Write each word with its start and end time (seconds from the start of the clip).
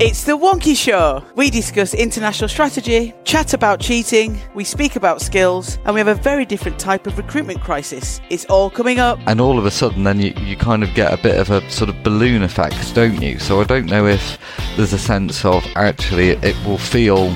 It's 0.00 0.24
the 0.24 0.36
Wonkhe 0.36 0.76
Show. 0.76 1.22
We 1.36 1.48
discuss 1.50 1.94
international 1.94 2.48
strategy, 2.48 3.14
chat 3.24 3.54
about 3.54 3.78
cheating, 3.78 4.40
we 4.54 4.64
speak 4.64 4.96
about 4.96 5.20
skills, 5.20 5.78
and 5.84 5.94
we 5.94 6.00
have 6.00 6.08
a 6.08 6.14
very 6.14 6.44
different 6.44 6.78
type 6.78 7.06
of 7.06 7.16
recruitment 7.18 7.60
crisis. 7.60 8.20
It's 8.30 8.44
all 8.46 8.68
coming 8.70 8.98
up. 8.98 9.20
and 9.26 9.40
all 9.40 9.58
of 9.58 9.66
a 9.66 9.70
sudden 9.70 10.02
then 10.02 10.18
you, 10.18 10.32
you 10.38 10.56
kind 10.56 10.82
of 10.82 10.92
get 10.94 11.12
a 11.12 11.22
bit 11.22 11.38
of 11.38 11.50
a 11.50 11.68
sort 11.70 11.88
of 11.88 12.02
balloon 12.02 12.42
effect 12.42 12.94
don't 12.94 13.20
you 13.22 13.38
so 13.38 13.60
i 13.60 13.64
don't 13.64 13.86
know 13.86 14.06
if 14.06 14.38
there's 14.76 14.92
a 14.92 14.98
sense 14.98 15.44
of 15.44 15.64
actually 15.76 16.30
it, 16.30 16.56
will 16.66 16.78
feel 16.78 17.32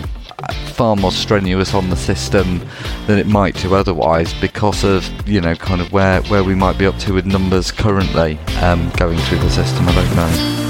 far 0.73 0.97
more 0.97 1.13
strenuous 1.13 1.75
on 1.75 1.89
the 1.91 1.97
system 1.97 2.61
than 3.07 3.19
it 3.19 3.27
might 3.27 3.55
do 3.57 3.75
otherwise 3.75 4.35
because 4.41 4.83
of 4.85 5.05
you 5.29 5.41
know 5.41 5.55
kind 5.55 5.81
of 5.81 5.93
where 5.93 6.21
where 6.23 6.43
we 6.45 6.55
might 6.55 6.79
be 6.79 6.87
up 6.87 6.97
to 6.99 7.13
with 7.13 7.27
numbers 7.27 7.71
currently 7.71 8.39
um, 8.61 8.91
going 8.97 9.19
through 9.19 9.39
the 9.39 9.51
system 9.51 9.89
i 9.89 9.95
don't 9.95 10.17
know 10.17 10.66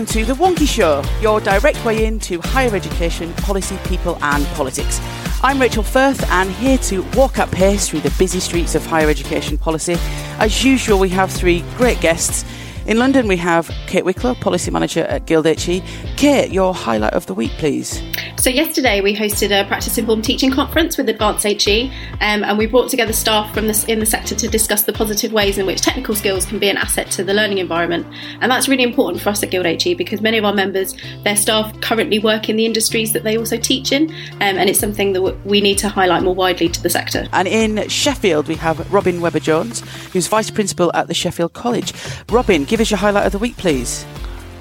Welcome 0.00 0.14
to 0.14 0.24
The 0.24 0.32
Wonkhe 0.32 0.66
Show, 0.66 1.04
your 1.20 1.40
direct 1.42 1.84
way 1.84 2.06
into 2.06 2.40
higher 2.40 2.74
education, 2.74 3.34
policy, 3.34 3.76
people, 3.84 4.16
and 4.22 4.46
politics. 4.54 4.98
I'm 5.42 5.60
Rachel 5.60 5.82
Firth, 5.82 6.26
and 6.30 6.50
here 6.52 6.78
to 6.78 7.02
walk 7.14 7.38
at 7.38 7.50
pace 7.50 7.86
through 7.86 8.00
the 8.00 8.14
busy 8.18 8.40
streets 8.40 8.74
of 8.74 8.86
higher 8.86 9.10
education 9.10 9.58
policy. 9.58 9.96
As 10.38 10.64
usual, 10.64 10.98
we 10.98 11.10
have 11.10 11.30
three 11.30 11.60
great 11.76 12.00
guests. 12.00 12.46
In 12.86 12.98
London, 12.98 13.28
we 13.28 13.36
have 13.36 13.70
Kate 13.86 14.06
Wicklow, 14.06 14.36
Policy 14.36 14.70
Manager 14.70 15.02
at 15.02 15.26
Guild 15.26 15.44
HE. 15.44 15.82
Kate, 16.16 16.50
your 16.50 16.72
highlight 16.72 17.12
of 17.12 17.26
the 17.26 17.34
week, 17.34 17.50
please. 17.58 18.00
So 18.40 18.48
yesterday 18.48 19.02
we 19.02 19.14
hosted 19.14 19.50
a 19.50 19.68
practice 19.68 19.98
informed 19.98 20.24
teaching 20.24 20.50
conference 20.50 20.96
with 20.96 21.10
Advance 21.10 21.42
HE, 21.42 21.92
um, 22.22 22.42
and 22.42 22.56
we 22.56 22.64
brought 22.64 22.88
together 22.88 23.12
staff 23.12 23.52
from 23.52 23.66
this 23.66 23.84
in 23.84 23.98
the 23.98 24.06
sector 24.06 24.34
to 24.34 24.48
discuss 24.48 24.84
the 24.84 24.94
positive 24.94 25.30
ways 25.30 25.58
in 25.58 25.66
which 25.66 25.82
technical 25.82 26.14
skills 26.14 26.46
can 26.46 26.58
be 26.58 26.70
an 26.70 26.78
asset 26.78 27.10
to 27.10 27.22
the 27.22 27.34
learning 27.34 27.58
environment. 27.58 28.06
And 28.40 28.50
that's 28.50 28.66
really 28.66 28.82
important 28.82 29.22
for 29.22 29.28
us 29.28 29.42
at 29.42 29.50
Guild 29.50 29.66
HE 29.66 29.92
because 29.92 30.22
many 30.22 30.38
of 30.38 30.46
our 30.46 30.54
members, 30.54 30.94
their 31.22 31.36
staff 31.36 31.78
currently 31.82 32.18
work 32.18 32.48
in 32.48 32.56
the 32.56 32.64
industries 32.64 33.12
that 33.12 33.24
they 33.24 33.36
also 33.36 33.58
teach 33.58 33.92
in, 33.92 34.10
um, 34.10 34.56
and 34.56 34.70
it's 34.70 34.80
something 34.80 35.12
that 35.12 35.20
we 35.44 35.60
need 35.60 35.76
to 35.76 35.90
highlight 35.90 36.22
more 36.22 36.34
widely 36.34 36.70
to 36.70 36.82
the 36.82 36.88
sector. 36.88 37.28
And 37.34 37.46
in 37.46 37.86
Sheffield, 37.90 38.48
we 38.48 38.54
have 38.54 38.90
Robin 38.90 39.20
Webber 39.20 39.40
Jones, 39.40 39.80
who's 40.14 40.28
Vice 40.28 40.48
Principal 40.48 40.90
at 40.94 41.08
the 41.08 41.14
Sheffield 41.14 41.52
College. 41.52 41.92
Robin, 42.30 42.64
give 42.64 42.80
us 42.80 42.90
your 42.90 42.96
highlight 42.96 43.26
of 43.26 43.32
the 43.32 43.38
week, 43.38 43.58
please. 43.58 44.06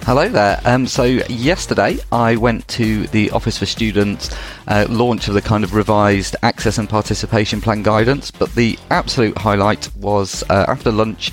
Hello 0.10 0.28
there. 0.28 0.60
Um, 0.66 0.88
so 0.88 1.04
yesterday 1.04 2.00
I 2.12 2.36
went 2.36 2.68
to 2.70 3.06
the 3.10 3.30
Office 3.30 3.60
for 3.60 3.68
Students 3.68 4.36
uh, 4.68 4.88
launch 4.90 5.28
of 5.28 5.36
the 5.36 5.42
kind 5.44 5.64
of 5.64 5.76
revised 5.76 6.36
access 6.42 6.80
and 6.80 6.90
participation 6.90 7.62
plan 7.62 7.84
guidance. 7.84 8.32
But 8.32 8.56
the 8.56 8.80
absolute 8.90 9.38
highlight 9.38 9.96
was 9.98 10.44
uh, 10.50 10.66
after 10.68 10.92
lunch. 10.92 11.32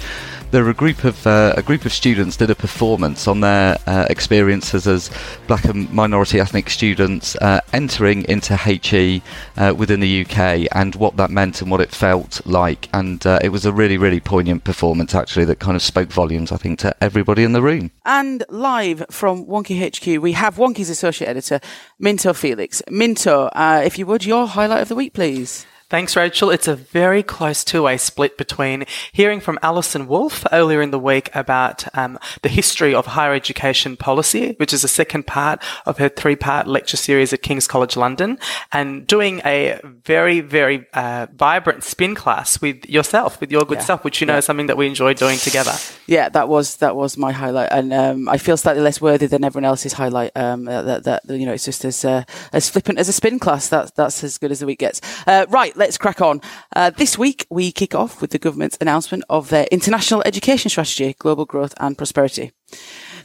There 0.53 0.63
were 0.63 0.71
a 0.71 0.75
group 0.75 1.03
of 1.03 1.27
uh, 1.27 1.55
a 1.57 1.63
group 1.63 1.85
of 1.85 1.93
students 1.93 2.37
did 2.37 2.51
a 2.51 2.55
performance 2.55 3.27
on 3.27 3.41
their 3.41 3.79
uh, 3.87 4.07
experiences 4.09 4.87
as 4.87 5.11
black 5.49 5.65
and 5.65 5.93
minority 5.93 6.39
ethnic 6.39 6.71
students 6.71 7.35
uh, 7.37 7.61
entering 7.73 8.25
into 8.29 8.57
HE 8.57 9.23
uh, 9.57 9.75
within 9.77 9.99
the 9.99 10.25
UK 10.25 10.69
and 10.73 10.95
what 10.95 11.17
that 11.17 11.31
meant 11.31 11.61
and 11.61 11.71
what 11.71 11.81
it 11.81 11.91
felt 11.91 12.47
like. 12.47 12.89
And 12.95 13.27
uh, 13.27 13.41
it 13.43 13.49
was 13.49 13.67
a 13.67 13.73
really 13.73 13.99
really 13.99 14.21
poignant 14.21 14.63
performance 14.63 15.17
actually 15.17 15.47
that 15.47 15.59
kind 15.59 15.75
of 15.75 15.83
spoke 15.83 16.11
volumes 16.11 16.53
I 16.53 16.59
think 16.59 16.79
to 16.79 16.95
everybody 17.03 17.43
in 17.43 17.53
the 17.53 17.63
room. 17.63 17.91
And 18.05 18.45
live 18.49 19.05
from 19.11 19.47
Wonkhe 19.47 19.77
HQ, 19.77 20.23
we 20.23 20.33
have 20.33 20.57
Wonkhe's 20.57 20.91
Associate 20.91 21.29
Editor, 21.29 21.61
Minto 21.99 22.33
Felix. 22.33 22.83
Minto, 22.89 23.51
if 23.57 23.99
you 23.99 24.07
would, 24.07 24.25
your 24.25 24.47
highlight 24.47 24.83
of 24.83 24.89
the 24.89 24.95
week, 24.95 25.13
please. 25.13 25.67
Thanks, 25.89 26.17
Rachel. 26.17 26.51
It's 26.51 26.67
a 26.67 26.75
very 26.75 27.23
close 27.23 27.63
two-way 27.63 27.97
split 27.97 28.37
between 28.37 28.87
hearing 29.13 29.39
from 29.39 29.57
Alison 29.63 30.09
Wolf 30.09 30.45
earlier 30.51 30.83
in 30.83 30.91
the 30.91 30.99
week 30.99 31.31
about 31.33 31.85
um, 31.97 32.19
the 32.43 32.49
history 32.49 32.93
of 32.93 33.07
higher 33.07 33.33
education 33.33 33.97
policy, 33.97 34.55
which 34.57 34.73
is 34.73 34.83
the 34.83 34.89
second 34.89 35.29
part 35.29 35.63
of 35.87 35.99
her 35.99 36.09
three-part 36.09 36.67
lecture 36.67 36.97
series 36.97 37.33
at 37.33 37.43
King's 37.43 37.69
College 37.69 37.97
London, 37.97 38.37
and 38.73 39.07
doing 39.07 39.41
a 39.45 39.79
very, 39.85 40.41
very 40.41 40.85
uh, 40.93 41.29
vibrant 41.33 41.85
spin 41.85 42.17
class 42.17 42.61
with 42.61 42.85
yourself, 42.91 43.41
with 43.41 43.53
your 43.53 43.65
good 43.65 43.79
Yeah. 43.79 43.85
self, 43.85 44.03
which 44.03 44.21
you 44.21 44.27
know 44.27 44.39
is 44.39 44.45
something 44.45 44.67
that 44.67 44.77
we 44.77 44.89
enjoy 44.89 45.15
doing 45.15 45.39
together. 45.39 45.75
Yeah, 46.09 46.29
that 46.31 46.49
was 46.49 46.79
that 46.79 46.97
was 46.97 47.17
my 47.17 47.31
highlight, 47.31 47.69
and 47.71 47.93
um, 47.93 48.29
I 48.29 48.39
feel 48.39 48.57
slightly 48.57 48.83
less 48.83 49.01
worthy 49.01 49.27
than 49.27 49.45
everyone 49.45 49.65
else's 49.67 49.93
highlight. 49.93 50.33
Um, 50.35 50.65
that, 50.65 51.05
that 51.05 51.23
you 51.29 51.47
know, 51.47 51.53
it's 51.53 51.65
just 51.65 51.85
as 51.85 52.05
uh, 52.05 52.25
as 52.53 52.69
flippant 52.69 52.99
as 52.99 53.09
a 53.09 53.13
spin 53.13 53.39
class. 53.39 53.69
That's 53.69 53.93
that's 53.93 54.25
as 54.25 54.37
good 54.37 54.51
as 54.51 54.59
the 54.59 54.67
week 54.67 54.81
gets. 54.81 55.01
Uh, 55.29 55.47
right, 55.49 55.76
let's 55.77 55.99
crack 55.99 56.21
on. 56.21 56.41
Uh, 56.75 56.91
this 56.91 57.19
week 57.19 57.47
we 57.51 57.71
kick 57.71 57.95
off 57.95 58.21
with 58.21 58.31
the 58.31 58.39
government's 58.39 58.79
announcement 58.81 59.25
of 59.29 59.51
their 59.51 59.67
international 59.71 60.23
education 60.25 60.71
strategy, 60.71 61.15
global 61.19 61.45
growth 61.45 61.75
and 61.79 61.97
prosperity. 61.97 62.53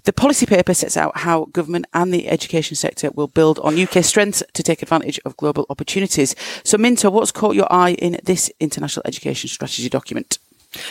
The 0.03 0.13
policy 0.13 0.45
paper 0.45 0.73
sets 0.73 0.97
out 0.97 1.19
how 1.19 1.45
government 1.45 1.85
and 1.93 2.13
the 2.13 2.27
education 2.27 2.75
sector 2.75 3.11
will 3.13 3.27
build 3.27 3.59
on 3.59 3.79
UK 3.79 4.03
strengths 4.03 4.43
to 4.53 4.63
take 4.63 4.81
advantage 4.81 5.19
of 5.25 5.37
global 5.37 5.65
opportunities. 5.69 6.35
So, 6.63 6.77
Minto, 6.77 7.09
what's 7.11 7.31
caught 7.31 7.55
your 7.55 7.71
eye 7.71 7.93
in 7.93 8.19
this 8.23 8.51
international 8.59 9.03
education 9.05 9.47
strategy 9.47 9.89
document? 9.89 10.39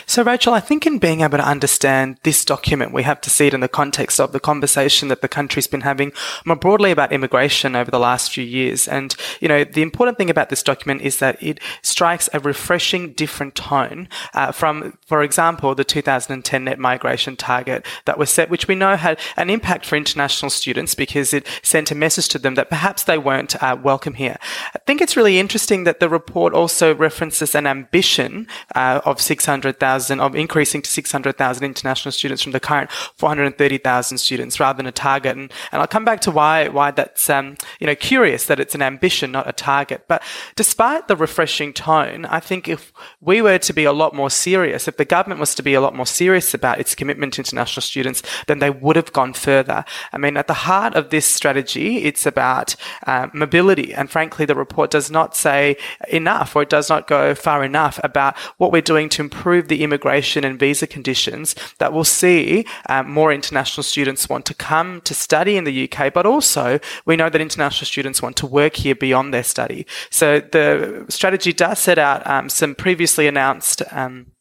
So, 0.04 0.22
Rachel, 0.22 0.52
I 0.52 0.60
think 0.60 0.86
in 0.86 0.98
being 0.98 1.22
able 1.22 1.38
to 1.38 1.48
understand 1.48 2.18
this 2.22 2.44
document, 2.44 2.92
we 2.92 3.02
have 3.04 3.20
to 3.22 3.30
see 3.30 3.46
it 3.46 3.54
in 3.54 3.60
the 3.60 3.68
context 3.68 4.20
of 4.20 4.32
the 4.32 4.41
conversation 4.41 5.08
that 5.08 5.22
the 5.22 5.28
country's 5.28 5.66
been 5.66 5.80
having 5.80 6.12
more 6.44 6.56
broadly 6.56 6.91
about 6.91 7.12
immigration 7.12 7.74
over 7.74 7.90
the 7.90 7.98
last 7.98 8.30
few 8.30 8.44
years. 8.44 8.86
And, 8.86 9.14
you 9.40 9.48
know, 9.48 9.64
the 9.64 9.80
important 9.80 10.19
thing 10.19 10.28
about 10.28 10.50
this 10.50 10.62
document 10.62 11.00
is 11.00 11.19
that 11.20 11.42
it 11.42 11.60
strikes 11.80 12.28
a 12.34 12.40
refreshing, 12.40 13.12
different 13.12 13.54
tone 13.54 14.08
uh, 14.34 14.52
from, 14.52 14.98
for 15.06 15.22
example, 15.22 15.74
the 15.74 15.84
2010 15.84 16.64
net 16.64 16.78
migration 16.78 17.34
target 17.34 17.86
that 18.04 18.19
was 18.19 18.28
set, 18.28 18.50
which 18.50 18.69
we 18.69 18.74
know 18.74 18.96
had 18.96 19.19
an 19.38 19.48
impact 19.48 19.86
for 19.86 19.96
international 19.96 20.50
students 20.50 20.94
because 20.94 21.32
it 21.32 21.46
sent 21.62 21.90
a 21.90 21.94
message 21.94 22.28
to 22.28 22.38
them 22.38 22.54
that 22.54 22.69
perhaps 22.69 23.04
they 23.04 23.16
weren't 23.16 23.60
uh, 23.62 23.76
welcome 23.82 24.14
here. 24.14 24.36
I 24.74 24.78
think 24.80 25.00
it's 25.00 25.16
really 25.16 25.38
interesting 25.38 25.84
that 25.84 26.00
the 26.00 26.08
report 26.10 26.52
also 26.52 26.94
references 26.94 27.54
an 27.54 27.66
ambition 27.66 28.46
uh, 28.74 29.00
of 29.06 29.22
600 29.22 29.69
600,000 29.70 30.20
of 30.20 30.34
increasing 30.34 30.82
to 30.82 30.91
600,000 30.91 31.64
international 31.64 32.12
students 32.12 32.42
from 32.42 32.53
the 32.53 32.60
current 32.60 32.91
430,000 32.91 34.19
students 34.19 34.58
rather 34.58 34.76
than 34.76 34.86
a 34.86 34.92
target. 34.92 35.36
And, 35.36 35.53
and 35.70 35.81
I'll 35.81 35.88
come 35.88 36.04
back 36.04 36.20
to 36.22 36.31
why, 36.31 36.69
why 36.69 36.91
that's, 36.91 37.31
um, 37.31 37.56
you 37.78 37.86
know, 37.86 37.94
curious 37.94 38.47
that 38.47 38.58
it's 38.58 38.75
an 38.75 38.82
ambition, 38.82 39.31
not 39.32 39.48
a 39.48 39.53
target. 39.53 40.04
But 40.08 40.22
despite 40.56 41.08
the 41.08 41.16
refreshing 41.16 41.72
tone, 41.72 42.25
I 42.26 42.41
think 42.41 42.69
if 42.69 42.92
we 43.20 43.42
were 43.42 43.58
to 43.58 43.72
be 43.72 43.84
a 43.84 43.92
lot 43.92 44.14
more 44.14 44.31
serious, 44.31 44.88
if 44.88 44.96
the 44.96 45.05
government 45.05 45.40
was 45.40 45.55
to 45.55 45.62
be 45.62 45.75
a 45.75 45.81
lot 45.81 45.94
more 45.94 46.06
serious 46.06 46.55
about 46.55 46.81
its 46.81 46.94
commitment 46.94 47.34
to 47.34 47.43
international 47.43 47.82
students, 47.82 48.22
then 48.46 48.58
they 48.58 48.70
would 48.70 48.96
have 48.96 49.12
gone 49.12 49.34
further. 49.34 49.84
I 50.12 50.19
mean, 50.19 50.37
at 50.37 50.46
the 50.46 50.64
heart 50.69 50.94
of 50.94 51.11
this 51.11 51.26
strategy, 51.26 51.99
it's 51.99 52.26
about 52.26 52.75
uh, 53.06 53.28
mobility. 53.32 53.94
And 53.94 54.11
frankly, 54.11 54.46
the 54.46 54.55
report 54.55 54.90
does 54.90 55.11
not 55.11 55.37
say 55.37 55.76
enough 56.08 56.56
or 56.56 56.62
it 56.62 56.70
does 56.70 56.88
not 56.88 57.06
go 57.06 57.34
far 57.34 57.62
enough 57.64 58.00
about 58.02 58.37
what 58.58 58.72
we're 58.72 58.82
doing 58.82 59.08
to 59.11 59.22
improve 59.22 59.59
the 59.68 59.82
immigration 59.82 60.44
and 60.44 60.58
visa 60.58 60.86
conditions 60.86 61.54
that 61.78 61.92
will 61.92 62.04
see 62.04 62.64
um, 62.88 63.10
more 63.10 63.32
international 63.32 63.82
students 63.82 64.28
want 64.28 64.46
to 64.46 64.54
come 64.54 65.00
to 65.02 65.14
study 65.14 65.56
in 65.56 65.64
the 65.64 65.90
UK, 65.90 66.12
but 66.12 66.26
also 66.26 66.78
we 67.04 67.16
know 67.16 67.28
that 67.28 67.40
international 67.40 67.86
students 67.86 68.22
want 68.22 68.36
to 68.36 68.46
work 68.46 68.76
here 68.76 68.94
beyond 68.94 69.32
their 69.32 69.44
study. 69.44 69.86
So 70.10 70.40
the 70.40 71.06
strategy 71.08 71.52
does 71.52 71.78
set 71.78 71.98
out 71.98 72.26
um, 72.26 72.48
some 72.48 72.74
previously 72.74 73.26
announced 73.26 73.82
um, 73.90 74.32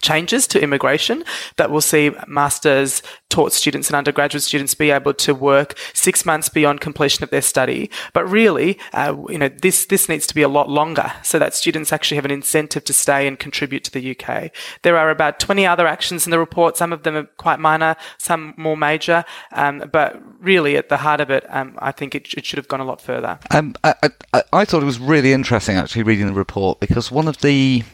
changes 0.00 0.46
to 0.48 0.62
immigration 0.62 1.24
that 1.56 1.70
will 1.70 1.80
see 1.80 2.12
masters 2.26 3.02
taught 3.28 3.52
students 3.52 3.88
and 3.88 3.96
undergraduate 3.96 4.42
students 4.42 4.74
be 4.74 4.90
able 4.90 5.14
to 5.14 5.34
work 5.34 5.78
six 5.94 6.24
months 6.26 6.48
beyond 6.48 6.80
completion 6.80 7.22
of 7.22 7.30
their 7.30 7.42
study. 7.42 7.90
But 8.12 8.28
really, 8.28 8.78
uh, 8.92 9.16
you 9.28 9.38
know, 9.38 9.48
this 9.48 9.86
this 9.86 10.08
needs 10.08 10.26
to 10.26 10.34
be 10.34 10.42
a 10.42 10.48
lot 10.48 10.68
longer 10.68 11.12
so 11.22 11.38
that 11.38 11.54
students 11.54 11.92
actually 11.92 12.16
have 12.16 12.24
an 12.24 12.30
incentive 12.30 12.84
to 12.84 12.92
stay 12.92 13.26
and 13.26 13.38
contribute 13.38 13.84
to 13.84 13.90
the 13.90 14.16
UK. 14.16 14.50
There 14.82 14.96
are 14.96 15.10
about 15.10 15.40
20 15.40 15.66
other 15.66 15.86
actions 15.86 16.26
in 16.26 16.30
the 16.30 16.38
report. 16.38 16.76
Some 16.76 16.92
of 16.92 17.02
them 17.02 17.16
are 17.16 17.24
quite 17.24 17.60
minor, 17.60 17.96
some 18.18 18.54
more 18.56 18.76
major. 18.76 19.24
Um, 19.52 19.88
but 19.90 20.20
really, 20.40 20.76
at 20.76 20.88
the 20.88 20.98
heart 20.98 21.20
of 21.20 21.30
it, 21.30 21.44
um, 21.48 21.78
I 21.78 21.92
think 21.92 22.14
it, 22.14 22.32
it, 22.34 22.44
should 22.44 22.56
have 22.56 22.68
gone 22.68 22.80
a 22.80 22.84
lot 22.84 23.00
further. 23.00 23.38
Um, 23.50 23.74
I, 23.84 23.94
I, 24.32 24.42
I 24.52 24.64
thought 24.64 24.82
it 24.82 24.86
was 24.86 24.98
really 24.98 25.32
interesting 25.32 25.76
actually 25.76 26.02
reading 26.02 26.26
the 26.26 26.32
report 26.32 26.80
because 26.80 27.10
one 27.10 27.28
of 27.28 27.38
the 27.38 27.84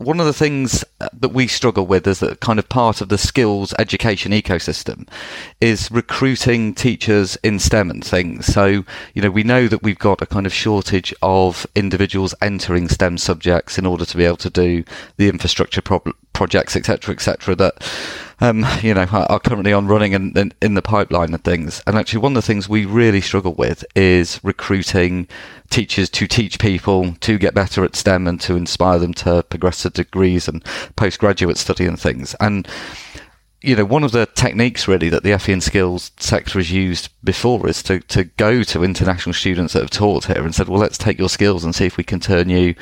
one 0.00 0.18
of 0.18 0.24
the 0.24 0.32
things 0.32 0.82
uh, 1.02 1.08
that 1.12 1.28
we 1.28 1.46
struggle 1.46 1.86
with 1.86 2.06
is 2.06 2.20
that 2.20 2.40
kind 2.40 2.58
of 2.58 2.66
part 2.70 3.02
of 3.02 3.10
the 3.10 3.18
skills 3.18 3.74
education 3.78 4.32
ecosystem 4.32 5.06
is 5.60 5.90
recruiting 5.90 6.74
teachers 6.74 7.36
in 7.42 7.58
STEM 7.58 7.90
and 7.90 8.02
things. 8.02 8.46
So, 8.46 8.84
you 9.12 9.20
know, 9.20 9.30
we 9.30 9.42
know 9.42 9.68
that 9.68 9.82
we've 9.82 9.98
got 9.98 10.22
a 10.22 10.26
kind 10.26 10.46
of 10.46 10.54
shortage 10.54 11.12
of 11.20 11.66
individuals 11.74 12.34
entering 12.40 12.88
STEM 12.88 13.18
subjects 13.18 13.76
in 13.76 13.84
order 13.84 14.06
to 14.06 14.16
be 14.16 14.24
able 14.24 14.38
to 14.38 14.48
do 14.48 14.84
the 15.18 15.28
infrastructure 15.28 15.82
pro- 15.82 16.02
projects, 16.32 16.76
etc., 16.76 17.12
etc., 17.14 17.54
that 17.56 17.74
um, 18.40 18.66
you 18.82 18.94
know, 18.94 19.06
are 19.10 19.40
currently 19.40 19.72
on 19.72 19.86
running 19.86 20.14
and 20.14 20.36
in, 20.36 20.52
in, 20.60 20.74
the 20.74 20.82
pipeline 20.82 21.32
and 21.34 21.44
things. 21.44 21.82
And 21.86 21.96
actually, 21.96 22.20
one 22.20 22.32
of 22.32 22.42
the 22.42 22.46
things 22.46 22.68
we 22.68 22.84
really 22.84 23.20
struggle 23.20 23.54
with 23.54 23.84
is 23.94 24.40
recruiting 24.42 25.28
teachers 25.68 26.10
to 26.10 26.26
teach 26.26 26.58
people 26.58 27.14
to 27.20 27.38
get 27.38 27.54
better 27.54 27.84
at 27.84 27.94
STEM 27.94 28.26
and 28.26 28.40
to 28.40 28.56
inspire 28.56 28.98
them 28.98 29.14
to 29.14 29.44
progress 29.44 29.82
to 29.82 29.90
degrees 29.90 30.48
and 30.48 30.64
postgraduate 30.96 31.58
study 31.58 31.86
and 31.86 31.98
things. 31.98 32.34
And 32.40 32.66
you 33.62 33.76
know, 33.76 33.84
one 33.84 34.04
of 34.04 34.12
the 34.12 34.26
techniques 34.26 34.88
really 34.88 35.10
that 35.10 35.22
the 35.22 35.38
FE 35.38 35.52
and 35.52 35.62
skills 35.62 36.12
sector 36.18 36.58
has 36.58 36.72
used 36.72 37.10
before 37.22 37.68
is 37.68 37.82
to, 37.82 38.00
to 38.00 38.24
go 38.24 38.62
to 38.62 38.82
international 38.82 39.34
students 39.34 39.74
that 39.74 39.82
have 39.82 39.90
taught 39.90 40.26
here 40.26 40.42
and 40.42 40.54
said, 40.54 40.68
well, 40.68 40.80
let's 40.80 40.96
take 40.96 41.18
your 41.18 41.28
skills 41.28 41.62
and 41.62 41.74
see 41.74 41.84
if 41.84 41.98
we 41.98 42.04
can 42.04 42.20
turn 42.20 42.48
you 42.48 42.74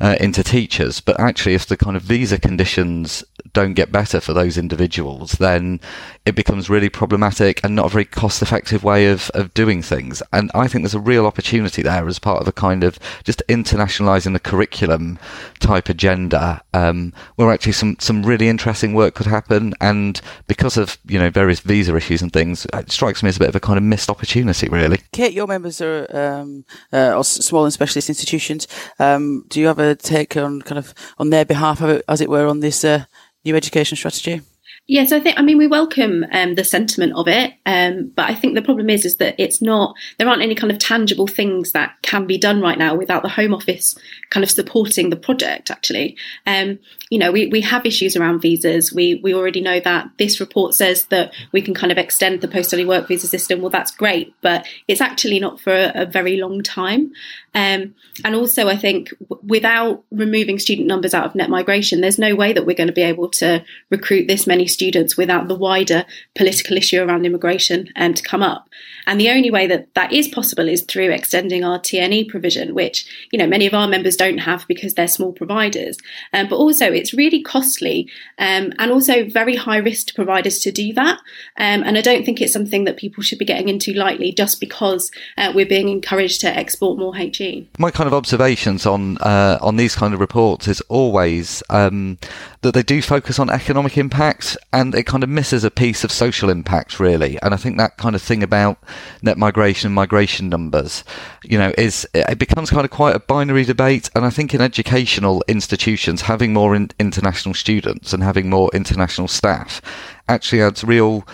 uh, 0.00 0.16
into 0.20 0.44
teachers. 0.44 1.00
But 1.00 1.18
actually, 1.18 1.54
if 1.54 1.66
the 1.66 1.76
kind 1.76 1.96
of 1.96 2.02
visa 2.02 2.38
conditions 2.38 3.24
don't 3.52 3.74
get 3.74 3.90
better 3.90 4.20
for 4.20 4.32
those 4.32 4.56
individuals, 4.56 5.32
then 5.32 5.80
it 6.24 6.36
becomes 6.36 6.70
really 6.70 6.88
problematic 6.88 7.60
and 7.64 7.74
not 7.74 7.86
a 7.86 7.90
very 7.90 8.04
cost 8.04 8.42
effective 8.42 8.84
way 8.84 9.06
of, 9.06 9.30
of 9.30 9.52
doing 9.54 9.82
things. 9.82 10.22
And 10.32 10.50
I 10.54 10.68
think 10.68 10.84
there's 10.84 10.94
a 10.94 11.00
real 11.00 11.26
opportunity 11.26 11.82
there 11.82 12.06
as 12.06 12.20
part 12.20 12.40
of 12.40 12.46
a 12.46 12.52
kind 12.52 12.84
of 12.84 13.00
just 13.24 13.42
internationalizing 13.48 14.32
the 14.32 14.38
curriculum 14.38 15.18
type 15.58 15.88
agenda, 15.88 16.62
um, 16.72 17.12
where 17.34 17.50
actually 17.50 17.72
some, 17.72 17.96
some 17.98 18.22
really 18.22 18.48
interesting 18.48 18.94
work 18.94 19.14
could 19.14 19.26
happen. 19.26 19.74
And 19.80 20.19
because 20.46 20.76
of, 20.76 20.98
you 21.06 21.18
know, 21.18 21.30
various 21.30 21.60
visa 21.60 21.94
issues 21.96 22.22
and 22.22 22.32
things, 22.32 22.66
it 22.72 22.90
strikes 22.90 23.22
me 23.22 23.28
as 23.28 23.36
a 23.36 23.40
bit 23.40 23.48
of 23.48 23.56
a 23.56 23.60
kind 23.60 23.76
of 23.76 23.82
missed 23.82 24.10
opportunity, 24.10 24.68
really. 24.68 25.00
Kate, 25.12 25.32
your 25.32 25.46
members 25.46 25.80
are 25.80 26.06
um, 26.16 26.64
uh, 26.92 27.22
small 27.22 27.64
and 27.64 27.72
specialist 27.72 28.08
institutions. 28.08 28.66
Um, 28.98 29.44
do 29.48 29.60
you 29.60 29.66
have 29.66 29.78
a 29.78 29.94
take 29.94 30.36
on 30.36 30.62
kind 30.62 30.78
of 30.78 30.94
on 31.18 31.30
their 31.30 31.44
behalf, 31.44 31.82
as 31.82 32.20
it 32.20 32.30
were, 32.30 32.46
on 32.46 32.60
this 32.60 32.84
uh, 32.84 33.04
new 33.44 33.56
education 33.56 33.96
strategy? 33.96 34.42
Yes, 34.90 35.12
I 35.12 35.20
think. 35.20 35.38
I 35.38 35.42
mean, 35.42 35.56
we 35.56 35.68
welcome 35.68 36.26
um, 36.32 36.56
the 36.56 36.64
sentiment 36.64 37.12
of 37.14 37.28
it, 37.28 37.52
um, 37.64 38.10
but 38.16 38.28
I 38.28 38.34
think 38.34 38.56
the 38.56 38.60
problem 38.60 38.90
is, 38.90 39.04
is 39.04 39.18
that 39.18 39.36
it's 39.38 39.62
not. 39.62 39.94
There 40.18 40.28
aren't 40.28 40.42
any 40.42 40.56
kind 40.56 40.72
of 40.72 40.80
tangible 40.80 41.28
things 41.28 41.70
that 41.70 41.94
can 42.02 42.26
be 42.26 42.36
done 42.36 42.60
right 42.60 42.76
now 42.76 42.96
without 42.96 43.22
the 43.22 43.28
Home 43.28 43.54
Office 43.54 43.96
kind 44.30 44.42
of 44.42 44.50
supporting 44.50 45.10
the 45.10 45.16
project. 45.16 45.70
Actually, 45.70 46.16
um, 46.44 46.80
you 47.08 47.20
know, 47.20 47.30
we, 47.30 47.46
we 47.46 47.60
have 47.60 47.86
issues 47.86 48.16
around 48.16 48.40
visas. 48.40 48.92
We 48.92 49.20
we 49.22 49.32
already 49.32 49.60
know 49.60 49.78
that 49.78 50.10
this 50.18 50.40
report 50.40 50.74
says 50.74 51.04
that 51.04 51.32
we 51.52 51.62
can 51.62 51.72
kind 51.72 51.92
of 51.92 51.98
extend 51.98 52.40
the 52.40 52.48
post 52.48 52.70
study 52.70 52.84
work 52.84 53.06
visa 53.06 53.28
system. 53.28 53.60
Well, 53.60 53.70
that's 53.70 53.92
great, 53.92 54.34
but 54.40 54.66
it's 54.88 55.00
actually 55.00 55.38
not 55.38 55.60
for 55.60 55.72
a, 55.72 56.02
a 56.02 56.06
very 56.06 56.36
long 56.36 56.64
time. 56.64 57.12
Um, 57.54 57.94
and 58.24 58.34
also, 58.34 58.66
I 58.66 58.76
think 58.76 59.10
w- 59.28 59.40
without 59.46 60.02
removing 60.10 60.58
student 60.58 60.88
numbers 60.88 61.14
out 61.14 61.26
of 61.26 61.36
net 61.36 61.48
migration, 61.48 62.00
there's 62.00 62.18
no 62.18 62.34
way 62.34 62.52
that 62.52 62.66
we're 62.66 62.76
going 62.76 62.88
to 62.88 62.92
be 62.92 63.02
able 63.02 63.28
to 63.28 63.64
recruit 63.90 64.26
this 64.26 64.48
many 64.48 64.66
students 64.66 64.79
without 65.16 65.48
the 65.48 65.54
wider 65.54 66.04
political 66.34 66.76
issue 66.76 67.02
around 67.02 67.26
immigration 67.26 67.88
um, 67.96 68.14
to 68.14 68.22
come 68.22 68.42
up. 68.42 68.68
And 69.06 69.20
the 69.20 69.30
only 69.30 69.50
way 69.50 69.66
that 69.66 69.92
that 69.94 70.12
is 70.12 70.28
possible 70.28 70.68
is 70.68 70.82
through 70.82 71.10
extending 71.10 71.64
our 71.64 71.78
TNE 71.78 72.28
provision, 72.28 72.74
which 72.74 73.06
you 73.32 73.38
know 73.38 73.46
many 73.46 73.66
of 73.66 73.74
our 73.74 73.88
members 73.88 74.16
don't 74.16 74.38
have 74.38 74.66
because 74.68 74.94
they're 74.94 75.08
small 75.08 75.32
providers. 75.32 75.96
Um, 76.32 76.48
but 76.48 76.56
also, 76.56 76.92
it's 76.92 77.14
really 77.14 77.42
costly 77.42 78.08
um, 78.38 78.72
and 78.78 78.90
also 78.90 79.28
very 79.28 79.56
high 79.56 79.78
risk 79.78 80.08
to 80.08 80.14
providers 80.14 80.58
to 80.60 80.70
do 80.70 80.92
that. 80.94 81.18
Um, 81.56 81.82
and 81.82 81.98
I 81.98 82.02
don't 82.02 82.24
think 82.24 82.40
it's 82.40 82.52
something 82.52 82.84
that 82.84 82.96
people 82.96 83.22
should 83.22 83.38
be 83.38 83.44
getting 83.44 83.68
into 83.68 83.92
lightly 83.94 84.32
just 84.32 84.60
because 84.60 85.10
uh, 85.36 85.52
we're 85.54 85.66
being 85.66 85.88
encouraged 85.88 86.40
to 86.42 86.56
export 86.56 86.98
more 86.98 87.14
HE. 87.14 87.68
My 87.78 87.90
kind 87.90 88.06
of 88.06 88.14
observations 88.14 88.86
on 88.86 89.18
uh, 89.18 89.58
on 89.60 89.76
these 89.76 89.94
kind 89.96 90.14
of 90.14 90.20
reports 90.20 90.68
is 90.68 90.80
always 90.82 91.62
um, 91.70 92.18
that 92.62 92.74
they 92.74 92.82
do 92.82 93.02
focus 93.02 93.38
on 93.38 93.50
economic 93.50 93.96
impact 93.98 94.56
and 94.72 94.94
it 94.94 95.04
kind 95.04 95.24
of 95.24 95.28
misses 95.28 95.64
a 95.64 95.70
piece 95.70 96.04
of 96.04 96.12
social 96.12 96.48
impact 96.48 97.00
really. 97.00 97.38
And 97.42 97.52
I 97.52 97.56
think 97.56 97.76
that 97.76 97.96
kind 97.96 98.14
of 98.14 98.22
thing 98.22 98.42
about 98.42 98.78
net 99.22 99.36
migration 99.36 99.88
and 99.88 99.94
migration 99.94 100.48
numbers, 100.48 101.02
you 101.42 101.58
know, 101.58 101.72
is 101.76 102.06
it 102.14 102.38
becomes 102.38 102.70
kind 102.70 102.84
of 102.84 102.90
quite 102.90 103.16
a 103.16 103.20
binary 103.20 103.64
debate. 103.64 104.10
And 104.14 104.24
I 104.24 104.30
think 104.30 104.54
in 104.54 104.60
educational 104.60 105.42
institutions, 105.48 106.22
having 106.22 106.52
more 106.52 106.76
in, 106.76 106.90
international 106.98 107.54
students 107.54 108.12
and 108.12 108.22
having 108.22 108.48
more 108.48 108.70
international 108.72 109.28
staff 109.28 109.82
actually 110.28 110.62
adds 110.62 110.84
real 110.84 111.26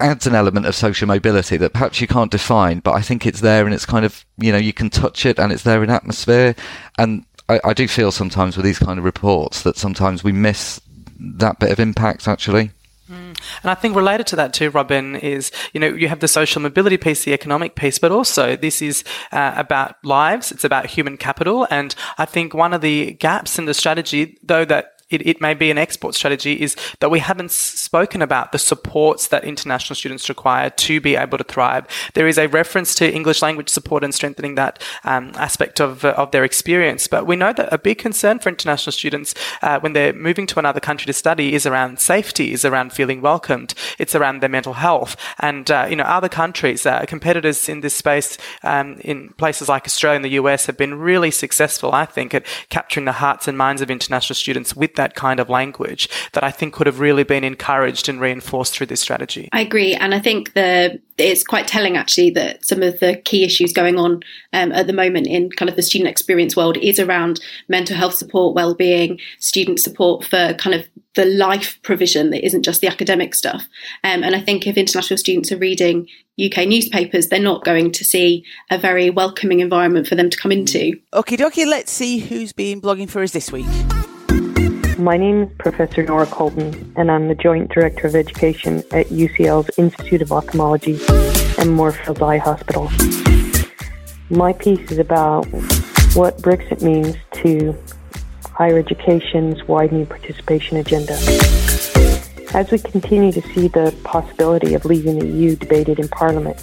adds 0.00 0.26
an 0.26 0.34
element 0.34 0.64
of 0.64 0.74
social 0.74 1.06
mobility 1.06 1.58
that 1.58 1.74
perhaps 1.74 2.00
you 2.00 2.06
can't 2.06 2.30
define, 2.30 2.80
but 2.80 2.92
I 2.92 3.02
think 3.02 3.26
it's 3.26 3.42
there 3.42 3.66
and 3.66 3.74
it's 3.74 3.84
kind 3.84 4.06
of, 4.06 4.24
you 4.38 4.50
know, 4.50 4.56
you 4.56 4.72
can 4.72 4.88
touch 4.88 5.26
it 5.26 5.38
and 5.38 5.52
it's 5.52 5.62
there 5.62 5.84
in 5.84 5.90
atmosphere. 5.90 6.54
And 6.96 7.26
I, 7.50 7.60
I 7.64 7.74
do 7.74 7.86
feel 7.86 8.10
sometimes 8.10 8.56
with 8.56 8.64
these 8.64 8.78
kind 8.78 8.98
of 8.98 9.04
reports 9.04 9.62
that 9.62 9.76
sometimes 9.76 10.24
we 10.24 10.32
miss 10.32 10.80
that 11.20 11.58
bit 11.58 11.70
of 11.70 11.78
impact 11.78 12.26
actually. 12.26 12.70
Mm. 13.10 13.36
And 13.62 13.70
I 13.70 13.74
think 13.74 13.96
related 13.96 14.26
to 14.28 14.36
that 14.36 14.54
too, 14.54 14.70
Robin, 14.70 15.16
is 15.16 15.50
you 15.72 15.80
know 15.80 15.88
you 15.88 16.08
have 16.08 16.20
the 16.20 16.28
social 16.28 16.62
mobility 16.62 16.96
piece, 16.96 17.24
the 17.24 17.32
economic 17.32 17.74
piece, 17.74 17.98
but 17.98 18.12
also 18.12 18.56
this 18.56 18.80
is 18.80 19.02
uh, 19.32 19.52
about 19.56 19.96
lives. 20.04 20.52
It's 20.52 20.64
about 20.64 20.86
human 20.86 21.16
capital, 21.16 21.66
and 21.70 21.94
I 22.18 22.24
think 22.24 22.54
one 22.54 22.72
of 22.72 22.82
the 22.82 23.12
gaps 23.12 23.58
in 23.58 23.64
the 23.64 23.74
strategy, 23.74 24.38
though, 24.44 24.64
that 24.64 24.99
it, 25.10 25.26
it 25.26 25.40
may 25.40 25.54
be 25.54 25.70
an 25.70 25.78
export 25.78 26.14
strategy 26.14 26.60
is 26.60 26.76
that 27.00 27.10
we 27.10 27.18
haven't 27.18 27.50
spoken 27.50 28.22
about 28.22 28.52
the 28.52 28.58
supports 28.58 29.28
that 29.28 29.44
international 29.44 29.96
students 29.96 30.28
require 30.28 30.70
to 30.70 31.00
be 31.00 31.16
able 31.16 31.38
to 31.38 31.44
thrive. 31.44 31.86
There 32.14 32.28
is 32.28 32.38
a 32.38 32.46
reference 32.46 32.94
to 32.96 33.12
English 33.12 33.42
language 33.42 33.68
support 33.68 34.04
and 34.04 34.14
strengthening 34.14 34.54
that 34.54 34.82
um, 35.04 35.32
aspect 35.34 35.80
of, 35.80 36.04
uh, 36.04 36.14
of 36.16 36.30
their 36.30 36.44
experience. 36.44 37.08
But 37.08 37.26
we 37.26 37.36
know 37.36 37.52
that 37.52 37.72
a 37.72 37.78
big 37.78 37.98
concern 37.98 38.38
for 38.38 38.48
international 38.48 38.92
students 38.92 39.34
uh, 39.62 39.80
when 39.80 39.92
they're 39.92 40.12
moving 40.12 40.46
to 40.48 40.58
another 40.58 40.80
country 40.80 41.06
to 41.06 41.12
study 41.12 41.54
is 41.54 41.66
around 41.66 42.00
safety, 42.00 42.52
is 42.52 42.64
around 42.64 42.92
feeling 42.92 43.20
welcomed. 43.20 43.74
It's 43.98 44.14
around 44.14 44.40
their 44.40 44.48
mental 44.48 44.74
health. 44.74 45.16
And, 45.38 45.70
uh, 45.70 45.86
you 45.90 45.96
know, 45.96 46.04
other 46.04 46.28
countries, 46.28 46.86
uh, 46.86 47.04
competitors 47.06 47.68
in 47.68 47.80
this 47.80 47.94
space 47.94 48.38
um, 48.62 48.98
in 49.00 49.30
places 49.30 49.68
like 49.68 49.86
Australia 49.86 50.16
and 50.16 50.24
the 50.24 50.40
US 50.40 50.66
have 50.66 50.76
been 50.76 50.94
really 50.94 51.30
successful, 51.30 51.92
I 51.92 52.04
think, 52.04 52.34
at 52.34 52.46
capturing 52.68 53.06
the 53.06 53.12
hearts 53.12 53.48
and 53.48 53.58
minds 53.58 53.82
of 53.82 53.90
international 53.90 54.36
students 54.36 54.76
with 54.76 54.94
that 55.00 55.14
kind 55.14 55.40
of 55.40 55.48
language 55.48 56.10
that 56.34 56.44
I 56.44 56.50
think 56.50 56.74
could 56.74 56.86
have 56.86 57.00
really 57.00 57.24
been 57.24 57.42
encouraged 57.42 58.06
and 58.10 58.20
reinforced 58.20 58.74
through 58.74 58.88
this 58.88 59.00
strategy. 59.00 59.48
I 59.50 59.62
agree. 59.62 59.94
And 59.94 60.14
I 60.14 60.20
think 60.20 60.52
the 60.52 61.00
it's 61.16 61.42
quite 61.42 61.66
telling 61.66 61.96
actually 61.96 62.30
that 62.30 62.64
some 62.64 62.82
of 62.82 63.00
the 63.00 63.16
key 63.16 63.42
issues 63.44 63.72
going 63.72 63.98
on 63.98 64.20
um, 64.52 64.72
at 64.72 64.86
the 64.86 64.92
moment 64.92 65.26
in 65.26 65.50
kind 65.50 65.68
of 65.70 65.76
the 65.76 65.82
student 65.82 66.08
experience 66.08 66.54
world 66.54 66.76
is 66.78 66.98
around 66.98 67.40
mental 67.68 67.96
health 67.96 68.14
support, 68.14 68.54
well-being, 68.54 69.18
student 69.38 69.80
support 69.80 70.24
for 70.24 70.54
kind 70.54 70.74
of 70.74 70.86
the 71.14 71.24
life 71.24 71.78
provision 71.82 72.30
that 72.30 72.44
isn't 72.44 72.62
just 72.62 72.80
the 72.80 72.86
academic 72.86 73.34
stuff. 73.34 73.66
Um, 74.04 74.22
and 74.22 74.34
I 74.34 74.40
think 74.40 74.66
if 74.66 74.76
international 74.76 75.18
students 75.18 75.50
are 75.50 75.58
reading 75.58 76.06
UK 76.42 76.68
newspapers, 76.68 77.28
they're 77.28 77.40
not 77.40 77.64
going 77.64 77.90
to 77.92 78.04
see 78.04 78.44
a 78.70 78.78
very 78.78 79.10
welcoming 79.10 79.60
environment 79.60 80.06
for 80.06 80.14
them 80.14 80.30
to 80.30 80.38
come 80.38 80.52
into. 80.52 80.98
Okay, 81.12 81.36
dokie, 81.36 81.66
let's 81.66 81.90
see 81.90 82.18
who's 82.18 82.52
been 82.52 82.80
blogging 82.80 83.08
for 83.08 83.22
us 83.22 83.32
this 83.32 83.50
week. 83.50 83.66
My 85.00 85.16
name 85.16 85.44
is 85.44 85.48
Professor 85.56 86.02
Nora 86.02 86.26
Colton, 86.26 86.92
and 86.94 87.10
I'm 87.10 87.28
the 87.28 87.34
Joint 87.34 87.70
Director 87.70 88.06
of 88.06 88.14
Education 88.14 88.80
at 88.92 89.06
UCL's 89.06 89.70
Institute 89.78 90.20
of 90.20 90.30
Ophthalmology 90.30 91.00
and 91.58 91.72
Moorfields 91.72 92.20
Eye 92.20 92.36
Hospital. 92.36 92.90
My 94.28 94.52
piece 94.52 94.90
is 94.90 94.98
about 94.98 95.46
what 96.14 96.36
Brexit 96.42 96.82
means 96.82 97.16
to 97.42 97.74
higher 98.44 98.76
education's 98.76 99.64
widening 99.64 100.04
participation 100.04 100.76
agenda. 100.76 101.14
As 102.52 102.70
we 102.70 102.78
continue 102.78 103.32
to 103.32 103.40
see 103.54 103.68
the 103.68 103.96
possibility 104.04 104.74
of 104.74 104.84
leaving 104.84 105.18
the 105.18 105.26
EU 105.26 105.56
debated 105.56 105.98
in 105.98 106.08
Parliament, 106.08 106.62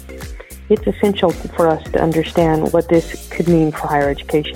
it's 0.68 0.86
essential 0.86 1.30
for 1.30 1.66
us 1.66 1.82
to 1.90 2.00
understand 2.00 2.72
what 2.72 2.88
this 2.88 3.28
could 3.30 3.48
mean 3.48 3.72
for 3.72 3.88
higher 3.88 4.08
education. 4.08 4.54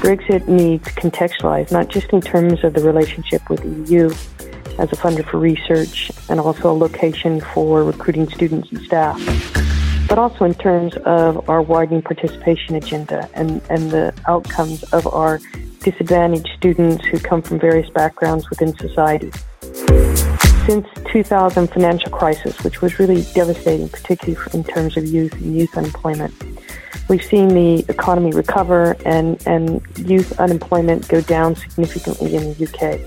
Brexit 0.00 0.48
needs 0.48 0.88
contextualized, 0.88 1.70
not 1.70 1.88
just 1.88 2.10
in 2.10 2.22
terms 2.22 2.64
of 2.64 2.72
the 2.72 2.80
relationship 2.80 3.48
with 3.50 3.60
the 3.60 3.92
EU 3.92 4.06
as 4.78 4.90
a 4.92 4.96
funder 4.96 5.22
for 5.22 5.38
research 5.38 6.10
and 6.30 6.40
also 6.40 6.72
a 6.72 6.72
location 6.72 7.40
for 7.52 7.84
recruiting 7.84 8.26
students 8.30 8.70
and 8.70 8.80
staff, 8.80 9.20
but 10.08 10.18
also 10.18 10.46
in 10.46 10.54
terms 10.54 10.96
of 11.04 11.48
our 11.50 11.60
widening 11.60 12.00
participation 12.00 12.76
agenda 12.76 13.28
and, 13.34 13.60
and 13.68 13.90
the 13.90 14.14
outcomes 14.26 14.82
of 14.84 15.06
our 15.06 15.38
disadvantaged 15.80 16.48
students 16.56 17.04
who 17.04 17.18
come 17.18 17.42
from 17.42 17.58
various 17.58 17.90
backgrounds 17.90 18.48
within 18.48 18.74
society. 18.78 19.30
Since 20.66 20.86
2000 21.12 21.68
financial 21.68 22.10
crisis, 22.10 22.62
which 22.64 22.80
was 22.80 22.98
really 22.98 23.22
devastating, 23.34 23.90
particularly 23.90 24.40
in 24.54 24.64
terms 24.64 24.96
of 24.96 25.04
youth 25.04 25.34
and 25.34 25.54
youth 25.54 25.76
unemployment, 25.76 26.32
we've 27.10 27.24
seen 27.24 27.48
the 27.48 27.84
economy 27.88 28.30
recover 28.30 28.96
and, 29.04 29.44
and 29.44 29.82
youth 29.98 30.38
unemployment 30.38 31.08
go 31.08 31.20
down 31.20 31.56
significantly 31.56 32.36
in 32.36 32.54
the 32.54 32.64
UK. 32.66 33.00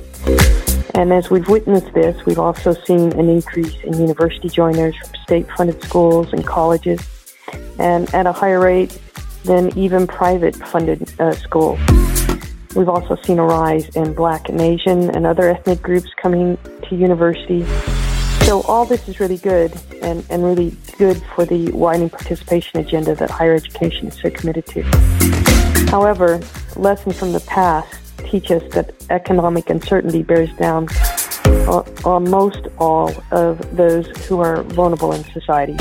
And 0.93 1.13
as 1.13 1.31
we've 1.31 1.47
witnessed 1.47 1.91
this, 1.93 2.23
we've 2.25 2.37
also 2.37 2.73
seen 2.73 3.13
an 3.13 3.29
increase 3.29 3.73
in 3.83 3.93
university 3.93 4.49
joiners 4.49 4.95
from 4.97 5.15
state 5.23 5.47
funded 5.57 5.81
schools 5.81 6.33
and 6.33 6.45
colleges, 6.45 6.99
and 7.79 8.13
at 8.13 8.27
a 8.27 8.33
higher 8.33 8.59
rate 8.59 8.99
than 9.45 9.75
even 9.77 10.05
private 10.05 10.55
funded 10.55 11.09
uh, 11.19 11.31
schools. 11.31 11.79
We've 12.75 12.89
also 12.89 13.15
seen 13.23 13.39
a 13.39 13.45
rise 13.45 13.87
in 13.95 14.13
black 14.13 14.49
and 14.49 14.59
Asian 14.59 15.11
and 15.11 15.25
other 15.25 15.49
ethnic 15.49 15.81
groups 15.81 16.09
coming 16.21 16.57
to 16.89 16.95
university. 16.95 17.65
So 18.45 18.61
all 18.63 18.85
this 18.85 19.07
is 19.07 19.19
really 19.19 19.37
good 19.37 19.73
and, 20.01 20.25
and 20.29 20.43
really 20.43 20.75
good 20.97 21.21
for 21.33 21.45
the 21.45 21.71
widening 21.71 22.09
participation 22.09 22.81
agenda 22.81 23.15
that 23.15 23.29
higher 23.29 23.55
education 23.55 24.07
is 24.07 24.19
so 24.19 24.29
committed 24.29 24.65
to. 24.67 24.83
However, 25.89 26.41
lessons 26.75 27.17
from 27.17 27.31
the 27.31 27.39
past 27.39 27.97
teach 28.17 28.51
us 28.51 28.63
that 28.73 28.93
economic 29.09 29.69
uncertainty 29.69 30.23
bears 30.23 30.51
down 30.57 30.87
on 32.03 32.29
most 32.29 32.67
all 32.79 33.13
of 33.31 33.75
those 33.75 34.07
who 34.27 34.41
are 34.41 34.63
vulnerable 34.63 35.13
in 35.13 35.23
society. 35.25 35.77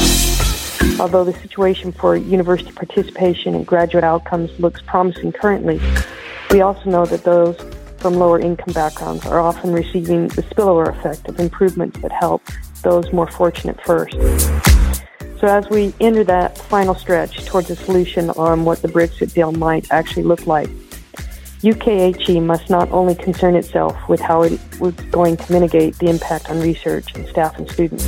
Although 1.00 1.25
the 1.25 1.33
situation 1.40 1.90
for 1.90 2.16
university 2.16 2.71
participation 2.71 3.54
and 3.54 3.66
graduate 3.66 4.04
outcomes 4.04 4.57
looks 4.61 4.81
promising 4.83 5.33
currently, 5.33 5.81
we 6.50 6.61
also 6.61 6.90
know 6.90 7.07
that 7.07 7.25
those 7.25 7.57
from 8.03 8.15
lower 8.15 8.41
income 8.41 8.75
backgrounds 8.75 9.25
are 9.27 9.39
often 9.39 9.73
receiving 9.73 10.27
the 10.29 10.43
spillover 10.43 10.89
effect 10.89 11.29
of 11.29 11.39
improvements 11.39 12.01
that 12.01 12.11
help 12.11 12.43
those 12.83 13.13
more 13.13 13.31
fortunate 13.31 13.81
first. 13.85 14.17
So 15.39 15.47
as 15.47 15.71
we 15.71 15.95
enter 16.01 16.25
that 16.25 16.59
final 16.59 16.97
stretch 16.97 17.45
towards 17.47 17.71
a 17.71 17.77
solution 17.77 18.31
on 18.31 18.65
what 18.65 18.83
the 18.83 18.89
Brexit 18.89 19.33
deal 19.33 19.53
might 19.53 19.91
actually 19.93 20.25
look 20.25 20.49
like, 20.49 20.69
UKHE 21.61 22.43
must 22.43 22.69
not 22.69 22.91
only 22.91 23.15
concern 23.15 23.55
itself 23.55 23.97
with 24.09 24.19
how 24.19 24.43
it 24.43 24.59
was 24.81 24.95
going 25.13 25.37
to 25.37 25.53
mitigate 25.53 25.97
the 25.99 26.09
impact 26.11 26.51
on 26.51 26.61
research 26.61 27.15
and 27.15 27.25
staff 27.29 27.57
and 27.57 27.71
students, 27.71 28.07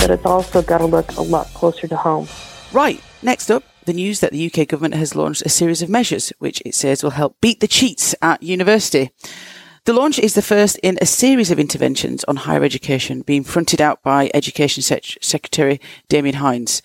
but 0.00 0.08
it's 0.10 0.24
also 0.24 0.62
got 0.62 0.78
to 0.78 0.86
look 0.86 1.12
a 1.18 1.22
lot 1.22 1.46
closer 1.48 1.86
to 1.86 1.96
home. 1.96 2.26
Right, 2.72 3.02
next 3.22 3.50
up, 3.50 3.62
the 3.88 3.94
news 3.94 4.20
that 4.20 4.32
the 4.32 4.52
UK 4.52 4.68
government 4.68 4.94
has 4.94 5.16
launched 5.16 5.40
a 5.46 5.48
series 5.48 5.80
of 5.80 5.88
measures 5.88 6.30
which 6.38 6.60
it 6.66 6.74
says 6.74 7.02
will 7.02 7.12
help 7.12 7.40
beat 7.40 7.60
the 7.60 7.66
cheats 7.66 8.14
at 8.20 8.42
university. 8.42 9.10
The 9.86 9.94
launch 9.94 10.18
is 10.18 10.34
the 10.34 10.42
first 10.42 10.76
in 10.82 10.98
a 11.00 11.06
series 11.06 11.50
of 11.50 11.58
interventions 11.58 12.22
on 12.24 12.36
higher 12.36 12.62
education 12.62 13.22
being 13.22 13.42
fronted 13.44 13.80
out 13.80 14.02
by 14.02 14.30
Education 14.34 14.82
Secretary 14.82 15.80
Damian 16.10 16.34
Hinds. 16.34 16.82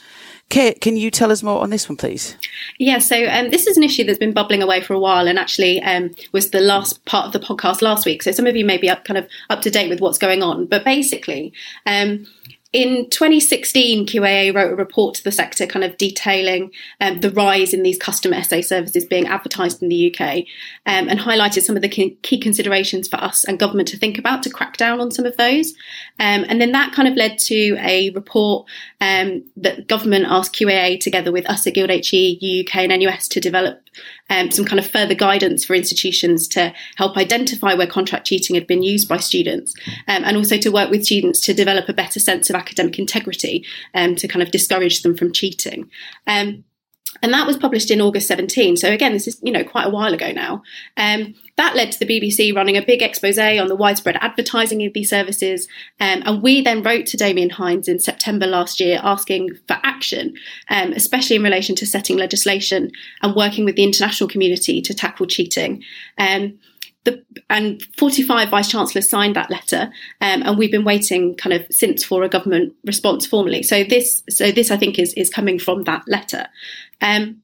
Kate, 0.47 0.79
can 0.79 0.95
you 0.95 1.11
tell 1.11 1.29
us 1.29 1.43
more 1.43 1.61
on 1.61 1.71
this 1.71 1.89
one, 1.89 1.97
please? 1.97 2.37
Yeah, 2.79 2.99
so 2.99 3.25
um, 3.25 3.49
this 3.49 3.67
is 3.67 3.75
an 3.75 3.83
issue 3.83 4.05
that's 4.05 4.17
been 4.17 4.31
bubbling 4.31 4.63
away 4.63 4.79
for 4.79 4.93
a 4.93 4.99
while, 4.99 5.27
and 5.27 5.37
actually 5.37 5.81
um, 5.81 6.15
was 6.31 6.51
the 6.51 6.61
last 6.61 7.03
part 7.03 7.25
of 7.25 7.33
the 7.33 7.45
podcast 7.45 7.81
last 7.81 8.05
week. 8.05 8.23
So 8.23 8.31
some 8.31 8.47
of 8.47 8.55
you 8.55 8.63
may 8.63 8.77
be 8.77 8.89
up, 8.89 9.03
kind 9.03 9.17
of 9.17 9.27
up 9.49 9.61
to 9.63 9.69
date 9.69 9.89
with 9.89 9.99
what's 9.99 10.17
going 10.17 10.41
on, 10.41 10.67
but 10.67 10.85
basically. 10.85 11.51
Um, 11.85 12.27
in 12.73 13.07
2016, 13.11 14.07
QAA 14.07 14.53
wrote 14.53 14.73
a 14.73 14.75
report 14.75 15.13
to 15.15 15.23
the 15.23 15.31
sector 15.31 15.67
kind 15.67 15.85
of 15.85 15.95
detailing 15.95 16.71
um, 16.99 17.19
the 17.19 17.29
rise 17.29 17.71
in 17.71 17.83
these 17.83 17.99
custom 17.99 18.33
essay 18.33 18.63
services 18.63 19.05
being 19.05 19.27
advertised 19.27 19.83
in 19.83 19.89
the 19.89 20.11
UK 20.11 20.39
um, 20.87 21.07
and 21.07 21.19
highlighted 21.19 21.61
some 21.61 21.75
of 21.75 21.83
the 21.83 21.87
key 21.87 22.39
considerations 22.39 23.07
for 23.07 23.17
us 23.17 23.43
and 23.43 23.59
government 23.59 23.87
to 23.89 23.97
think 23.97 24.17
about 24.17 24.41
to 24.41 24.49
crack 24.49 24.75
down 24.75 24.99
on 24.99 25.11
some 25.11 25.25
of 25.25 25.37
those. 25.37 25.73
Um, 26.19 26.45
and 26.49 26.59
then 26.59 26.71
that 26.71 26.93
kind 26.93 27.07
of 27.07 27.15
led 27.15 27.37
to 27.39 27.77
a 27.79 28.09
report 28.09 28.67
um, 28.99 29.43
that 29.57 29.87
government 29.87 30.25
asked 30.27 30.55
QAA 30.55 30.99
together 30.99 31.31
with 31.31 31.47
us 31.47 31.67
at 31.67 31.75
Guild 31.75 31.91
HE, 31.91 32.65
UK 32.65 32.75
and 32.77 33.03
NUS 33.03 33.27
to 33.27 33.39
develop 33.39 33.83
um, 34.33 34.49
some 34.49 34.65
kind 34.65 34.79
of 34.79 34.87
further 34.87 35.13
guidance 35.13 35.63
for 35.63 35.75
institutions 35.75 36.47
to 36.49 36.73
help 36.95 37.15
identify 37.17 37.75
where 37.75 37.87
contract 37.87 38.25
cheating 38.25 38.55
had 38.55 38.65
been 38.65 38.81
used 38.81 39.07
by 39.07 39.17
students, 39.17 39.73
um, 40.07 40.23
and 40.25 40.35
also 40.35 40.57
to 40.57 40.69
work 40.69 40.89
with 40.89 41.05
students 41.05 41.39
to 41.41 41.53
develop 41.53 41.87
a 41.87 41.93
better 41.93 42.19
sense 42.19 42.49
of 42.49 42.55
academic 42.55 42.97
integrity 42.97 43.63
um, 43.93 44.15
to 44.15 44.27
kind 44.27 44.41
of 44.41 44.51
discourage 44.51 45.03
them 45.03 45.15
from 45.15 45.31
cheating. 45.31 45.89
Um, 46.25 46.63
and 47.21 47.33
that 47.33 47.47
was 47.47 47.57
published 47.57 47.91
in 47.91 48.01
August 48.01 48.27
17. 48.27 48.77
So 48.77 48.91
again, 48.91 49.13
this 49.13 49.27
is 49.27 49.39
you 49.43 49.51
know 49.51 49.63
quite 49.63 49.87
a 49.87 49.89
while 49.89 50.13
ago 50.13 50.31
now. 50.31 50.63
Um, 50.97 51.35
that 51.55 51.75
led 51.75 51.91
to 51.91 51.99
the 51.99 52.05
BBC 52.05 52.55
running 52.55 52.77
a 52.77 52.81
big 52.81 53.01
expose 53.01 53.37
on 53.37 53.67
the 53.67 53.75
widespread 53.75 54.17
advertising 54.21 54.83
of 54.85 54.93
these 54.93 55.09
services, 55.09 55.67
um, 55.99 56.23
and 56.25 56.41
we 56.41 56.61
then 56.61 56.81
wrote 56.83 57.05
to 57.07 57.17
Damian 57.17 57.51
Hinds 57.51 57.87
in 57.87 57.99
September 57.99 58.47
last 58.47 58.79
year 58.79 58.99
asking 59.03 59.49
for 59.67 59.77
action, 59.83 60.33
um, 60.69 60.93
especially 60.93 61.35
in 61.35 61.43
relation 61.43 61.75
to 61.75 61.85
setting 61.85 62.17
legislation 62.17 62.91
and 63.21 63.35
working 63.35 63.65
with 63.65 63.75
the 63.75 63.83
international 63.83 64.29
community 64.29 64.81
to 64.81 64.93
tackle 64.93 65.27
cheating. 65.27 65.83
The, 67.05 67.21
and 67.49 67.81
45 67.97 68.49
vice 68.49 68.71
chancellors 68.71 69.09
signed 69.09 69.35
that 69.35 69.49
letter, 69.49 69.91
um, 70.21 70.41
and 70.43 70.57
we've 70.57 70.71
been 70.71 70.85
waiting 70.85 71.35
kind 71.35 71.53
of 71.53 71.65
since 71.69 72.03
for 72.03 72.23
a 72.23 72.29
government 72.29 72.73
response 72.85 73.25
formally. 73.25 73.61
So 73.61 73.83
this, 73.83 74.23
so 74.29 74.51
this 74.51 74.71
I 74.71 74.77
think 74.77 74.97
is 74.97 75.13
is 75.15 75.29
coming 75.29 75.59
from 75.59 75.83
that 75.83 76.03
letter. 76.07 76.47
Um, 77.01 77.43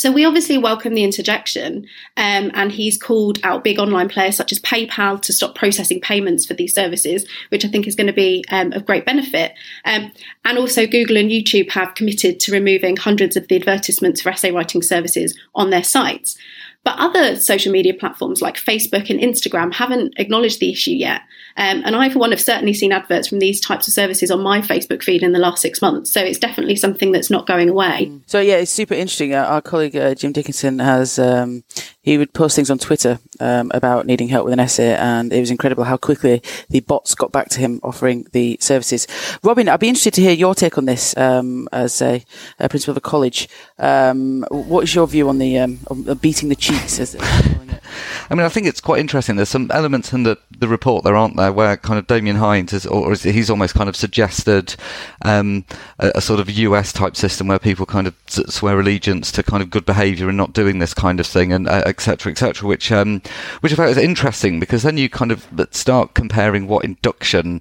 so 0.00 0.10
we 0.10 0.24
obviously 0.24 0.56
welcome 0.56 0.94
the 0.94 1.04
interjection, 1.04 1.86
um, 2.16 2.50
and 2.54 2.72
he's 2.72 2.96
called 2.96 3.38
out 3.42 3.62
big 3.62 3.78
online 3.78 4.08
players 4.08 4.34
such 4.34 4.50
as 4.50 4.58
PayPal 4.60 5.20
to 5.20 5.30
stop 5.30 5.54
processing 5.54 6.00
payments 6.00 6.46
for 6.46 6.54
these 6.54 6.74
services, 6.74 7.26
which 7.50 7.66
I 7.66 7.68
think 7.68 7.86
is 7.86 7.96
going 7.96 8.06
to 8.06 8.12
be 8.14 8.42
um, 8.48 8.72
of 8.72 8.86
great 8.86 9.04
benefit. 9.04 9.52
Um, 9.84 10.10
and 10.46 10.56
also, 10.56 10.86
Google 10.86 11.18
and 11.18 11.30
YouTube 11.30 11.70
have 11.72 11.94
committed 11.96 12.40
to 12.40 12.52
removing 12.52 12.96
hundreds 12.96 13.36
of 13.36 13.46
the 13.48 13.56
advertisements 13.56 14.22
for 14.22 14.30
essay 14.30 14.50
writing 14.52 14.80
services 14.80 15.38
on 15.54 15.68
their 15.68 15.84
sites. 15.84 16.34
But 16.82 16.98
other 16.98 17.36
social 17.36 17.72
media 17.72 17.92
platforms 17.92 18.40
like 18.40 18.56
Facebook 18.56 19.10
and 19.10 19.20
Instagram 19.20 19.72
haven't 19.72 20.14
acknowledged 20.16 20.60
the 20.60 20.72
issue 20.72 20.92
yet. 20.92 21.20
Um, 21.56 21.82
and 21.84 21.94
I, 21.94 22.08
for 22.08 22.20
one, 22.20 22.30
have 22.30 22.40
certainly 22.40 22.72
seen 22.72 22.90
adverts 22.90 23.28
from 23.28 23.38
these 23.38 23.60
types 23.60 23.86
of 23.86 23.92
services 23.92 24.30
on 24.30 24.40
my 24.40 24.62
Facebook 24.62 25.02
feed 25.02 25.22
in 25.22 25.32
the 25.32 25.38
last 25.38 25.60
six 25.60 25.82
months. 25.82 26.10
So 26.10 26.22
it's 26.22 26.38
definitely 26.38 26.76
something 26.76 27.12
that's 27.12 27.30
not 27.30 27.46
going 27.46 27.68
away. 27.68 28.10
So, 28.26 28.40
yeah, 28.40 28.56
it's 28.56 28.70
super 28.70 28.94
interesting. 28.94 29.34
Our 29.34 29.60
colleague 29.60 29.94
uh, 29.94 30.14
Jim 30.14 30.32
Dickinson 30.32 30.78
has, 30.78 31.18
um, 31.18 31.64
he 32.02 32.16
would 32.16 32.32
post 32.32 32.56
things 32.56 32.70
on 32.70 32.78
Twitter 32.78 33.18
um, 33.40 33.70
about 33.74 34.06
needing 34.06 34.28
help 34.28 34.44
with 34.44 34.54
an 34.54 34.60
essay, 34.60 34.94
and 34.94 35.32
it 35.32 35.40
was 35.40 35.50
incredible 35.50 35.84
how 35.84 35.98
quickly 35.98 36.42
the 36.70 36.80
bots 36.80 37.14
got 37.14 37.30
back 37.30 37.50
to 37.50 37.60
him 37.60 37.78
offering 37.82 38.26
the 38.32 38.56
services. 38.60 39.06
Robin, 39.42 39.68
I'd 39.68 39.80
be 39.80 39.88
interested 39.88 40.14
to 40.14 40.22
hear 40.22 40.32
your 40.32 40.54
take 40.54 40.78
on 40.78 40.86
this 40.86 41.16
um, 41.16 41.68
as 41.72 42.00
a, 42.00 42.24
a, 42.58 42.68
principal 42.68 42.92
of 42.92 42.96
a 42.96 43.02
college. 43.02 43.48
Um, 43.78 44.46
what 44.50 44.84
is 44.84 44.94
your 44.94 45.06
view 45.06 45.28
on 45.28 45.38
the 45.38 45.58
um, 45.58 45.80
on 45.88 46.14
beating 46.18 46.48
the 46.48 46.56
cheats? 46.70 47.16
I 48.30 48.36
mean, 48.36 48.46
I 48.46 48.48
think 48.48 48.66
it's 48.68 48.80
quite 48.80 49.00
interesting. 49.00 49.34
There's 49.34 49.48
some 49.48 49.70
elements 49.72 50.12
in 50.12 50.22
the, 50.22 50.38
the 50.56 50.68
report 50.68 51.02
there, 51.02 51.16
aren't 51.16 51.36
there, 51.36 51.52
where 51.52 51.76
kind 51.76 51.98
of 51.98 52.06
Damian 52.06 52.36
Hinds 52.36 52.72
is, 52.72 52.86
or 52.86 53.12
is, 53.12 53.24
he's 53.24 53.50
almost 53.50 53.74
kind 53.74 53.88
of 53.88 53.96
suggested 53.96 54.76
um, 55.24 55.64
a, 55.98 56.12
a, 56.14 56.20
sort 56.20 56.38
of 56.38 56.48
US 56.48 56.92
type 56.92 57.16
system 57.16 57.48
where 57.48 57.58
people 57.58 57.86
kind 57.86 58.06
of 58.06 58.14
swear 58.28 58.78
allegiance 58.78 59.32
to 59.32 59.42
kind 59.42 59.64
of 59.64 59.70
good 59.70 59.84
behaviour 59.84 60.28
and 60.28 60.36
not 60.36 60.52
doing 60.52 60.78
this 60.78 60.94
kind 60.94 61.18
of 61.18 61.26
thing, 61.26 61.52
and 61.52 61.68
etc. 61.68 62.30
Uh, 62.30 62.32
etc. 62.32 62.62
Et 62.62 62.62
which 62.62 62.92
um, 62.92 63.20
which 63.62 63.72
I 63.72 63.76
thought 63.76 63.88
was 63.88 63.98
interesting 63.98 64.60
because 64.60 64.84
then 64.84 64.96
you 64.96 65.08
kind 65.08 65.32
of 65.32 65.48
start 65.72 66.14
comparing 66.14 66.68
what 66.68 66.84
induction 66.84 67.60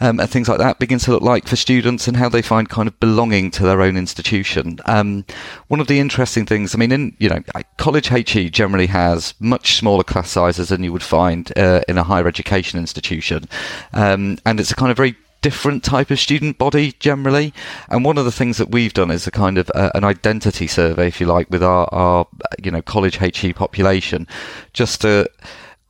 um, 0.00 0.18
and 0.18 0.28
things 0.28 0.48
like 0.48 0.58
that 0.58 0.80
begins 0.80 1.04
to 1.04 1.12
look 1.12 1.22
like 1.22 1.46
for 1.46 1.54
students 1.54 2.08
and 2.08 2.16
how 2.16 2.28
they 2.28 2.42
find 2.42 2.68
kind 2.68 2.88
of 2.88 2.98
belonging 2.98 3.52
to 3.52 3.62
their 3.62 3.80
own 3.80 3.96
institution. 3.96 4.80
Um, 4.86 5.24
one 5.68 5.78
of 5.78 5.86
the 5.86 6.00
interesting 6.00 6.44
things, 6.44 6.74
I 6.74 6.78
mean, 6.78 6.90
in 6.90 7.16
you 7.20 7.28
know, 7.28 7.42
college 7.76 8.08
HE 8.08 8.50
generally 8.50 8.86
has 8.86 9.34
much 9.38 9.74
smaller 9.74 10.04
class 10.08 10.30
sizes 10.30 10.70
than 10.70 10.82
you 10.82 10.92
would 10.92 11.02
find 11.02 11.52
uh, 11.56 11.82
in 11.88 11.98
a 11.98 12.02
higher 12.02 12.26
education 12.26 12.80
institution. 12.80 13.44
Um, 13.92 14.38
and 14.44 14.58
it's 14.58 14.72
a 14.72 14.76
kind 14.76 14.90
of 14.90 14.96
very 14.96 15.16
different 15.40 15.84
type 15.84 16.10
of 16.10 16.18
student 16.18 16.58
body 16.58 16.92
generally. 16.98 17.54
And 17.88 18.04
one 18.04 18.18
of 18.18 18.24
the 18.24 18.32
things 18.32 18.56
that 18.56 18.70
we've 18.70 18.94
done 18.94 19.10
is 19.10 19.26
a 19.26 19.30
kind 19.30 19.58
of 19.58 19.70
uh, 19.74 19.90
an 19.94 20.04
identity 20.04 20.66
survey, 20.66 21.08
if 21.08 21.20
you 21.20 21.26
like, 21.26 21.48
with 21.50 21.62
our, 21.62 21.88
our 21.92 22.26
you 22.62 22.70
know 22.70 22.82
college 22.82 23.18
HE 23.18 23.52
population, 23.52 24.26
just 24.72 25.02
to 25.02 25.28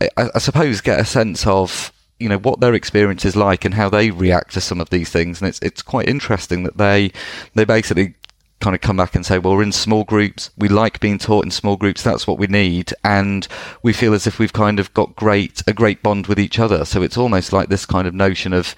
I, 0.01 0.31
I 0.35 0.39
suppose 0.39 0.81
get 0.81 1.01
a 1.01 1.05
sense 1.05 1.47
of 1.47 1.93
you 2.19 2.29
know 2.29 2.39
what 2.39 2.61
their 2.61 2.75
experience 2.75 3.25
is 3.25 3.37
like 3.37 3.65
and 3.65 3.75
how 3.75 3.89
they 3.89 4.11
react 4.11 4.55
to 4.55 4.61
some 4.61 4.81
of 4.81 4.91
these 4.91 5.11
things. 5.11 5.41
And 5.41 5.49
it's 5.49 5.61
it's 5.63 5.83
quite 5.83 6.09
interesting 6.09 6.65
that 6.65 6.77
they 6.77 7.13
they 7.55 7.65
basically 7.65 8.15
kind 8.61 8.75
of 8.75 8.81
come 8.81 8.97
back 8.97 9.15
and 9.15 9.25
say, 9.25 9.38
well, 9.38 9.55
we're 9.55 9.62
in 9.62 9.73
small 9.73 10.05
groups. 10.05 10.50
We 10.57 10.69
like 10.69 11.00
being 11.00 11.19
taught 11.19 11.45
in 11.45 11.50
small 11.50 11.77
groups. 11.77 12.03
That's 12.03 12.27
what 12.27 12.38
we 12.38 12.47
need. 12.47 12.93
And 13.05 13.47
we 13.83 13.93
feel 13.93 14.15
as 14.15 14.27
if 14.27 14.38
we've 14.38 14.53
kind 14.53 14.81
of 14.81 14.93
got 14.95 15.15
great, 15.15 15.62
a 15.67 15.73
great 15.73 16.03
bond 16.03 16.27
with 16.27 16.41
each 16.41 16.59
other. 16.59 16.85
So 16.85 17.03
it's 17.03 17.17
almost 17.17 17.53
like 17.53 17.69
this 17.69 17.87
kind 17.87 18.09
of 18.09 18.15
notion 18.15 18.53
of 18.53 18.75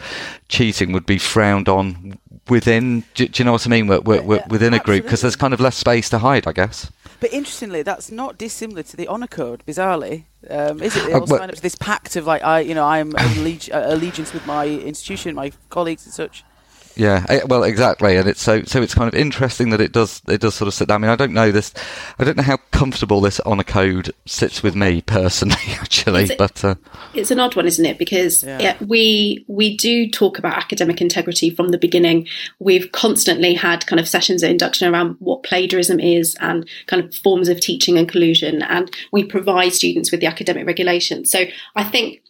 cheating 0.49 0.92
would 0.92 1.06
be 1.06 1.18
frowned 1.18 1.68
on 1.68 2.18
within, 2.49 3.04
do, 3.14 3.28
do 3.28 3.40
you 3.40 3.44
know 3.44 3.52
what 3.52 3.66
I 3.66 3.70
mean? 3.70 3.87
We're, 3.87 4.00
we're, 4.00 4.22
we're 4.22 4.44
within 4.49 4.75
a 4.75 4.80
group 4.80 5.04
because 5.04 5.22
there's 5.22 5.37
kind 5.37 5.54
of 5.54 5.60
less 5.60 5.76
space 5.76 6.10
to 6.10 6.18
hide, 6.18 6.46
I 6.46 6.52
guess. 6.52 6.90
But 7.20 7.32
interestingly, 7.32 7.82
that's 7.82 8.10
not 8.10 8.38
dissimilar 8.38 8.82
to 8.82 8.96
the 8.96 9.06
honour 9.06 9.26
code, 9.26 9.62
bizarrely. 9.66 10.25
Um, 10.49 10.82
is 10.82 10.96
it? 10.96 11.06
They 11.06 11.12
all 11.12 11.26
sign 11.26 11.50
up 11.50 11.54
to 11.54 11.62
this 11.62 11.75
pact 11.75 12.16
of 12.16 12.26
like, 12.26 12.42
I, 12.42 12.60
you 12.60 12.75
know, 12.75 12.84
I 12.84 12.99
am 12.99 13.14
allegiance 13.16 14.32
with 14.32 14.46
my 14.46 14.66
institution, 14.66 15.34
my 15.34 15.52
colleagues 15.68 16.06
and 16.06 16.14
such. 16.14 16.44
Yeah, 17.00 17.25
eh, 17.30 17.40
well, 17.47 17.64
exactly, 17.64 18.16
and 18.16 18.28
it's 18.28 18.42
so 18.42 18.62
so. 18.64 18.83
It's 18.83 18.92
kind 18.92 19.09
of 19.09 19.19
interesting 19.19 19.71
that 19.71 19.80
it 19.80 19.90
does 19.90 20.21
it 20.28 20.42
does 20.42 20.54
sort 20.54 20.69
of 20.69 20.75
sit. 20.75 20.88
Down. 20.88 20.97
I 20.97 21.07
mean, 21.07 21.11
I 21.11 21.16
don't 21.16 21.33
know 21.33 21.50
this. 21.50 21.73
I 22.19 22.25
don't 22.25 22.37
know 22.37 22.42
how 22.42 22.59
comfortable 22.73 23.23
this 23.23 23.40
honour 23.40 23.64
code 23.64 24.12
sits 24.26 24.62
with 24.62 24.76
me 24.76 25.00
personally, 25.00 25.57
actually. 25.80 26.25
It's 26.25 26.33
a, 26.33 26.37
but 26.37 26.62
uh, 26.62 26.75
it's 27.14 27.30
an 27.30 27.40
odd 27.40 27.57
one, 27.57 27.66
isn't 27.66 27.87
it? 27.87 27.97
Because 27.97 28.45
yeah. 28.45 28.61
Yeah, 28.61 28.76
we 28.87 29.47
we 29.49 29.78
do 29.78 30.11
talk 30.11 30.38
about 30.38 30.59
academic 30.59 31.00
integrity 31.00 31.49
from 31.49 31.69
the 31.69 31.78
beginning. 31.78 32.28
We've 32.59 32.92
constantly 32.92 33.54
had 33.54 33.87
kind 33.87 33.99
of 33.99 34.07
sessions 34.07 34.42
of 34.42 34.50
induction 34.50 34.92
around 34.92 35.16
what 35.21 35.42
plagiarism 35.42 36.00
is 36.00 36.37
and 36.40 36.69
kind 36.87 37.02
of 37.02 37.14
forms 37.14 37.49
of 37.49 37.61
teaching 37.61 37.97
and 37.97 38.11
collusion, 38.11 38.61
and 38.61 38.95
we 39.11 39.25
provide 39.25 39.73
students 39.73 40.11
with 40.11 40.21
the 40.21 40.26
academic 40.26 40.66
regulations. 40.66 41.30
So 41.30 41.47
I 41.75 41.85
think 41.85 42.21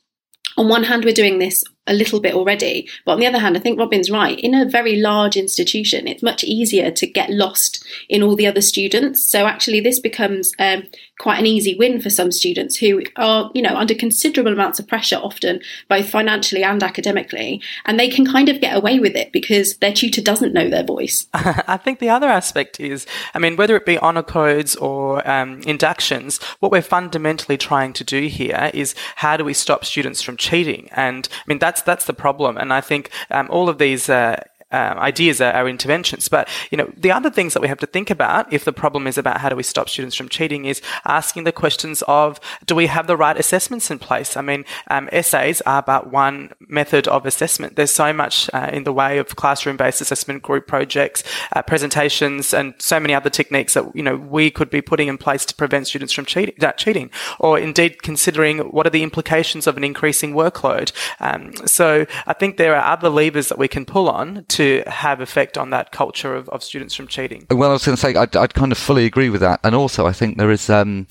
on 0.57 0.69
one 0.69 0.85
hand, 0.85 1.05
we're 1.05 1.15
doing 1.15 1.39
this 1.39 1.65
a 1.91 1.95
little 1.95 2.21
bit 2.21 2.35
already. 2.35 2.89
But 3.05 3.13
on 3.13 3.21
the 3.21 3.27
other 3.27 3.39
hand, 3.39 3.57
I 3.57 3.61
think 3.61 3.79
Robin's 3.79 4.11
right. 4.11 4.39
In 4.39 4.55
a 4.55 4.65
very 4.69 4.97
large 4.97 5.37
institution, 5.37 6.07
it's 6.07 6.23
much 6.23 6.45
easier 6.45 6.91
to 6.93 7.07
get 7.07 7.31
lost 7.31 7.85
in 8.09 8.23
all 8.23 8.37
the 8.37 8.47
other 8.47 8.63
students. 8.63 9.23
So 9.25 9.47
actually, 9.47 9.81
this 9.81 9.99
becomes 9.99 10.53
um, 10.59 10.85
quite 11.21 11.39
an 11.39 11.47
easy 11.47 11.75
win 11.75 12.01
for 12.01 12.09
some 12.09 12.33
students 12.33 12.77
who 12.77 13.03
are, 13.17 13.51
you 13.55 13.61
know, 13.61 13.77
under 13.77 13.95
considerable 13.95 14.53
amounts 14.53 14.79
of 14.79 14.89
pressure, 14.89 15.17
often 15.17 15.61
both 15.89 16.09
financially 16.09 16.65
and 16.65 16.83
academically, 16.83 17.61
and 17.85 18.01
they 18.01 18.09
can 18.09 18.25
kind 18.25 18.49
of 18.49 18.61
get 18.61 18.75
away 18.75 18.99
with 18.99 19.15
it 19.15 19.31
because 19.31 19.77
their 19.79 19.93
tutor 19.93 20.23
doesn't 20.23 20.55
know 20.55 20.71
their 20.71 20.83
voice. 20.83 21.27
I 21.35 21.77
think 21.77 21.99
the 21.99 22.09
other 22.09 22.29
aspect 22.29 22.81
is, 22.81 23.07
I 23.35 23.39
mean, 23.39 23.57
whether 23.57 23.77
it 23.77 23.85
be 23.85 23.99
honour 23.99 24.23
codes 24.23 24.77
or 24.77 25.29
um, 25.29 25.61
inductions, 25.67 26.41
what 26.61 26.73
we're 26.73 26.81
fundamentally 26.81 27.59
trying 27.59 27.93
to 27.95 28.05
do 28.05 28.29
here 28.29 28.71
is 28.73 28.95
how 29.17 29.37
do 29.37 29.45
we 29.45 29.53
stop 29.53 29.85
students 29.85 30.23
from 30.23 30.39
cheating? 30.39 30.89
And 30.93 31.29
I 31.33 31.43
mean, 31.47 31.59
that's 31.59 31.80
that's 31.83 32.05
the 32.07 32.13
problem. 32.15 32.57
And 32.57 32.73
I 32.73 32.81
think 32.81 33.11
um, 33.31 33.49
all 33.51 33.69
of 33.69 33.79
these 33.79 34.09
uh, 34.09 34.43
um, 34.73 34.99
ideas 34.99 35.41
are, 35.41 35.53
are, 35.53 35.69
interventions. 35.69 36.29
But 36.29 36.49
you 36.71 36.79
know, 36.79 36.91
the 36.97 37.13
other 37.13 37.31
things 37.31 37.55
that 37.55 37.63
we 37.63 37.69
have 37.69 37.79
to 37.79 37.87
think 37.87 38.11
about, 38.11 38.53
if 38.53 38.65
the 38.65 38.73
problem 38.73 39.07
is 39.07 39.19
about 39.19 39.41
how 39.41 39.49
do 39.49 39.57
we 39.57 39.63
stop 39.63 39.89
students 39.89 40.17
from 40.17 40.29
cheating, 40.29 40.65
is 40.65 40.81
asking 41.05 41.45
the 41.45 41.53
questions 41.53 42.03
of 42.07 42.41
do 42.67 42.75
we 42.75 42.87
have 42.87 43.07
the 43.07 43.17
right 43.17 43.37
assessments 43.37 43.91
in 43.91 43.99
place? 43.99 44.37
I 44.37 44.43
mean, 44.43 44.65
um, 44.89 45.09
essays 45.13 45.61
are 45.63 45.83
but 45.83 46.13
one 46.13 46.53
method 46.69 47.09
of 47.09 47.27
assessment. 47.27 47.77
There's 47.77 47.93
so 47.93 48.13
much 48.13 48.49
uh, 48.53 48.71
in 48.73 48.85
the 48.85 48.93
way 48.93 49.19
of 49.19 49.37
classroom-based 49.37 50.01
assessment, 50.01 50.43
group 50.43 50.67
projects, 50.67 51.25
uh, 51.55 51.63
presentations, 51.63 52.55
and 52.55 52.75
so 52.79 53.01
many 53.01 53.15
other 53.15 53.31
techniques 53.31 53.75
that 53.75 53.95
you 53.95 54.03
know 54.03 54.17
we 54.17 54.51
could 54.51 54.71
be 54.71 54.81
putting 54.81 55.09
in 55.09 55.19
place 55.19 55.45
to 55.47 55.55
prevent 55.55 55.89
students 55.89 56.13
from 56.13 56.25
cheating, 56.25 56.55
that 56.59 56.79
cheating, 56.79 57.11
or 57.39 57.59
indeed 57.59 58.03
considering 58.03 58.59
what 58.59 58.87
are 58.87 58.91
the 58.91 59.03
implications 59.03 59.67
of 59.67 59.77
an 59.77 59.85
increasing 59.85 60.33
workload. 60.33 60.93
Um, 61.19 61.55
so 61.67 62.07
I 62.27 62.33
think 62.35 62.57
there 62.57 62.77
are 62.77 62.93
other 62.93 63.09
levers 63.09 63.49
that 63.49 63.59
we 63.59 63.69
can 63.69 63.85
pull 63.85 64.09
on 64.09 64.45
to 64.49 64.60
to 64.61 64.83
have 64.87 65.23
effect 65.23 65.57
on 65.57 65.71
that 65.71 65.91
culture 65.91 66.35
of, 66.35 66.47
of 66.51 66.63
students 66.63 66.95
from 66.95 67.07
cheating. 67.07 67.47
Well, 67.51 67.71
I 67.71 67.73
was 67.73 67.87
going 67.87 67.97
to 67.97 68.01
say 68.01 68.15
I'd, 68.15 68.37
I'd, 68.37 68.53
kind 68.53 68.73
of 68.73 68.77
fully 68.77 69.07
agree 69.07 69.31
with 69.31 69.41
that, 69.41 69.59
and 69.65 69.75
also 69.75 70.07
I 70.07 70.13
think 70.13 70.37
there 70.37 70.51
is 70.51 70.69
um, 70.69 71.07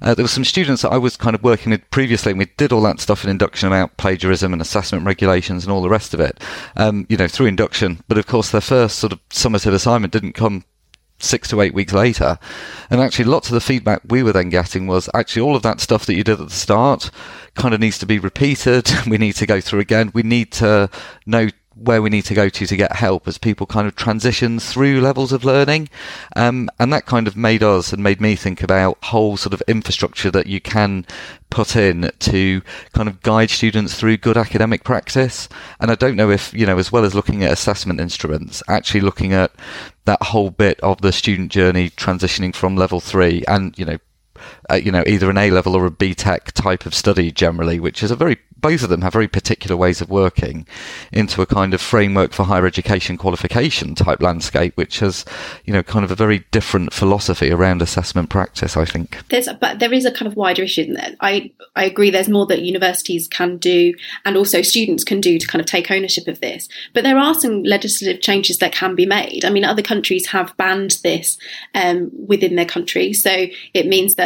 uh, 0.00 0.14
there 0.14 0.24
were 0.24 0.28
some 0.28 0.44
students 0.44 0.80
that 0.80 0.92
I 0.92 0.96
was 0.96 1.14
kind 1.14 1.36
of 1.36 1.42
working 1.42 1.72
with 1.72 1.88
previously, 1.90 2.32
and 2.32 2.38
we 2.38 2.46
did 2.56 2.72
all 2.72 2.80
that 2.82 3.00
stuff 3.00 3.22
in 3.22 3.28
induction 3.28 3.66
about 3.66 3.98
plagiarism 3.98 4.54
and 4.54 4.62
assessment 4.62 5.04
regulations 5.04 5.62
and 5.64 5.72
all 5.72 5.82
the 5.82 5.90
rest 5.90 6.14
of 6.14 6.20
it, 6.20 6.40
um, 6.76 7.06
you 7.10 7.18
know, 7.18 7.28
through 7.28 7.46
induction. 7.46 8.02
But 8.08 8.16
of 8.16 8.26
course, 8.26 8.50
their 8.50 8.62
first 8.62 8.98
sort 8.98 9.12
of 9.12 9.28
summative 9.28 9.74
assignment 9.74 10.14
didn't 10.14 10.32
come 10.32 10.64
six 11.18 11.48
to 11.48 11.60
eight 11.60 11.74
weeks 11.74 11.92
later. 11.92 12.38
And 12.88 13.02
actually, 13.02 13.26
lots 13.26 13.48
of 13.48 13.54
the 13.54 13.60
feedback 13.60 14.00
we 14.08 14.22
were 14.22 14.32
then 14.32 14.48
getting 14.48 14.86
was 14.86 15.10
actually 15.14 15.42
all 15.42 15.56
of 15.56 15.62
that 15.62 15.80
stuff 15.80 16.06
that 16.06 16.14
you 16.14 16.24
did 16.24 16.40
at 16.40 16.48
the 16.48 16.54
start 16.54 17.10
kind 17.56 17.74
of 17.74 17.80
needs 17.80 17.98
to 17.98 18.06
be 18.06 18.18
repeated. 18.18 18.90
We 19.06 19.18
need 19.18 19.34
to 19.36 19.46
go 19.46 19.60
through 19.60 19.80
again. 19.80 20.10
We 20.14 20.22
need 20.22 20.50
to 20.52 20.88
know 21.26 21.48
where 21.76 22.00
we 22.00 22.10
need 22.10 22.24
to 22.24 22.34
go 22.34 22.48
to 22.48 22.66
to 22.66 22.76
get 22.76 22.96
help 22.96 23.28
as 23.28 23.38
people 23.38 23.66
kind 23.66 23.86
of 23.86 23.94
transition 23.94 24.58
through 24.58 25.00
levels 25.00 25.32
of 25.32 25.44
learning. 25.44 25.88
Um, 26.34 26.70
and 26.78 26.92
that 26.92 27.06
kind 27.06 27.28
of 27.28 27.36
made 27.36 27.62
us 27.62 27.92
and 27.92 28.02
made 28.02 28.20
me 28.20 28.34
think 28.34 28.62
about 28.62 29.02
whole 29.04 29.36
sort 29.36 29.52
of 29.52 29.62
infrastructure 29.68 30.30
that 30.30 30.46
you 30.46 30.60
can 30.60 31.04
put 31.50 31.76
in 31.76 32.10
to 32.18 32.62
kind 32.92 33.08
of 33.08 33.22
guide 33.22 33.50
students 33.50 33.94
through 33.94 34.16
good 34.16 34.36
academic 34.36 34.84
practice. 34.84 35.48
And 35.78 35.90
I 35.90 35.94
don't 35.94 36.16
know 36.16 36.30
if, 36.30 36.52
you 36.54 36.66
know, 36.66 36.78
as 36.78 36.90
well 36.90 37.04
as 37.04 37.14
looking 37.14 37.44
at 37.44 37.52
assessment 37.52 38.00
instruments, 38.00 38.62
actually 38.68 39.02
looking 39.02 39.32
at 39.32 39.52
that 40.06 40.22
whole 40.22 40.50
bit 40.50 40.80
of 40.80 41.00
the 41.02 41.12
student 41.12 41.52
journey 41.52 41.90
transitioning 41.90 42.54
from 42.54 42.76
level 42.76 43.00
three 43.00 43.44
and, 43.46 43.78
you 43.78 43.84
know, 43.84 43.98
uh, 44.70 44.74
you 44.74 44.90
know, 44.90 45.04
either 45.06 45.30
an 45.30 45.38
A 45.38 45.50
level 45.50 45.76
or 45.76 45.86
a 45.86 45.90
BTEC 45.90 46.52
type 46.52 46.86
of 46.86 46.94
study 46.94 47.30
generally, 47.30 47.80
which 47.80 48.02
is 48.02 48.10
a 48.10 48.16
very 48.16 48.38
both 48.58 48.82
of 48.82 48.88
them 48.88 49.02
have 49.02 49.12
very 49.12 49.28
particular 49.28 49.76
ways 49.76 50.00
of 50.00 50.08
working 50.08 50.66
into 51.12 51.40
a 51.40 51.46
kind 51.46 51.72
of 51.72 51.80
framework 51.80 52.32
for 52.32 52.42
higher 52.42 52.66
education 52.66 53.16
qualification 53.16 53.94
type 53.94 54.20
landscape, 54.20 54.76
which 54.76 54.98
has, 54.98 55.24
you 55.66 55.72
know, 55.72 55.84
kind 55.84 56.04
of 56.04 56.10
a 56.10 56.16
very 56.16 56.44
different 56.50 56.92
philosophy 56.92 57.52
around 57.52 57.80
assessment 57.80 58.28
practice, 58.28 58.76
I 58.76 58.84
think. 58.84 59.18
There's, 59.28 59.48
but 59.60 59.78
there 59.78 59.92
is 59.92 60.04
a 60.04 60.10
kind 60.10 60.26
of 60.26 60.36
wider 60.36 60.62
issue 60.62 60.82
in 60.82 60.94
there. 60.94 61.14
I, 61.20 61.52
I 61.76 61.84
agree 61.84 62.10
there's 62.10 62.28
more 62.28 62.44
that 62.46 62.62
universities 62.62 63.28
can 63.28 63.58
do 63.58 63.94
and 64.24 64.36
also 64.36 64.62
students 64.62 65.04
can 65.04 65.20
do 65.20 65.38
to 65.38 65.46
kind 65.46 65.60
of 65.60 65.66
take 65.66 65.90
ownership 65.92 66.26
of 66.26 66.40
this. 66.40 66.68
But 66.92 67.04
there 67.04 67.18
are 67.18 67.34
some 67.34 67.62
legislative 67.62 68.20
changes 68.20 68.58
that 68.58 68.72
can 68.72 68.96
be 68.96 69.06
made. 69.06 69.44
I 69.44 69.50
mean, 69.50 69.64
other 69.64 69.82
countries 69.82 70.26
have 70.26 70.56
banned 70.56 70.98
this 71.04 71.38
um, 71.76 72.10
within 72.26 72.56
their 72.56 72.66
country. 72.66 73.12
So 73.12 73.46
it 73.74 73.86
means 73.86 74.16
that 74.16 74.25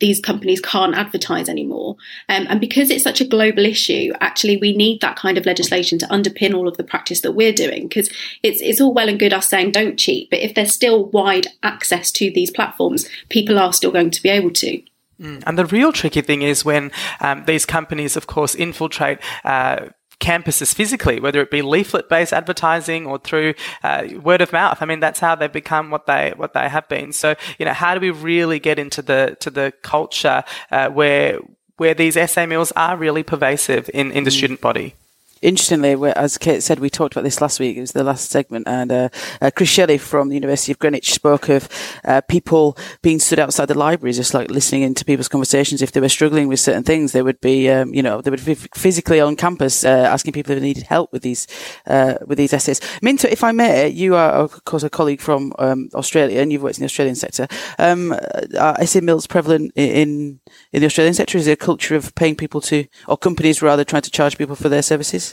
these 0.00 0.20
companies 0.20 0.60
can't 0.60 0.94
advertise 0.94 1.48
anymore. 1.48 1.96
Um, 2.28 2.46
and 2.48 2.60
because 2.60 2.90
it's 2.90 3.04
such 3.04 3.20
a 3.20 3.26
global 3.26 3.64
issue, 3.64 4.12
actually, 4.20 4.56
we 4.56 4.76
need 4.76 5.00
that 5.00 5.16
kind 5.16 5.38
of 5.38 5.46
legislation 5.46 5.98
to 5.98 6.06
underpin 6.06 6.54
all 6.54 6.68
of 6.68 6.76
the 6.76 6.84
practice 6.84 7.20
that 7.22 7.32
we're 7.32 7.52
doing. 7.52 7.88
Because 7.88 8.10
it's 8.42 8.60
it's 8.60 8.80
all 8.80 8.94
well 8.94 9.08
and 9.08 9.18
good 9.18 9.32
us 9.32 9.48
saying 9.48 9.72
don't 9.72 9.98
cheat, 9.98 10.30
but 10.30 10.40
if 10.40 10.54
there's 10.54 10.72
still 10.72 11.06
wide 11.06 11.48
access 11.62 12.12
to 12.12 12.30
these 12.30 12.50
platforms, 12.50 13.08
people 13.28 13.58
are 13.58 13.72
still 13.72 13.90
going 13.90 14.10
to 14.10 14.22
be 14.22 14.28
able 14.28 14.50
to. 14.50 14.82
Mm. 15.20 15.42
And 15.46 15.58
the 15.58 15.66
real 15.66 15.92
tricky 15.92 16.20
thing 16.20 16.42
is 16.42 16.64
when 16.64 16.92
um, 17.20 17.44
these 17.46 17.66
companies, 17.66 18.16
of 18.16 18.26
course, 18.26 18.54
infiltrate 18.54 19.18
uh, 19.44 19.88
campuses 20.20 20.74
physically, 20.74 21.20
whether 21.20 21.40
it 21.40 21.50
be 21.50 21.62
leaflet 21.62 22.08
based 22.08 22.32
advertising 22.32 23.06
or 23.06 23.18
through 23.18 23.54
uh, 23.82 24.08
word 24.22 24.40
of 24.40 24.52
mouth. 24.52 24.78
I 24.80 24.84
mean, 24.84 25.00
that's 25.00 25.20
how 25.20 25.34
they've 25.34 25.52
become 25.52 25.90
what 25.90 26.06
they 26.06 26.32
what 26.36 26.54
they 26.54 26.68
have 26.68 26.88
been. 26.88 27.12
So, 27.12 27.34
you 27.58 27.64
know, 27.64 27.72
how 27.72 27.94
do 27.94 28.00
we 28.00 28.10
really 28.10 28.58
get 28.58 28.78
into 28.78 29.02
the 29.02 29.36
to 29.40 29.50
the 29.50 29.72
culture 29.82 30.44
uh, 30.70 30.88
where 30.88 31.38
where 31.76 31.94
these 31.94 32.16
essay 32.16 32.46
mills 32.46 32.72
are 32.72 32.96
really 32.96 33.22
pervasive 33.22 33.88
in, 33.94 34.10
in 34.12 34.24
the 34.24 34.30
mm. 34.30 34.36
student 34.36 34.60
body? 34.60 34.94
Interestingly, 35.40 35.94
as 36.12 36.36
Kate 36.36 36.62
said, 36.62 36.80
we 36.80 36.90
talked 36.90 37.14
about 37.14 37.22
this 37.22 37.40
last 37.40 37.60
week. 37.60 37.76
It 37.76 37.80
was 37.80 37.92
the 37.92 38.02
last 38.02 38.30
segment, 38.30 38.66
and 38.66 38.90
uh, 38.90 39.08
uh, 39.40 39.50
Chris 39.54 39.68
Shelley 39.68 39.98
from 39.98 40.28
the 40.28 40.34
University 40.34 40.72
of 40.72 40.80
Greenwich 40.80 41.12
spoke 41.12 41.48
of 41.48 41.68
uh, 42.04 42.20
people 42.22 42.76
being 43.02 43.20
stood 43.20 43.38
outside 43.38 43.66
the 43.66 43.78
libraries, 43.78 44.16
just 44.16 44.34
like 44.34 44.50
listening 44.50 44.82
into 44.82 45.04
people's 45.04 45.28
conversations. 45.28 45.80
If 45.80 45.92
they 45.92 46.00
were 46.00 46.08
struggling 46.08 46.48
with 46.48 46.58
certain 46.58 46.82
things, 46.82 47.12
they 47.12 47.22
would 47.22 47.40
be, 47.40 47.70
um, 47.70 47.94
you 47.94 48.02
know, 48.02 48.20
they 48.20 48.30
would 48.30 48.44
be 48.44 48.54
physically 48.54 49.20
on 49.20 49.36
campus 49.36 49.84
uh, 49.84 49.88
asking 49.88 50.32
people 50.32 50.52
if 50.52 50.58
they 50.58 50.66
needed 50.66 50.84
help 50.84 51.12
with 51.12 51.22
these 51.22 51.46
uh, 51.86 52.14
with 52.26 52.38
these 52.38 52.52
essays. 52.52 52.80
Minto, 53.00 53.28
if 53.28 53.44
I 53.44 53.52
may, 53.52 53.88
you 53.88 54.16
are 54.16 54.32
of 54.32 54.64
course 54.64 54.82
a 54.82 54.90
colleague 54.90 55.20
from 55.20 55.52
um, 55.60 55.88
Australia, 55.94 56.40
and 56.40 56.52
you've 56.52 56.62
worked 56.62 56.78
in 56.78 56.82
the 56.82 56.86
Australian 56.86 57.16
sector. 57.16 57.46
Um, 57.78 58.12
are 58.58 58.76
essay 58.80 59.00
mills 59.00 59.28
prevalent 59.28 59.72
in 59.76 60.40
in 60.72 60.80
the 60.80 60.86
Australian 60.86 61.14
sector? 61.14 61.38
Is 61.38 61.44
there 61.44 61.54
a 61.54 61.56
culture 61.56 61.94
of 61.94 62.12
paying 62.16 62.34
people 62.34 62.60
to, 62.62 62.86
or 63.06 63.16
companies 63.16 63.62
rather, 63.62 63.84
trying 63.84 64.02
to 64.02 64.10
charge 64.10 64.36
people 64.36 64.56
for 64.56 64.68
their 64.68 64.82
services? 64.82 65.27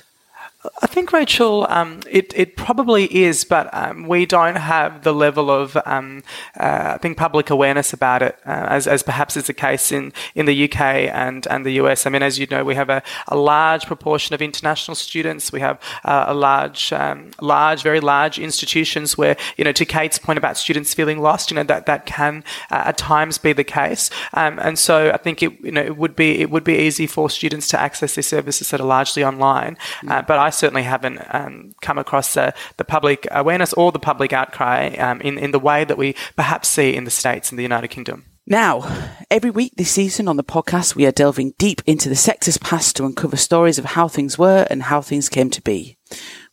I 0.81 0.87
think, 0.87 1.11
Rachel, 1.11 1.65
um, 1.69 2.01
it, 2.09 2.33
it 2.35 2.55
probably 2.55 3.05
is, 3.15 3.43
but 3.43 3.69
um, 3.73 4.07
we 4.07 4.25
don't 4.25 4.55
have 4.55 5.03
the 5.03 5.13
level 5.13 5.49
of, 5.49 5.77
um, 5.85 6.23
uh, 6.59 6.93
I 6.95 6.97
think, 6.97 7.17
public 7.17 7.49
awareness 7.49 7.93
about 7.93 8.21
it 8.21 8.37
uh, 8.45 8.67
as, 8.69 8.87
as 8.87 9.03
perhaps 9.03 9.37
is 9.37 9.47
the 9.47 9.53
case 9.53 9.91
in, 9.91 10.13
in 10.33 10.45
the 10.45 10.65
UK 10.65 10.79
and, 10.79 11.47
and 11.47 11.65
the 11.65 11.73
US. 11.73 12.05
I 12.05 12.09
mean, 12.09 12.23
as 12.23 12.39
you 12.39 12.47
know, 12.47 12.63
we 12.63 12.75
have 12.75 12.89
a, 12.89 13.03
a 13.27 13.35
large 13.35 13.85
proportion 13.85 14.33
of 14.33 14.41
international 14.41 14.95
students. 14.95 15.51
We 15.51 15.59
have 15.59 15.79
uh, 16.03 16.25
a 16.27 16.33
large, 16.33 16.91
um, 16.93 17.31
large, 17.41 17.83
very 17.83 17.99
large 17.99 18.39
institutions 18.39 19.17
where, 19.17 19.37
you 19.57 19.63
know, 19.63 19.71
to 19.73 19.85
Kate's 19.85 20.17
point 20.17 20.37
about 20.37 20.57
students 20.57 20.93
feeling 20.93 21.21
lost, 21.21 21.51
you 21.51 21.55
know, 21.55 21.63
that, 21.63 21.85
that 21.85 22.05
can 22.05 22.43
uh, 22.71 22.83
at 22.85 22.97
times 22.97 23.37
be 23.37 23.53
the 23.53 23.63
case. 23.63 24.09
Um, 24.33 24.59
and 24.59 24.79
so 24.79 25.11
I 25.11 25.17
think 25.17 25.43
it, 25.43 25.59
you 25.61 25.71
know, 25.71 25.83
it 25.83 25.97
would 25.97 26.15
be, 26.15 26.41
it 26.41 26.49
would 26.49 26.63
be 26.63 26.75
easy 26.75 27.07
for 27.07 27.29
students 27.29 27.67
to 27.69 27.79
access 27.79 28.15
these 28.15 28.27
services 28.27 28.69
that 28.69 28.79
are 28.79 28.85
largely 28.85 29.23
online. 29.23 29.77
Mm. 30.01 30.25
but 30.27 30.39
I 30.39 30.49
certainly 30.55 30.83
haven't 30.83 31.19
um, 31.33 31.73
come 31.81 31.97
across 31.97 32.35
uh, 32.35 32.51
the 32.77 32.83
public 32.83 33.27
awareness 33.31 33.73
or 33.73 33.91
the 33.91 33.99
public 33.99 34.33
outcry 34.33 34.95
um, 34.95 35.21
in, 35.21 35.37
in 35.37 35.51
the 35.51 35.59
way 35.59 35.83
that 35.83 35.97
we 35.97 36.15
perhaps 36.35 36.67
see 36.67 36.95
in 36.95 37.03
the 37.03 37.11
States 37.11 37.51
and 37.51 37.59
the 37.59 37.63
United 37.63 37.89
Kingdom. 37.89 38.25
Now, 38.47 38.87
every 39.31 39.49
week 39.49 39.73
this 39.75 39.89
season 39.89 40.27
on 40.27 40.37
the 40.37 40.43
podcast, 40.43 40.93
we 40.95 41.07
are 41.07 41.11
delving 41.11 41.55
deep 41.57 41.81
into 41.87 42.09
the 42.09 42.15
sector's 42.15 42.59
past 42.59 42.95
to 42.95 43.05
uncover 43.05 43.37
stories 43.37 43.79
of 43.79 43.85
how 43.85 44.07
things 44.07 44.37
were 44.37 44.67
and 44.69 44.83
how 44.83 45.01
things 45.01 45.29
came 45.29 45.49
to 45.49 45.63
be. 45.63 45.97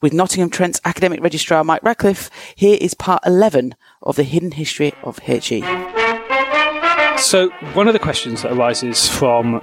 With 0.01 0.15
Nottingham 0.15 0.49
Trent's 0.49 0.81
academic 0.87 1.23
registrar 1.23 1.63
Mike 1.65 1.83
Ratcliffe, 1.83 2.31
here 2.57 2.79
is 2.81 2.95
part 2.95 3.23
11 3.27 3.75
of 4.03 4.17
the 4.17 4.23
hidden 4.23 4.53
history 4.53 4.95
of 5.03 5.19
HE. 5.19 5.61
So, 7.19 7.51
one 7.75 7.89
of 7.89 7.93
the 7.93 8.01
questions 8.01 8.41
that 8.41 8.53
arises 8.53 9.07
from 9.07 9.63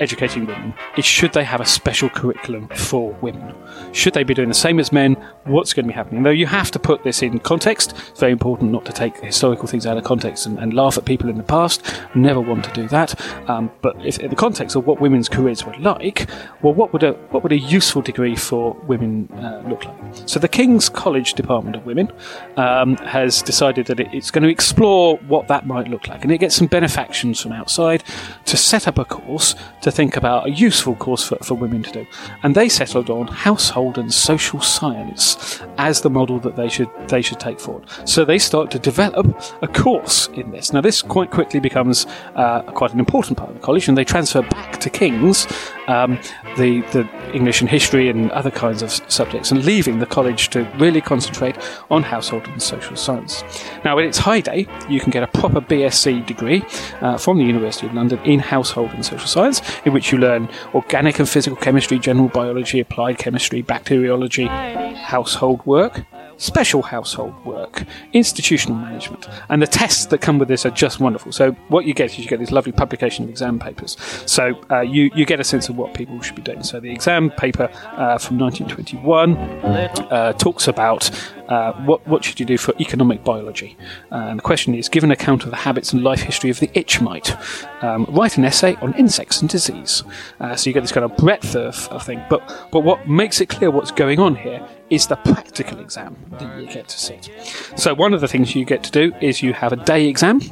educating 0.00 0.46
women 0.46 0.74
is 0.96 1.04
should 1.04 1.32
they 1.32 1.44
have 1.44 1.60
a 1.60 1.66
special 1.66 2.08
curriculum 2.08 2.68
for 2.68 3.12
women? 3.20 3.54
Should 3.92 4.14
they 4.14 4.24
be 4.24 4.34
doing 4.34 4.48
the 4.48 4.54
same 4.54 4.78
as 4.78 4.92
men? 4.92 5.14
What's 5.44 5.72
going 5.72 5.84
to 5.84 5.88
be 5.88 5.94
happening? 5.94 6.22
Though 6.22 6.30
you 6.30 6.46
have 6.46 6.70
to 6.72 6.78
put 6.78 7.02
this 7.04 7.22
in 7.22 7.38
context. 7.40 7.94
It's 8.10 8.20
very 8.20 8.32
important 8.32 8.72
not 8.72 8.84
to 8.86 8.92
take 8.92 9.16
historical 9.18 9.66
things 9.66 9.86
out 9.86 9.96
of 9.96 10.04
context 10.04 10.46
and, 10.46 10.58
and 10.58 10.74
laugh 10.74 10.98
at 10.98 11.04
people 11.04 11.28
in 11.28 11.36
the 11.36 11.42
past. 11.42 11.82
Never 12.14 12.40
want 12.40 12.64
to 12.64 12.72
do 12.72 12.88
that. 12.88 13.20
Um, 13.48 13.70
but 13.80 13.96
if 14.04 14.18
in 14.18 14.30
the 14.30 14.36
context 14.36 14.76
of 14.76 14.86
what 14.86 15.00
women's 15.00 15.28
careers 15.28 15.64
were 15.64 15.76
like, 15.78 16.28
well, 16.62 16.74
what 16.74 16.92
would 16.92 17.02
a 17.02 17.12
what 17.30 17.42
would 17.42 17.52
a 17.52 17.58
useful 17.58 18.02
degree 18.02 18.36
for 18.36 18.74
women 18.86 19.28
uh, 19.34 19.62
look 19.68 19.84
like? 19.84 19.96
So 20.26 20.38
the 20.38 20.48
King's 20.48 20.88
College 20.88 21.34
Department 21.34 21.76
of 21.76 21.86
Women 21.86 22.12
um, 22.56 22.96
has 22.98 23.42
decided 23.42 23.86
that 23.86 24.00
it, 24.00 24.08
it's 24.12 24.30
going 24.30 24.44
to 24.44 24.50
explore 24.50 25.16
what 25.28 25.48
that 25.48 25.66
might 25.66 25.88
look 25.88 26.08
like, 26.08 26.22
and 26.22 26.32
it 26.32 26.38
gets 26.38 26.54
some 26.54 26.66
benefactions 26.66 27.40
from 27.40 27.52
outside 27.52 28.04
to 28.46 28.56
set 28.56 28.88
up 28.88 28.98
a 28.98 29.04
course 29.04 29.54
to 29.82 29.90
think 29.90 30.16
about 30.16 30.46
a 30.46 30.50
useful 30.50 30.94
course 30.96 31.24
for, 31.28 31.36
for 31.36 31.54
women 31.54 31.82
to 31.82 31.92
do. 31.92 32.06
And 32.42 32.54
they 32.54 32.68
settled 32.68 33.10
on 33.10 33.26
household 33.26 33.98
and 33.98 34.12
social 34.12 34.60
science 34.60 35.60
as 35.78 36.00
the 36.00 36.10
model 36.10 36.38
that 36.40 36.56
they 36.56 36.68
should 36.68 36.90
they 37.08 37.22
should 37.22 37.40
take 37.40 37.60
forward. 37.60 37.84
So 38.04 38.24
they 38.24 38.38
start 38.38 38.70
to 38.72 38.78
develop 38.78 39.26
a 39.60 39.68
course 39.68 40.28
in 40.28 40.50
this. 40.50 40.72
Now 40.72 40.80
this 40.80 41.02
quite 41.02 41.30
quickly 41.30 41.60
becomes 41.60 42.06
uh, 42.34 42.62
quite 42.62 42.92
an 42.92 42.98
important 42.98 43.38
part 43.38 43.50
of 43.50 43.56
the 43.56 43.62
college, 43.62 43.88
and 43.88 43.96
they 43.96 44.04
transfer 44.04 44.42
back 44.42 44.80
to 44.80 44.90
King's 44.90 45.46
um, 45.88 46.18
the 46.56 46.80
the 46.92 47.08
English 47.34 47.60
and 47.60 47.68
history 47.68 48.08
and 48.08 48.30
other 48.30 48.50
kinds 48.50 48.82
of 48.82 48.90
subjects, 49.08 49.50
and 49.50 49.64
leaving 49.64 49.98
the 49.98 50.06
college 50.06 50.48
to 50.50 50.64
really 50.78 51.00
concentrate 51.00 51.56
on 51.90 52.02
household 52.02 52.46
and 52.48 52.62
social 52.62 52.96
science. 52.96 53.42
Now, 53.84 53.98
in 53.98 54.06
its 54.06 54.18
heyday, 54.18 54.66
you 54.88 55.00
can 55.00 55.10
get 55.10 55.22
a 55.22 55.26
proper 55.26 55.60
BSc 55.60 56.26
degree 56.26 56.64
uh, 57.00 57.18
from 57.18 57.38
the 57.38 57.44
University 57.44 57.86
of 57.86 57.94
London 57.94 58.18
in 58.24 58.40
household 58.40 58.90
and 58.90 59.04
social 59.04 59.26
science, 59.26 59.60
in 59.84 59.92
which 59.92 60.12
you 60.12 60.18
learn 60.18 60.48
organic 60.74 61.18
and 61.18 61.28
physical 61.28 61.56
chemistry, 61.56 61.98
general 61.98 62.28
biology, 62.28 62.80
applied 62.80 63.18
chemistry, 63.18 63.62
bacteriology, 63.62 64.46
household 64.46 65.64
work, 65.66 66.04
special 66.36 66.82
household 66.82 67.34
work, 67.44 67.84
institutional 68.12 68.76
management, 68.76 69.28
and 69.48 69.62
the 69.62 69.66
tests 69.66 70.06
that 70.06 70.20
come 70.20 70.38
with 70.38 70.48
this 70.48 70.66
are 70.66 70.70
just 70.70 71.00
wonderful. 71.00 71.32
So 71.32 71.52
what 71.68 71.84
you 71.84 71.94
get 71.94 72.12
is 72.12 72.18
you 72.18 72.28
get 72.28 72.40
this 72.40 72.52
lovely 72.52 72.72
publication 72.72 73.24
of 73.24 73.30
exam 73.30 73.58
papers. 73.58 73.96
So 74.26 74.60
uh, 74.70 74.80
you 74.80 75.10
you 75.14 75.24
get 75.24 75.40
a 75.40 75.44
sense 75.44 75.68
of 75.68 75.76
what 75.76 75.94
people 75.94 76.20
should 76.20 76.36
be 76.36 76.42
doing. 76.42 76.62
So 76.62 76.80
the 76.80 76.90
exam 76.90 77.30
paper 77.30 77.64
uh, 77.92 78.18
from 78.18 78.38
1921 78.38 79.36
uh, 79.36 80.32
talks 80.34 80.68
about 80.68 81.10
uh, 81.48 81.72
what, 81.84 82.06
what 82.06 82.24
should 82.24 82.40
you 82.40 82.46
do 82.46 82.56
for 82.56 82.74
economic 82.80 83.22
biology? 83.24 83.76
And 84.10 84.38
the 84.38 84.42
question 84.42 84.74
is, 84.74 84.88
give 84.88 85.04
an 85.04 85.10
account 85.10 85.44
of 85.44 85.50
the 85.50 85.56
habits 85.56 85.92
and 85.92 86.02
life 86.02 86.22
history 86.22 86.50
of 86.50 86.60
the 86.60 86.70
itch 86.72 87.00
mite. 87.00 87.36
Um, 87.82 88.06
write 88.08 88.38
an 88.38 88.44
essay 88.44 88.76
on 88.76 88.94
insects 88.94 89.40
and 89.40 89.50
disease. 89.50 90.02
Uh, 90.40 90.56
so 90.56 90.70
you 90.70 90.74
get 90.74 90.80
this 90.80 90.92
kind 90.92 91.04
of 91.04 91.16
breadth 91.16 91.54
of, 91.54 91.88
of 91.88 92.04
thing. 92.04 92.24
But, 92.30 92.68
but 92.70 92.80
what 92.80 93.08
makes 93.08 93.40
it 93.40 93.48
clear 93.48 93.70
what's 93.70 93.90
going 93.90 94.18
on 94.18 94.34
here 94.34 94.66
is 94.92 95.06
the 95.06 95.16
practical 95.16 95.78
exam 95.80 96.14
that 96.32 96.60
you 96.60 96.66
get 96.66 96.86
to 96.86 96.98
sit. 96.98 97.30
So 97.76 97.94
one 97.94 98.12
of 98.12 98.20
the 98.20 98.28
things 98.28 98.54
you 98.54 98.66
get 98.66 98.82
to 98.84 98.90
do 98.90 99.14
is 99.22 99.42
you 99.42 99.54
have 99.54 99.72
a 99.72 99.76
day 99.76 100.06
exam. 100.06 100.42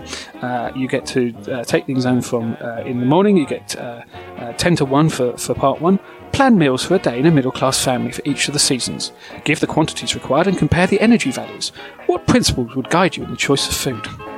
Uh, 0.40 0.72
you 0.74 0.88
get 0.88 1.05
to 1.09 1.35
uh, 1.53 1.62
take 1.64 1.85
the 1.85 1.92
exam 1.92 2.22
from 2.22 2.57
uh, 2.59 2.83
in 2.87 3.00
the 3.00 3.07
morning. 3.07 3.37
You 3.37 3.46
get 3.46 3.76
uh, 3.76 4.03
uh, 4.38 4.53
10 4.55 4.76
to 4.76 4.87
1 4.87 5.11
for, 5.11 5.37
for 5.37 5.55
part 5.55 5.83
1. 5.83 5.98
Plan 6.33 6.57
meals 6.57 6.85
for 6.85 6.94
a 6.94 6.98
day 6.98 7.18
in 7.18 7.26
a 7.26 7.31
middle 7.31 7.53
class 7.53 7.85
family 7.85 8.12
for 8.12 8.22
each 8.24 8.48
of 8.48 8.55
the 8.55 8.61
seasons. 8.61 9.12
Give 9.44 9.61
the 9.61 9.66
quantities 9.66 10.14
required 10.14 10.46
and 10.46 10.57
compare 10.57 10.87
the 10.87 11.00
energy 11.00 11.31
values. 11.31 11.70
What 12.07 12.26
principles 12.26 12.74
would 12.74 12.88
guide 12.88 13.18
you 13.18 13.24
in 13.24 13.31
the 13.31 13.37
choice 13.37 13.68
of 13.68 13.74
food? 13.74 14.29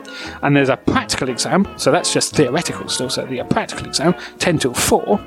And 0.42 0.56
there's 0.56 0.68
a 0.68 0.76
practical 0.76 1.28
exam, 1.28 1.66
so 1.76 1.90
that's 1.90 2.12
just 2.12 2.34
theoretical 2.34 2.88
still. 2.88 3.10
So 3.10 3.24
the 3.26 3.42
practical 3.44 3.86
exam, 3.86 4.14
10 4.38 4.58
till 4.58 4.74
4, 4.74 5.18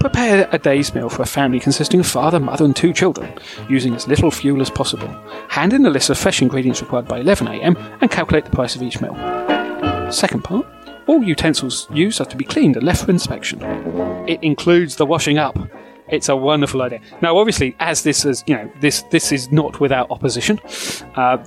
prepare 0.00 0.48
a 0.52 0.58
day's 0.58 0.94
meal 0.94 1.08
for 1.08 1.22
a 1.22 1.26
family 1.26 1.60
consisting 1.60 2.00
of 2.00 2.06
father, 2.06 2.40
mother, 2.40 2.64
and 2.64 2.74
two 2.74 2.92
children, 2.92 3.32
using 3.68 3.94
as 3.94 4.08
little 4.08 4.30
fuel 4.30 4.60
as 4.60 4.70
possible. 4.70 5.08
Hand 5.48 5.72
in 5.72 5.82
the 5.82 5.90
list 5.90 6.10
of 6.10 6.18
fresh 6.18 6.42
ingredients 6.42 6.80
required 6.80 7.08
by 7.08 7.20
11am 7.20 7.98
and 8.00 8.10
calculate 8.10 8.44
the 8.44 8.50
price 8.50 8.76
of 8.76 8.82
each 8.82 9.00
meal. 9.00 9.14
Second 10.10 10.42
part, 10.42 10.66
all 11.06 11.22
utensils 11.22 11.88
used 11.90 12.20
are 12.20 12.26
to 12.26 12.36
be 12.36 12.44
cleaned 12.44 12.76
and 12.76 12.84
left 12.84 13.04
for 13.04 13.10
inspection. 13.10 13.62
It 14.28 14.42
includes 14.42 14.96
the 14.96 15.06
washing 15.06 15.38
up. 15.38 15.58
It's 16.08 16.28
a 16.28 16.36
wonderful 16.36 16.82
idea. 16.82 17.00
Now, 17.20 17.36
obviously, 17.36 17.76
as 17.80 18.02
this 18.02 18.24
is, 18.24 18.44
you 18.46 18.54
know, 18.54 18.70
this 18.80 19.02
this 19.10 19.32
is 19.32 19.50
not 19.52 19.80
without 19.80 20.10
opposition. 20.10 20.58
Uh, 21.16 21.44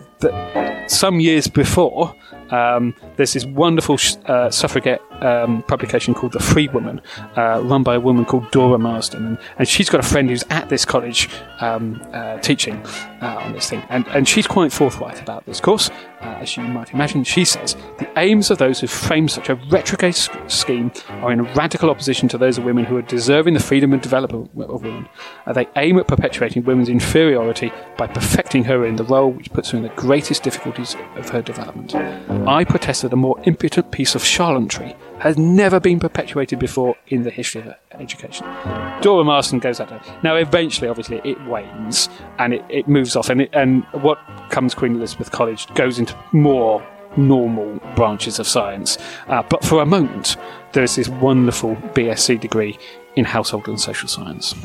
some 0.87 1.19
years 1.19 1.47
before, 1.47 2.15
um, 2.51 2.93
there's 3.15 3.33
this 3.33 3.45
wonderful 3.45 3.97
uh, 4.25 4.49
suffragette 4.49 5.01
um, 5.21 5.63
publication 5.63 6.13
called 6.13 6.33
The 6.33 6.39
Free 6.39 6.67
Woman, 6.67 7.01
uh, 7.37 7.61
run 7.63 7.83
by 7.83 7.95
a 7.95 7.99
woman 7.99 8.25
called 8.25 8.51
Dora 8.51 8.77
Marsden. 8.77 9.25
And, 9.25 9.37
and, 9.57 9.67
she's 9.67 9.89
got 9.89 10.03
a 10.03 10.07
friend 10.07 10.29
who's 10.29 10.43
at 10.49 10.69
this 10.69 10.83
college 10.83 11.29
um, 11.59 12.01
uh, 12.11 12.39
teaching 12.39 12.75
uh, 13.21 13.39
on 13.41 13.53
this 13.53 13.69
thing. 13.69 13.83
And, 13.89 14.05
and 14.07 14.27
she's 14.27 14.47
quite 14.47 14.71
forthright 14.71 15.21
about 15.21 15.45
this 15.45 15.61
course. 15.61 15.89
Uh, 16.21 16.37
as 16.41 16.57
you 16.57 16.63
might 16.63 16.93
imagine, 16.93 17.23
she 17.23 17.45
says 17.45 17.75
the 17.97 18.09
aims 18.17 18.51
of 18.51 18.57
those 18.57 18.79
who 18.79 18.87
frame 18.87 19.27
such 19.27 19.49
a 19.49 19.55
retrograde 19.69 20.15
scheme 20.47 20.91
are 21.09 21.31
in 21.31 21.43
radical 21.53 21.89
opposition 21.89 22.27
to 22.29 22.37
those 22.37 22.57
of 22.57 22.63
women 22.63 22.85
who 22.85 22.97
are 22.97 23.01
deserving 23.03 23.53
the 23.53 23.59
freedom 23.59 23.93
and 23.93 24.01
development 24.01 24.51
of 24.57 24.83
women. 24.83 25.07
Uh, 25.45 25.53
they 25.53 25.67
aim 25.77 25.97
at 25.97 26.07
perpetuating 26.07 26.63
women's 26.63 26.89
inferiority 26.89 27.71
by 27.97 28.07
perfecting 28.07 28.63
her 28.63 28.85
in 28.85 28.95
the 28.97 29.03
role 29.03 29.31
which 29.31 29.51
puts 29.51 29.69
her 29.69 29.77
in 29.77 29.83
the 29.83 29.89
greatest 30.11 30.43
difficulties 30.43 30.97
of 31.15 31.29
her 31.29 31.41
development. 31.41 31.95
I 32.45 32.65
protest 32.65 33.03
that 33.03 33.13
a 33.13 33.15
more 33.15 33.39
impudent 33.45 33.91
piece 33.91 34.13
of 34.13 34.21
charlatanry 34.21 34.93
has 35.19 35.37
never 35.37 35.79
been 35.79 36.01
perpetuated 36.01 36.59
before 36.59 36.97
in 37.07 37.23
the 37.23 37.29
history 37.29 37.61
of 37.61 37.75
education. 37.93 38.45
Dora 38.99 39.23
Marsden 39.23 39.59
goes 39.59 39.79
at 39.79 39.89
her. 39.89 40.01
Now, 40.21 40.35
eventually, 40.35 40.89
obviously, 40.89 41.21
it 41.23 41.41
wanes 41.45 42.09
and 42.39 42.53
it, 42.53 42.65
it 42.67 42.89
moves 42.89 43.15
off, 43.15 43.29
and, 43.29 43.43
it, 43.43 43.51
and 43.53 43.85
what 44.01 44.19
comes 44.49 44.75
Queen 44.75 44.97
Elizabeth 44.97 45.31
College 45.31 45.65
goes 45.75 45.97
into 45.97 46.13
more 46.33 46.85
normal 47.15 47.79
branches 47.95 48.37
of 48.37 48.45
science. 48.45 48.97
Uh, 49.29 49.43
but 49.43 49.63
for 49.63 49.81
a 49.81 49.85
moment, 49.85 50.35
there's 50.73 50.97
this 50.97 51.07
wonderful 51.07 51.77
BSc 51.95 52.37
degree 52.41 52.77
in 53.15 53.23
household 53.23 53.65
and 53.69 53.79
social 53.79 54.09
science. 54.09 54.55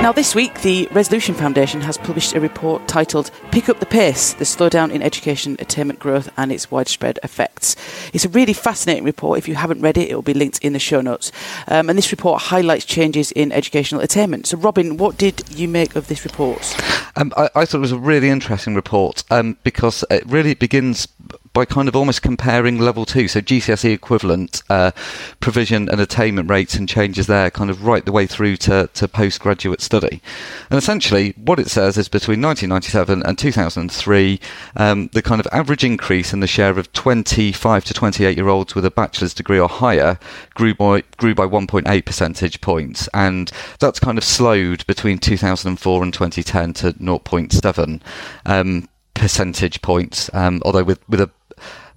Now, 0.00 0.12
this 0.12 0.34
week, 0.34 0.62
the 0.62 0.88
Resolution 0.92 1.34
Foundation 1.34 1.82
has 1.82 1.98
published 1.98 2.34
a 2.34 2.40
report 2.40 2.88
titled 2.88 3.30
Pick 3.50 3.68
Up 3.68 3.80
the 3.80 3.86
Pace 3.86 4.32
The 4.32 4.46
Slowdown 4.46 4.90
in 4.90 5.02
Education 5.02 5.56
Attainment 5.58 5.98
Growth 5.98 6.32
and 6.38 6.50
Its 6.50 6.70
Widespread 6.70 7.18
Effects. 7.22 7.76
It's 8.14 8.24
a 8.24 8.30
really 8.30 8.54
fascinating 8.54 9.04
report. 9.04 9.36
If 9.36 9.46
you 9.46 9.56
haven't 9.56 9.82
read 9.82 9.98
it, 9.98 10.08
it 10.08 10.14
will 10.14 10.22
be 10.22 10.32
linked 10.32 10.58
in 10.64 10.72
the 10.72 10.78
show 10.78 11.02
notes. 11.02 11.32
Um, 11.68 11.90
and 11.90 11.98
this 11.98 12.12
report 12.12 12.40
highlights 12.40 12.86
changes 12.86 13.30
in 13.32 13.52
educational 13.52 14.00
attainment. 14.00 14.46
So, 14.46 14.56
Robin, 14.56 14.96
what 14.96 15.18
did 15.18 15.42
you 15.50 15.68
make 15.68 15.94
of 15.94 16.08
this 16.08 16.24
report? 16.24 16.74
Um, 17.16 17.30
I, 17.36 17.50
I, 17.54 17.64
thought 17.66 17.78
it 17.78 17.80
was 17.80 17.92
a 17.92 17.98
really 17.98 18.30
interesting 18.30 18.74
report 18.74 19.22
um, 19.30 19.58
because 19.64 20.02
it 20.10 20.24
really 20.26 20.54
begins 20.54 21.08
by 21.52 21.64
kind 21.64 21.88
of 21.88 21.96
almost 21.96 22.22
comparing 22.22 22.78
level 22.78 23.04
two, 23.04 23.26
so 23.26 23.40
GCSE 23.40 23.92
equivalent 23.92 24.62
uh, 24.70 24.92
provision 25.40 25.88
and 25.88 26.00
attainment 26.00 26.48
rates 26.48 26.76
and 26.76 26.88
changes 26.88 27.26
there, 27.26 27.50
kind 27.50 27.70
of 27.70 27.84
right 27.84 28.04
the 28.04 28.12
way 28.12 28.26
through 28.26 28.56
to, 28.56 28.88
to 28.94 29.08
postgraduate 29.08 29.80
study. 29.80 30.22
And 30.70 30.78
essentially, 30.78 31.34
what 31.36 31.58
it 31.58 31.68
says 31.68 31.98
is 31.98 32.08
between 32.08 32.40
1997 32.40 33.22
and 33.24 33.36
2003, 33.36 34.40
um, 34.76 35.10
the 35.12 35.22
kind 35.22 35.40
of 35.40 35.48
average 35.50 35.82
increase 35.82 36.32
in 36.32 36.40
the 36.40 36.46
share 36.46 36.78
of 36.78 36.92
25 36.92 37.84
to 37.84 37.94
28 37.94 38.36
year 38.36 38.48
olds 38.48 38.74
with 38.74 38.84
a 38.84 38.90
bachelor's 38.90 39.34
degree 39.34 39.58
or 39.58 39.68
higher 39.68 40.18
grew 40.54 40.74
by 40.74 41.02
grew 41.16 41.34
by 41.34 41.46
1.8 41.46 42.04
percentage 42.04 42.60
points, 42.60 43.08
and 43.12 43.50
that's 43.80 43.98
kind 43.98 44.18
of 44.18 44.24
slowed 44.24 44.86
between 44.86 45.18
2004 45.18 46.02
and 46.02 46.14
2010 46.14 46.72
to 46.74 46.92
0.7. 46.92 48.00
Um, 48.46 48.88
percentage 49.14 49.82
points, 49.82 50.30
um, 50.32 50.62
although 50.64 50.82
with, 50.82 51.06
with 51.08 51.20
a 51.20 51.30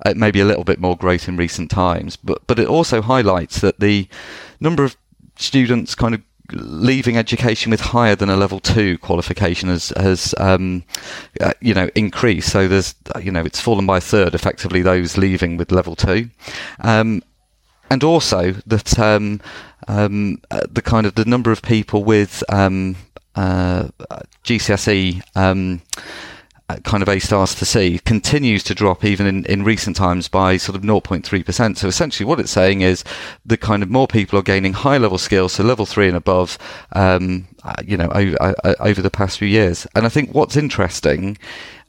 uh, 0.04 0.14
maybe 0.16 0.40
a 0.40 0.46
little 0.46 0.64
bit 0.64 0.80
more 0.80 0.98
growth 0.98 1.28
in 1.28 1.38
recent 1.38 1.72
times. 1.72 2.16
But 2.16 2.46
but 2.48 2.60
it 2.60 2.68
also 2.68 3.02
highlights 3.02 3.62
that 3.62 3.80
the 3.80 4.08
number 4.60 4.84
of 4.84 4.96
students 5.38 5.96
kind 5.96 6.14
of 6.14 6.22
leaving 6.52 7.18
education 7.18 7.72
with 7.72 7.80
higher 7.80 8.16
than 8.16 8.30
a 8.30 8.36
level 8.36 8.60
two 8.60 8.98
qualification 9.00 9.70
has 9.70 9.90
has 9.96 10.36
um, 10.38 10.84
uh, 11.42 11.54
you 11.62 11.74
know 11.74 11.90
increased. 11.96 12.52
So 12.52 12.68
there's 12.68 12.96
you 13.22 13.32
know 13.32 13.42
it's 13.42 13.60
fallen 13.60 13.86
by 13.86 13.98
a 13.98 14.02
third 14.02 14.36
effectively 14.36 14.82
those 14.82 15.18
leaving 15.18 15.58
with 15.58 15.72
level 15.72 15.96
two. 15.96 16.30
Um, 16.80 17.24
and 17.90 18.04
also 18.04 18.54
that 18.66 18.98
um, 18.98 19.40
um, 19.88 20.42
uh, 20.50 20.62
the 20.70 20.82
kind 20.82 21.06
of 21.06 21.16
the 21.16 21.26
number 21.26 21.52
of 21.52 21.62
people 21.62 22.04
with 22.04 22.44
um, 22.50 22.96
uh, 23.36 23.90
GCSE 24.44 25.22
um, 25.36 25.82
uh, 25.98 26.02
kind 26.84 27.04
of 27.04 27.10
A 27.10 27.20
stars 27.20 27.56
to 27.56 27.66
C 27.66 28.00
continues 28.00 28.64
to 28.64 28.76
drop 28.76 29.04
even 29.04 29.26
in, 29.28 29.46
in 29.46 29.64
recent 29.64 29.96
times 29.96 30.28
by 30.28 30.58
sort 30.58 30.76
of 30.76 30.82
0.3%. 30.82 31.78
So 31.78 31.88
essentially 31.88 32.26
what 32.26 32.40
it's 32.40 32.52
saying 32.52 32.82
is 32.82 33.04
the 33.46 33.58
kind 33.58 33.84
of 33.84 33.90
more 33.90 34.08
people 34.08 34.40
are 34.40 34.44
gaining 34.44 34.74
high 34.74 34.98
level 34.98 35.18
skills, 35.18 35.54
so 35.54 35.64
level 35.64 35.86
three 35.86 36.08
and 36.08 36.18
above, 36.18 36.58
um, 36.94 37.48
uh, 37.64 37.76
you 37.86 37.98
know, 37.98 38.10
over, 38.10 38.38
uh, 38.42 38.76
over 38.80 39.02
the 39.02 39.12
past 39.12 39.38
few 39.38 39.48
years. 39.48 39.88
And 39.96 40.06
I 40.06 40.10
think 40.10 40.34
what's 40.34 40.58
interesting 40.58 41.38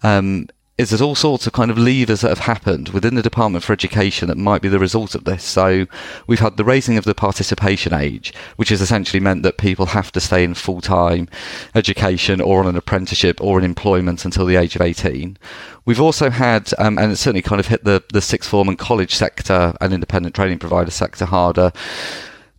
um, 0.03 0.49
is 0.76 0.90
there's 0.90 1.00
all 1.00 1.14
sorts 1.14 1.46
of 1.46 1.52
kind 1.52 1.70
of 1.70 1.78
levers 1.78 2.22
that 2.22 2.30
have 2.30 2.40
happened 2.40 2.88
within 2.88 3.14
the 3.14 3.22
Department 3.22 3.62
for 3.64 3.72
Education 3.72 4.26
that 4.26 4.37
might 4.37 4.60
be 4.60 4.68
the 4.68 4.80
result 4.80 5.14
of 5.14 5.22
this. 5.22 5.44
So 5.44 5.87
we've 6.26 6.40
had 6.40 6.56
the 6.56 6.64
raising 6.64 6.98
of 6.98 7.04
the 7.04 7.14
participation 7.14 7.94
age, 7.94 8.34
which 8.56 8.70
has 8.70 8.80
essentially 8.80 9.20
meant 9.20 9.44
that 9.44 9.56
people 9.56 9.87
have 9.87 10.10
to 10.12 10.20
stay 10.20 10.42
in 10.42 10.54
full 10.54 10.80
time 10.80 11.28
education 11.76 12.40
or 12.40 12.58
on 12.58 12.66
an 12.66 12.76
apprenticeship 12.76 13.40
or 13.40 13.58
in 13.58 13.64
employment 13.64 14.24
until 14.24 14.46
the 14.46 14.56
age 14.56 14.74
of 14.74 14.82
18. 14.82 15.38
We've 15.84 16.00
also 16.00 16.30
had, 16.30 16.72
um, 16.78 16.98
and 16.98 17.12
it 17.12 17.16
certainly 17.16 17.42
kind 17.42 17.60
of 17.60 17.68
hit 17.68 17.84
the, 17.84 18.02
the 18.12 18.20
sixth 18.20 18.50
form 18.50 18.68
and 18.68 18.78
college 18.78 19.14
sector 19.14 19.74
and 19.80 19.92
independent 19.92 20.34
training 20.34 20.58
provider 20.58 20.90
sector 20.90 21.26
harder 21.26 21.72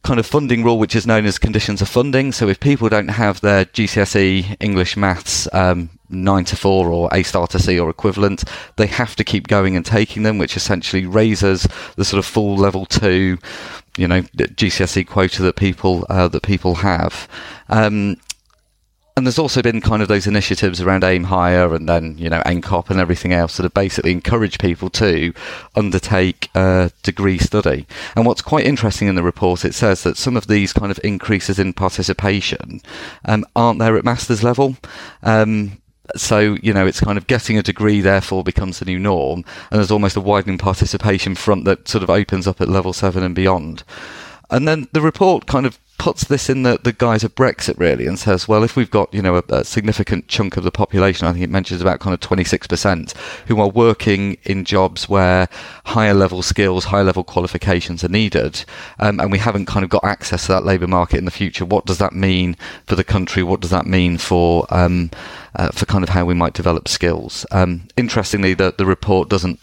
kind 0.06 0.20
of 0.20 0.26
funding 0.26 0.64
rule, 0.64 0.78
which 0.78 0.96
is 0.96 1.08
known 1.08 1.26
as 1.26 1.40
conditions 1.40 1.82
of 1.82 1.90
funding. 1.90 2.32
So 2.32 2.48
if 2.48 2.60
people 2.60 2.88
don't 2.90 3.08
have 3.08 3.42
their 3.42 3.66
GCSE 3.66 4.58
English 4.60 4.96
maths 4.96 5.48
um, 5.52 5.90
nine 6.10 6.46
to 6.46 6.56
four 6.56 6.90
or 6.90 7.10
A 7.12 7.24
star 7.24 7.48
to 7.48 7.60
C 7.60 7.80
or 7.80 7.90
equivalent, 7.90 8.44
they 8.76 8.86
have 8.86 9.16
to 9.16 9.24
keep 9.24 9.48
going 9.48 9.76
and 9.76 9.86
taking 9.86 10.24
them, 10.24 10.38
which 10.38 10.56
essentially 10.56 11.06
raises 11.06 11.68
the 11.96 12.06
sort 12.06 12.20
of 12.20 12.26
full 12.26 12.56
level 12.56 12.86
two, 12.86 13.40
you 13.98 14.08
know, 14.08 14.22
GCSE 14.22 15.08
quota 15.08 15.42
that 15.42 15.56
people 15.56 16.06
uh, 16.10 16.28
that 16.28 16.44
people 16.44 16.76
have. 16.76 17.28
Um, 17.70 18.18
and 19.18 19.26
there's 19.26 19.40
also 19.40 19.62
been 19.62 19.80
kind 19.80 20.02
of 20.02 20.10
those 20.10 20.28
initiatives 20.28 20.82
around 20.82 21.04
aim 21.06 21.26
higher 21.26 21.74
and 21.74 21.88
then 21.88 22.18
you 22.18 22.30
know 22.30 22.42
NCOP 22.42 22.90
and 22.90 23.00
everything 23.00 23.32
else 23.32 23.56
that 23.56 23.64
have 23.64 23.74
basically 23.74 24.12
encouraged 24.12 24.60
people 24.60 24.90
to 24.90 25.34
undertake 25.76 26.50
a 26.54 26.92
degree 27.02 27.38
study. 27.38 27.88
And 28.16 28.26
what's 28.26 28.42
quite 28.42 28.66
interesting 28.66 29.08
in 29.08 29.16
the 29.16 29.24
report 29.24 29.64
it 29.64 29.74
says 29.74 30.04
that 30.04 30.18
some 30.18 30.36
of 30.36 30.48
these 30.48 30.74
kind 30.74 30.92
of 30.92 31.00
increases 31.04 31.60
in 31.60 31.72
participation 31.72 32.82
um, 33.24 33.46
aren't 33.56 33.80
there 33.80 33.96
at 33.98 34.04
master's 34.04 34.44
level. 34.44 34.76
Um, 35.24 35.82
so 36.18 36.58
you 36.62 36.74
know 36.74 36.86
it's 36.86 37.00
kind 37.00 37.18
of 37.18 37.26
getting 37.26 37.58
a 37.58 37.64
degree 37.64 38.02
therefore 38.02 38.44
becomes 38.44 38.80
the 38.80 38.86
new 38.86 39.00
norm 39.00 39.44
and 39.72 39.80
there's 39.80 39.92
almost 39.92 40.16
a 40.16 40.22
widening 40.22 40.58
participation 40.58 41.36
front 41.36 41.66
that 41.66 41.88
sort 41.88 42.04
of 42.04 42.10
opens 42.10 42.46
up 42.48 42.62
at 42.62 42.68
level 42.68 42.94
7 42.94 43.24
and 43.24 43.34
beyond 43.34 43.84
and 44.50 44.68
then 44.68 44.88
the 44.92 45.02
report 45.02 45.46
kind 45.46 45.66
of 45.66 45.80
puts 45.98 46.26
this 46.26 46.50
in 46.50 46.64
the, 46.64 46.78
the 46.84 46.92
guise 46.92 47.24
of 47.24 47.34
Brexit 47.36 47.80
really 47.80 48.06
and 48.06 48.20
says, 48.20 48.48
well, 48.48 48.64
if 48.64 48.76
we've 48.76 48.92
got, 48.92 49.14
you 49.14 49.22
know, 49.22 49.38
a, 49.38 49.44
a, 49.50 49.64
significant 49.64 50.28
chunk 50.28 50.58
of 50.58 50.64
the 50.64 50.72
population, 50.72 51.26
I 51.26 51.32
think 51.32 51.44
it 51.44 51.50
mentions 51.50 51.82
about 51.82 52.00
kind 52.00 52.14
of 52.14 52.20
26% 52.20 53.16
who 53.48 53.60
are 53.62 53.70
working 53.70 54.38
in 54.44 54.66
jobs 54.66 55.08
where 55.08 55.48
higher 55.86 56.14
level 56.14 56.42
skills, 56.42 56.86
higher 56.86 57.04
level 57.04 57.24
qualifications 57.24 58.04
are 58.04 58.10
needed, 58.10 58.66
um, 59.00 59.20
and 59.20 59.32
we 59.32 59.40
haven't 59.40 59.68
kind 59.68 59.84
of 59.84 59.90
got 59.90 60.04
access 60.04 60.46
to 60.46 60.52
that 60.52 60.66
labour 60.66 60.88
market 60.88 61.18
in 61.18 61.26
the 61.26 61.32
future, 61.32 61.66
what 61.66 61.86
does 61.86 61.98
that 61.98 62.14
mean 62.14 62.58
for 62.86 62.96
the 62.96 63.04
country? 63.04 63.42
What 63.42 63.62
does 63.62 63.72
that 63.72 63.86
mean 63.86 64.18
for, 64.18 64.68
um, 64.70 65.12
uh, 65.56 65.70
for 65.70 65.86
kind 65.86 66.04
of 66.04 66.10
how 66.10 66.26
we 66.26 66.34
might 66.34 66.54
develop 66.54 66.88
skills? 66.88 67.46
Um, 67.52 67.88
interestingly, 67.96 68.54
the, 68.54 68.74
the 68.78 68.86
report 68.86 69.30
doesn't 69.30 69.60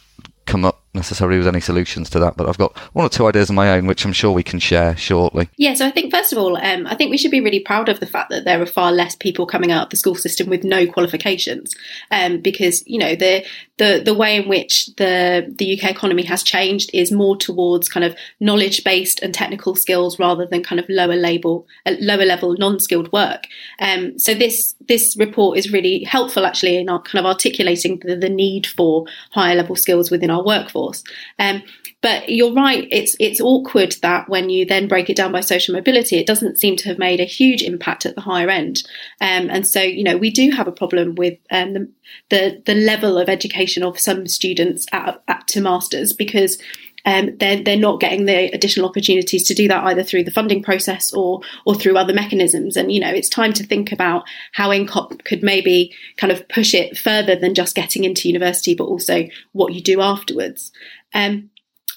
come 0.47 0.65
up 0.65 0.82
necessarily 0.95 1.39
with 1.39 1.49
any 1.49 1.61
solutions 1.61 2.11
to 2.11 2.19
that, 2.19 2.37
but 2.37 2.49
I've 2.49 2.59
got 2.59 2.77
one 2.93 3.07
or 3.07 3.09
two 3.09 3.27
ideas 3.27 3.49
of 3.49 3.57
my 3.57 3.73
own, 3.73 3.87
which 3.87 4.05
I'm 4.05 4.13
sure 4.13 4.31
we 4.31 4.43
can 4.43 4.59
share 4.59 4.95
shortly. 4.97 5.49
Yeah, 5.57 5.73
so 5.75 5.87
I 5.87 5.91
think 5.91 6.13
first 6.13 6.33
of 6.33 6.39
all, 6.39 6.57
um, 6.59 6.87
I 6.87 6.95
think 6.95 7.11
we 7.11 7.17
should 7.17 7.31
be 7.31 7.41
really 7.41 7.61
proud 7.61 7.89
of 7.89 8.01
the 8.01 8.07
fact 8.07 8.31
that 8.31 8.45
there 8.45 8.61
are 8.61 8.67
far 8.67 8.93
less 8.93 9.15
people 9.15 9.47
coming 9.47 9.73
out 9.73 9.85
of 9.85 9.91
the 9.91 9.97
school 9.97 10.15
system 10.15 10.49
with 10.49 10.65
no 10.65 10.87
qualifications, 10.87 11.75
um, 12.11 12.41
because 12.41 12.87
you 12.87 12.99
know 12.99 13.15
the 13.15 13.45
the 13.79 14.03
the 14.05 14.15
way 14.15 14.37
in 14.37 14.49
which 14.49 14.95
the 14.97 15.51
the 15.59 15.79
UK 15.79 15.91
economy 15.91 16.25
has 16.25 16.43
changed 16.43 16.91
is 16.93 17.11
more 17.11 17.37
towards 17.37 17.89
kind 17.89 18.05
of 18.05 18.15
knowledge 18.39 18.85
based 18.85 19.21
and 19.23 19.33
technical 19.33 19.75
skills 19.75 20.19
rather 20.19 20.47
than 20.47 20.63
kind 20.63 20.79
of 20.79 20.87
lower 20.91 21.17
label 21.17 21.67
uh, 21.87 21.95
lower 22.01 22.27
level 22.27 22.55
non 22.59 22.79
skilled 22.79 23.11
work. 23.13 23.47
Um, 23.81 24.19
so 24.19 24.35
this 24.35 24.75
this 24.89 25.17
report 25.19 25.57
is 25.57 25.73
really 25.73 26.05
helpful 26.05 26.45
actually 26.45 26.77
in 26.77 26.91
our, 26.91 27.01
kind 27.01 27.25
of 27.25 27.29
articulating 27.29 27.99
the, 28.05 28.15
the 28.15 28.29
need 28.29 28.67
for 28.67 29.07
higher 29.31 29.55
level 29.55 29.75
skills 29.75 30.11
within 30.11 30.31
our 30.31 30.45
workforce 30.45 30.82
course. 30.83 31.05
Um, 31.39 31.63
but 32.01 32.29
you're 32.29 32.53
right; 32.53 32.89
it's 32.91 33.15
it's 33.21 33.41
awkward 33.41 33.97
that 34.03 34.29
when 34.29 34.51
you 34.51 34.65
then 34.67 34.89
break 34.89 35.09
it 35.09 35.17
down 35.17 35.33
by 35.33 35.41
social 35.41 35.75
mobility, 35.75 36.17
it 36.17 36.27
doesn't 36.27 36.59
seem 36.59 36.77
to 36.77 36.89
have 36.89 36.99
made 36.99 37.21
a 37.21 37.25
huge 37.25 37.63
impact 37.63 38.05
at 38.07 38.15
the 38.15 38.21
higher 38.21 38.51
end. 38.51 38.83
Um, 39.21 39.49
and 39.51 39.67
so, 39.67 39.81
you 39.81 40.03
know, 40.03 40.17
we 40.17 40.31
do 40.31 40.51
have 40.51 40.67
a 40.67 40.73
problem 40.73 41.15
with 41.15 41.39
um, 41.51 41.73
the, 41.75 41.89
the, 42.31 42.63
the 42.67 42.75
level 42.75 43.19
of 43.19 43.29
education 43.29 43.83
of 43.83 43.99
some 43.99 44.27
students 44.27 44.87
at, 44.93 45.23
at 45.29 45.47
to 45.49 45.61
masters 45.61 46.13
because 46.13 46.59
um, 47.05 47.37
they're 47.39 47.63
they're 47.63 47.77
not 47.77 48.01
getting 48.01 48.27
the 48.27 48.51
additional 48.53 48.89
opportunities 48.89 49.45
to 49.45 49.55
do 49.55 49.69
that 49.69 49.85
either 49.85 50.03
through 50.03 50.25
the 50.25 50.31
funding 50.31 50.63
process 50.63 51.13
or 51.13 51.41
or 51.67 51.75
through 51.75 51.97
other 51.97 52.13
mechanisms. 52.13 52.77
And 52.77 52.93
you 52.93 53.01
know, 53.01 53.11
it's 53.11 53.29
time 53.29 53.53
to 53.55 53.65
think 53.65 53.93
about 53.93 54.25
how 54.53 54.71
NCOP 54.71 55.25
could 55.25 55.43
maybe 55.43 55.95
kind 56.17 56.33
of 56.33 56.49
push 56.49 56.75
it 56.75 56.97
further 56.97 57.37
than 57.37 57.55
just 57.55 57.75
getting 57.75 58.05
into 58.05 58.29
university, 58.29 58.75
but 58.75 58.85
also 58.85 59.29
what 59.53 59.75
you 59.75 59.81
do 59.81 60.01
afterwards. 60.01 60.73
Um, 61.15 61.51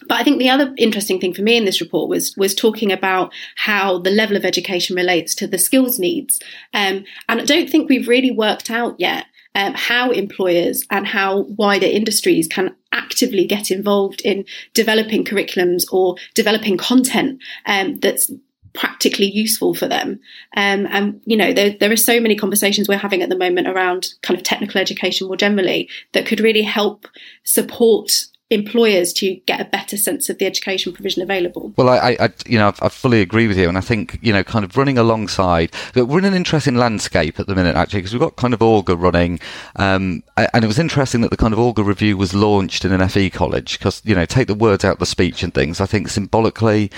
but 0.07 0.19
I 0.19 0.23
think 0.23 0.39
the 0.39 0.49
other 0.49 0.73
interesting 0.77 1.19
thing 1.19 1.33
for 1.33 1.41
me 1.41 1.55
in 1.55 1.65
this 1.65 1.81
report 1.81 2.09
was 2.09 2.35
was 2.35 2.53
talking 2.53 2.91
about 2.91 3.31
how 3.55 3.99
the 3.99 4.11
level 4.11 4.35
of 4.35 4.45
education 4.45 4.95
relates 4.95 5.33
to 5.35 5.47
the 5.47 5.57
skills 5.57 5.99
needs, 5.99 6.41
um, 6.73 7.05
and 7.29 7.41
I 7.41 7.45
don't 7.45 7.69
think 7.69 7.89
we've 7.89 8.07
really 8.07 8.31
worked 8.31 8.69
out 8.69 8.99
yet 8.99 9.25
um, 9.55 9.73
how 9.73 10.11
employers 10.11 10.85
and 10.91 11.07
how 11.07 11.41
wider 11.41 11.87
industries 11.87 12.47
can 12.47 12.75
actively 12.91 13.45
get 13.45 13.71
involved 13.71 14.21
in 14.21 14.45
developing 14.73 15.23
curriculums 15.23 15.83
or 15.91 16.15
developing 16.33 16.77
content 16.77 17.41
um, 17.65 17.99
that's 17.99 18.31
practically 18.73 19.31
useful 19.31 19.73
for 19.73 19.87
them. 19.87 20.19
Um, 20.55 20.85
and 20.91 21.21
you 21.25 21.37
know, 21.37 21.53
there 21.53 21.75
there 21.79 21.91
are 21.91 21.97
so 21.97 22.19
many 22.19 22.35
conversations 22.35 22.87
we're 22.87 22.97
having 22.97 23.21
at 23.21 23.29
the 23.29 23.37
moment 23.37 23.67
around 23.67 24.13
kind 24.21 24.37
of 24.37 24.43
technical 24.43 24.79
education 24.79 25.27
more 25.27 25.37
generally 25.37 25.89
that 26.11 26.25
could 26.25 26.41
really 26.41 26.61
help 26.61 27.07
support 27.43 28.25
employers 28.51 29.11
to 29.11 29.35
get 29.47 29.59
a 29.59 29.65
better 29.65 29.97
sense 29.97 30.29
of 30.29 30.37
the 30.37 30.45
education 30.45 30.93
provision 30.93 31.23
available. 31.23 31.73
Well, 31.77 31.89
I, 31.89 32.15
I 32.19 32.29
you 32.45 32.59
know, 32.59 32.71
I, 32.79 32.89
fully 32.89 33.21
agree 33.21 33.47
with 33.47 33.57
you, 33.57 33.67
and 33.67 33.77
I 33.77 33.81
think 33.81 34.19
you 34.21 34.31
know, 34.31 34.43
kind 34.43 34.63
of 34.63 34.77
running 34.77 34.97
alongside. 34.97 35.71
We're 35.95 36.19
in 36.19 36.25
an 36.25 36.35
interesting 36.35 36.75
landscape 36.75 37.39
at 37.39 37.47
the 37.47 37.55
minute, 37.55 37.75
actually, 37.75 37.99
because 37.99 38.13
we've 38.13 38.19
got 38.19 38.35
kind 38.35 38.53
of 38.53 38.59
Augar 38.59 38.99
running, 38.99 39.39
um, 39.77 40.23
and 40.37 40.63
it 40.63 40.67
was 40.67 40.77
interesting 40.77 41.21
that 41.21 41.31
the 41.31 41.37
kind 41.37 41.53
of 41.53 41.59
Augar 41.59 41.85
review 41.85 42.17
was 42.17 42.33
launched 42.35 42.85
in 42.85 42.91
an 42.91 43.07
FE 43.09 43.31
college 43.31 43.79
because 43.79 44.01
you 44.05 44.13
know, 44.13 44.25
take 44.25 44.47
the 44.47 44.53
words 44.53 44.85
out 44.85 44.99
the 44.99 45.05
speech 45.05 45.41
and 45.41 45.53
things. 45.53 45.81
I 45.81 45.87
think 45.87 46.09
symbolically, 46.09 46.91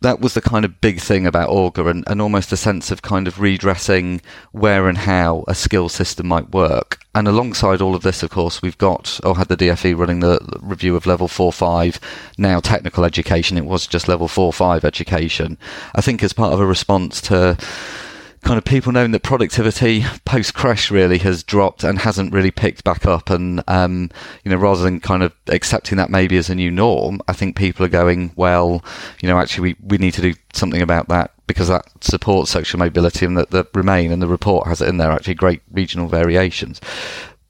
that 0.00 0.20
was 0.20 0.34
the 0.34 0.40
kind 0.40 0.64
of 0.64 0.80
big 0.80 1.00
thing 1.00 1.26
about 1.26 1.48
Augar, 1.48 1.88
and, 1.88 2.02
and 2.08 2.20
almost 2.20 2.50
a 2.50 2.56
sense 2.56 2.90
of 2.90 3.02
kind 3.02 3.28
of 3.28 3.40
redressing 3.40 4.20
where 4.50 4.88
and 4.88 4.98
how 4.98 5.44
a 5.46 5.54
skill 5.54 5.88
system 5.88 6.26
might 6.26 6.50
work. 6.50 6.98
And 7.18 7.26
alongside 7.26 7.82
all 7.82 7.96
of 7.96 8.04
this, 8.04 8.22
of 8.22 8.30
course, 8.30 8.62
we've 8.62 8.78
got 8.78 9.18
or 9.24 9.36
had 9.36 9.48
the 9.48 9.56
DFE 9.56 9.98
running 9.98 10.20
the 10.20 10.38
review 10.60 10.94
of 10.94 11.04
level 11.04 11.26
four 11.26 11.52
five, 11.52 11.98
now 12.38 12.60
technical 12.60 13.04
education. 13.04 13.58
It 13.58 13.64
was 13.64 13.88
just 13.88 14.06
level 14.06 14.28
four 14.28 14.52
five 14.52 14.84
education. 14.84 15.58
I 15.96 16.00
think 16.00 16.22
as 16.22 16.32
part 16.32 16.52
of 16.52 16.60
a 16.60 16.64
response 16.64 17.20
to 17.22 17.58
kind 18.48 18.56
of 18.56 18.64
people 18.64 18.92
knowing 18.92 19.10
that 19.10 19.22
productivity 19.22 20.04
post 20.24 20.54
crash 20.54 20.90
really 20.90 21.18
has 21.18 21.42
dropped 21.42 21.84
and 21.84 21.98
hasn't 21.98 22.32
really 22.32 22.50
picked 22.50 22.82
back 22.82 23.04
up. 23.04 23.28
And 23.28 23.62
um, 23.68 24.10
you 24.44 24.50
know 24.50 24.56
rather 24.56 24.82
than 24.82 25.00
kind 25.00 25.22
of 25.22 25.34
accepting 25.48 25.98
that 25.98 26.08
maybe 26.08 26.36
as 26.36 26.48
a 26.48 26.54
new 26.54 26.70
norm 26.70 27.20
i 27.28 27.32
think 27.32 27.56
people 27.56 27.84
are 27.84 27.90
going 27.90 28.32
well 28.36 28.82
you 29.20 29.28
know 29.28 29.38
actually 29.38 29.74
we, 29.74 29.76
we 29.86 29.98
need 29.98 30.14
to 30.14 30.22
do 30.22 30.34
something 30.52 30.82
about 30.82 31.08
that 31.08 31.32
because 31.46 31.68
that 31.68 31.86
supports 32.00 32.50
social 32.50 32.78
mobility 32.78 33.26
and 33.26 33.36
that, 33.36 33.50
that 33.50 33.68
remain 33.74 34.10
and 34.10 34.22
the 34.22 34.26
report 34.26 34.66
has 34.66 34.80
it 34.80 34.88
in 34.88 34.98
there 34.98 35.10
actually 35.10 35.34
great 35.34 35.62
regional 35.70 36.08
variations. 36.08 36.80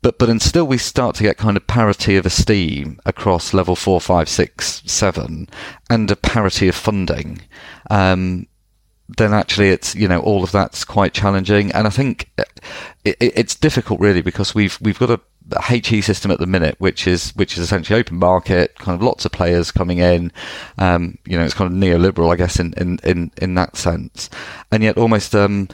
But 0.01 0.19
but 0.19 0.29
until 0.29 0.65
we 0.65 0.79
start 0.79 1.17
to 1.17 1.25
get 1.25 1.37
kind 1.37 1.57
of 1.57 1.67
parity 1.67 2.17
of 2.17 2.25
esteem 2.25 3.01
across 3.05 3.53
level 3.53 3.75
four, 3.75 4.01
five, 4.01 4.29
six, 4.29 4.81
seven, 4.87 5.49
and 5.91 6.09
a 6.09 6.15
parity 6.15 6.69
of 6.69 6.77
funding, 6.77 7.41
um, 7.91 8.47
then 9.17 9.33
actually 9.33 9.71
it's 9.71 9.95
you 9.95 10.07
know 10.09 10.21
all 10.21 10.45
of 10.45 10.53
that's 10.53 10.85
quite 10.85 11.15
challenging, 11.15 11.73
and 11.73 11.87
I 11.87 11.91
think 11.91 12.31
it, 13.05 13.17
it, 13.21 13.33
it's 13.37 13.55
difficult 13.55 14.01
really 14.01 14.23
because 14.23 14.55
we've 14.55 14.79
we've 14.81 14.99
got 14.99 15.11
a 15.11 15.21
HE 15.63 16.03
system 16.03 16.31
at 16.31 16.39
the 16.39 16.47
minute, 16.47 16.77
which 16.79 17.07
is 17.07 17.31
which 17.31 17.55
is 17.55 17.61
essentially 17.61 17.99
open 17.99 18.19
market, 18.19 18.75
kind 18.79 18.95
of 18.95 19.03
lots 19.03 19.25
of 19.25 19.33
players 19.33 19.71
coming 19.71 19.99
in. 19.99 20.31
Um, 20.77 21.17
you 21.25 21.39
know, 21.39 21.45
it's 21.45 21.55
kind 21.55 21.73
of 21.73 21.79
neoliberal, 21.79 22.33
I 22.33 22.37
guess, 22.37 22.59
in 22.59 22.75
in 22.75 22.99
in, 23.03 23.31
in 23.41 23.55
that 23.55 23.77
sense, 23.77 24.29
and 24.71 24.83
yet 24.83 24.99
almost 24.99 25.35
um, 25.35 25.69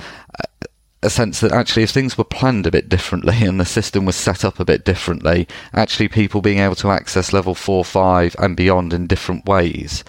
a 1.03 1.11
sense 1.11 1.40
that 1.40 1.53
actually 1.53 1.83
if 1.83 1.90
things 1.90 2.16
were 2.16 2.25
planned 2.25 2.66
a 2.66 2.70
bit 2.70 2.88
differently 2.88 3.37
and 3.44 3.61
the 3.61 3.64
system 3.64 4.05
was 4.05 4.16
set 4.16 4.44
up 4.44 4.61
a 4.61 4.64
bit 4.64 4.85
differently, 4.85 5.47
actually 5.73 6.09
people 6.09 6.40
being 6.40 6.59
able 6.59 6.77
to 6.77 6.90
access 6.90 7.33
level 7.33 7.55
four, 7.55 7.85
five 7.85 8.35
and 8.38 8.57
beyond 8.57 8.92
in 8.92 9.07
different 9.07 9.44
ways 9.47 10.05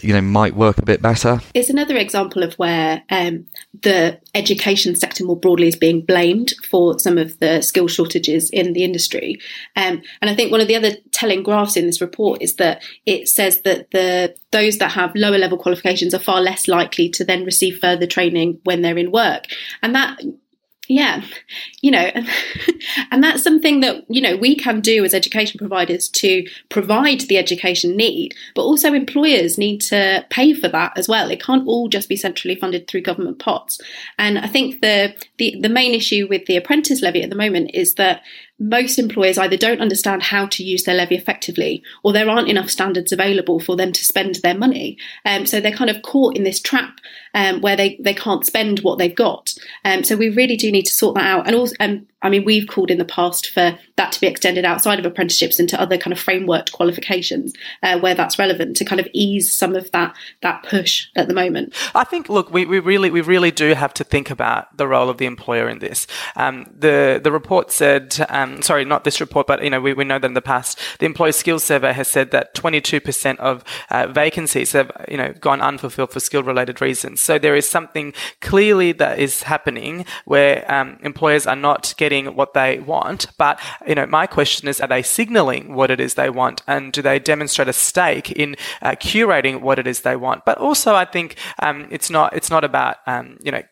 you 0.00 0.12
know 0.12 0.20
might 0.20 0.54
work 0.54 0.78
a 0.78 0.84
bit 0.84 1.02
better. 1.02 1.40
It's 1.54 1.70
another 1.70 1.96
example 1.96 2.42
of 2.42 2.54
where 2.54 3.02
um, 3.10 3.46
the 3.82 4.20
education 4.34 4.96
sector 4.96 5.24
more 5.24 5.38
broadly 5.38 5.68
is 5.68 5.76
being 5.76 6.00
blamed 6.00 6.54
for 6.68 6.98
some 6.98 7.18
of 7.18 7.38
the 7.40 7.62
skill 7.62 7.88
shortages 7.88 8.50
in 8.50 8.72
the 8.72 8.84
industry. 8.84 9.40
Um, 9.76 10.02
and 10.20 10.30
I 10.30 10.34
think 10.34 10.50
one 10.50 10.60
of 10.60 10.68
the 10.68 10.76
other 10.76 10.92
telling 11.12 11.42
graphs 11.42 11.76
in 11.76 11.86
this 11.86 12.00
report 12.00 12.42
is 12.42 12.56
that 12.56 12.82
it 13.06 13.28
says 13.28 13.62
that 13.62 13.90
the 13.90 14.34
those 14.50 14.78
that 14.78 14.92
have 14.92 15.14
lower 15.14 15.38
level 15.38 15.58
qualifications 15.58 16.14
are 16.14 16.18
far 16.18 16.40
less 16.40 16.68
likely 16.68 17.08
to 17.10 17.24
then 17.24 17.44
receive 17.44 17.78
further 17.78 18.06
training 18.06 18.60
when 18.64 18.82
they're 18.82 18.98
in 18.98 19.10
work. 19.10 19.46
And 19.82 19.94
that 19.94 20.20
yeah 20.88 21.24
you 21.80 21.90
know 21.90 22.10
and 23.10 23.22
that's 23.22 23.42
something 23.42 23.80
that 23.80 24.04
you 24.08 24.20
know 24.20 24.36
we 24.36 24.56
can 24.56 24.80
do 24.80 25.04
as 25.04 25.14
education 25.14 25.58
providers 25.58 26.08
to 26.08 26.46
provide 26.68 27.20
the 27.22 27.38
education 27.38 27.96
need 27.96 28.34
but 28.54 28.62
also 28.62 28.92
employers 28.92 29.58
need 29.58 29.80
to 29.80 30.24
pay 30.30 30.52
for 30.52 30.68
that 30.68 30.96
as 30.96 31.08
well 31.08 31.30
it 31.30 31.42
can't 31.42 31.66
all 31.66 31.88
just 31.88 32.08
be 32.08 32.16
centrally 32.16 32.56
funded 32.56 32.86
through 32.86 33.00
government 33.00 33.38
pots 33.38 33.80
and 34.18 34.38
i 34.38 34.46
think 34.46 34.80
the 34.80 35.14
the, 35.38 35.56
the 35.60 35.68
main 35.68 35.94
issue 35.94 36.26
with 36.28 36.46
the 36.46 36.56
apprentice 36.56 37.02
levy 37.02 37.22
at 37.22 37.30
the 37.30 37.36
moment 37.36 37.70
is 37.74 37.94
that 37.94 38.22
most 38.58 38.98
employers 38.98 39.36
either 39.36 39.56
don't 39.56 39.80
understand 39.80 40.22
how 40.22 40.46
to 40.46 40.62
use 40.62 40.84
their 40.84 40.94
levy 40.94 41.16
effectively 41.16 41.82
or 42.04 42.12
there 42.12 42.28
aren't 42.28 42.48
enough 42.48 42.70
standards 42.70 43.10
available 43.10 43.58
for 43.58 43.76
them 43.76 43.92
to 43.92 44.04
spend 44.04 44.36
their 44.36 44.56
money. 44.56 44.96
Um, 45.24 45.44
so 45.44 45.60
they're 45.60 45.72
kind 45.72 45.90
of 45.90 46.02
caught 46.02 46.36
in 46.36 46.44
this 46.44 46.60
trap 46.60 46.98
um, 47.34 47.60
where 47.60 47.76
they, 47.76 47.98
they 48.00 48.14
can't 48.14 48.46
spend 48.46 48.80
what 48.80 48.98
they've 48.98 49.14
got. 49.14 49.52
Um, 49.84 50.04
so 50.04 50.16
we 50.16 50.28
really 50.28 50.56
do 50.56 50.70
need 50.70 50.86
to 50.86 50.94
sort 50.94 51.16
that 51.16 51.26
out. 51.26 51.46
And 51.46 51.56
also, 51.56 51.74
um, 51.80 52.06
I 52.24 52.30
mean, 52.30 52.44
we've 52.44 52.66
called 52.66 52.90
in 52.90 52.98
the 52.98 53.04
past 53.04 53.50
for 53.50 53.78
that 53.96 54.12
to 54.12 54.20
be 54.20 54.26
extended 54.26 54.64
outside 54.64 54.98
of 54.98 55.04
apprenticeships 55.04 55.60
into 55.60 55.80
other 55.80 55.98
kind 55.98 56.12
of 56.12 56.18
framework 56.18 56.72
qualifications 56.72 57.52
uh, 57.82 58.00
where 58.00 58.14
that's 58.14 58.38
relevant 58.38 58.76
to 58.78 58.84
kind 58.84 58.98
of 59.00 59.06
ease 59.12 59.52
some 59.52 59.76
of 59.76 59.90
that 59.92 60.16
that 60.40 60.64
push 60.64 61.06
at 61.14 61.28
the 61.28 61.34
moment. 61.34 61.74
I 61.94 62.04
think, 62.04 62.28
look, 62.28 62.50
we, 62.50 62.64
we 62.64 62.80
really 62.80 63.10
we 63.10 63.20
really 63.20 63.50
do 63.50 63.74
have 63.74 63.92
to 63.94 64.04
think 64.04 64.30
about 64.30 64.74
the 64.76 64.88
role 64.88 65.10
of 65.10 65.18
the 65.18 65.26
employer 65.26 65.68
in 65.68 65.78
this. 65.78 66.06
Um, 66.34 66.66
the 66.76 67.20
the 67.22 67.30
report 67.30 67.70
said, 67.70 68.16
um, 68.30 68.62
sorry, 68.62 68.86
not 68.86 69.04
this 69.04 69.20
report, 69.20 69.46
but 69.46 69.62
you 69.62 69.70
know 69.70 69.80
we, 69.80 69.92
we 69.92 70.04
know 70.04 70.18
that 70.18 70.26
in 70.26 70.34
the 70.34 70.42
past, 70.42 70.80
the 70.98 71.06
employer 71.06 71.32
skills 71.32 71.62
survey 71.62 71.92
has 71.92 72.08
said 72.08 72.30
that 72.30 72.54
22% 72.54 73.36
of 73.36 73.62
uh, 73.90 74.06
vacancies 74.06 74.72
have 74.72 74.90
you 75.10 75.18
know 75.18 75.34
gone 75.40 75.60
unfulfilled 75.60 76.10
for 76.10 76.20
skill 76.20 76.42
related 76.42 76.80
reasons. 76.80 77.20
So 77.20 77.38
there 77.38 77.54
is 77.54 77.68
something 77.68 78.14
clearly 78.40 78.92
that 78.92 79.18
is 79.18 79.42
happening 79.42 80.06
where 80.24 80.64
um, 80.72 80.98
employers 81.02 81.46
are 81.46 81.56
not 81.56 81.92
getting 81.98 82.13
what 82.22 82.54
they 82.54 82.78
want. 82.78 83.26
But, 83.38 83.60
you 83.86 83.94
know, 83.94 84.06
my 84.06 84.26
question 84.26 84.68
is, 84.68 84.80
are 84.80 84.88
they 84.88 85.02
signaling 85.02 85.74
what 85.74 85.90
it 85.90 86.00
is 86.00 86.14
they 86.14 86.30
want? 86.30 86.62
And 86.66 86.92
do 86.92 87.02
they 87.02 87.18
demonstrate 87.18 87.68
a 87.68 87.72
stake 87.72 88.32
in 88.32 88.56
uh, 88.82 88.92
curating 88.92 89.60
what 89.60 89.78
it 89.78 89.86
is 89.86 90.00
they 90.00 90.16
want? 90.16 90.44
But 90.44 90.58
also, 90.58 90.94
I 90.94 91.04
think 91.04 91.36
um, 91.58 91.86
it's 91.90 92.10
not, 92.10 92.34
it's 92.34 92.50
not 92.50 92.64
about, 92.64 92.96
um, 93.06 93.38
you 93.42 93.52
know, 93.52 93.62